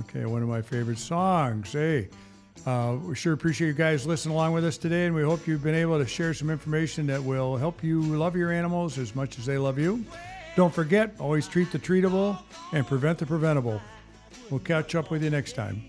Okay, 0.01 0.27
one 0.27 0.43
of 0.43 0.49
my 0.49 0.61
favorite 0.61 0.99
songs. 0.99 1.73
Hey, 1.73 2.11
uh, 2.67 2.99
we 3.03 3.15
sure 3.15 3.33
appreciate 3.33 3.69
you 3.69 3.73
guys 3.73 4.07
listening 4.07 4.35
along 4.35 4.53
with 4.53 4.63
us 4.63 4.77
today, 4.77 5.07
and 5.07 5.15
we 5.15 5.23
hope 5.23 5.47
you've 5.47 5.63
been 5.63 5.75
able 5.75 5.99
to 5.99 6.07
share 6.07 6.35
some 6.35 6.51
information 6.51 7.07
that 7.07 7.23
will 7.25 7.57
help 7.57 7.83
you 7.83 8.03
love 8.03 8.37
your 8.37 8.53
animals 8.53 8.99
as 8.99 9.15
much 9.17 9.39
as 9.39 9.47
they 9.47 9.57
love 9.57 9.79
you. 9.79 10.05
Don't 10.57 10.73
forget, 10.75 11.15
always 11.19 11.47
treat 11.47 11.71
the 11.73 11.79
treatable 11.79 12.39
and 12.73 12.87
prevent 12.87 13.19
the 13.19 13.27
preventable. 13.27 13.81
We'll 14.51 14.61
catch 14.61 14.95
up 14.95 15.11
with 15.11 15.23
you 15.23 15.31
next 15.31 15.53
time. 15.53 15.83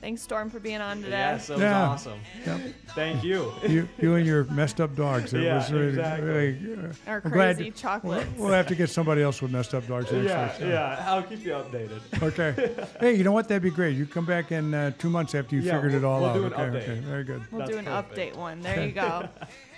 Thanks, 0.00 0.20
Storm, 0.20 0.50
for 0.50 0.60
being 0.60 0.82
on 0.82 0.98
today. 0.98 1.10
Yes, 1.16 1.46
that 1.46 1.54
was 1.54 1.62
Yeah. 1.62 1.80
awesome. 1.88 2.20
Yep. 2.44 2.60
Thank 2.94 3.24
you. 3.24 3.52
You, 3.66 3.88
you 3.98 4.14
and 4.16 4.26
your 4.26 4.44
messed 4.44 4.78
up 4.78 4.94
dogs. 4.94 5.32
It 5.32 5.40
Yeah, 5.44 5.56
was 5.56 5.72
really, 5.72 5.88
exactly. 5.88 6.26
really, 6.28 6.74
uh, 6.90 7.10
Our 7.10 7.22
I'm 7.24 7.30
glad- 7.30 7.56
crazy 7.56 7.70
chocolates. 7.70 8.28
we'll 8.36 8.52
have 8.52 8.66
to 8.66 8.74
get 8.74 8.90
somebody 8.90 9.22
else 9.22 9.40
with 9.40 9.50
messed 9.50 9.72
up 9.74 9.86
dogs 9.88 10.12
Yeah, 10.12 10.52
week, 10.52 10.60
yeah. 10.60 11.04
I'll 11.08 11.22
keep 11.22 11.42
you 11.42 11.52
updated. 11.52 12.00
Okay. 12.22 12.74
hey, 13.00 13.14
you 13.14 13.24
know 13.24 13.32
what? 13.32 13.48
That'd 13.48 13.62
be 13.62 13.70
great. 13.70 13.96
You 13.96 14.04
come 14.04 14.26
back 14.26 14.52
in 14.52 14.74
uh, 14.74 14.90
two 14.98 15.08
months 15.08 15.34
after 15.34 15.56
you 15.56 15.62
Yeah, 15.62 15.72
figured 15.76 15.94
it 15.94 16.02
we'll- 16.02 16.10
all 16.10 16.20
we'll 16.20 16.30
out. 16.30 16.34
do 16.34 16.44
an 16.44 16.52
okay, 16.52 16.62
update. 16.62 16.82
okay. 16.82 17.00
Very 17.00 17.24
good. 17.24 17.42
We'll 17.50 17.60
That's 17.60 17.70
do 17.70 17.78
an 17.78 17.86
perfect. 17.86 18.14
update 18.14 18.36
one. 18.36 18.60
There 18.60 18.84
you 18.84 18.92
go. 19.04 19.26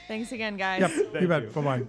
Thanks 0.09 0.33
again, 0.33 0.57
guys. 0.57 0.81
Yep. 0.81 1.23
you 1.23 1.29
bet. 1.29 1.53
Bye 1.55 1.61
bye. 1.63 1.83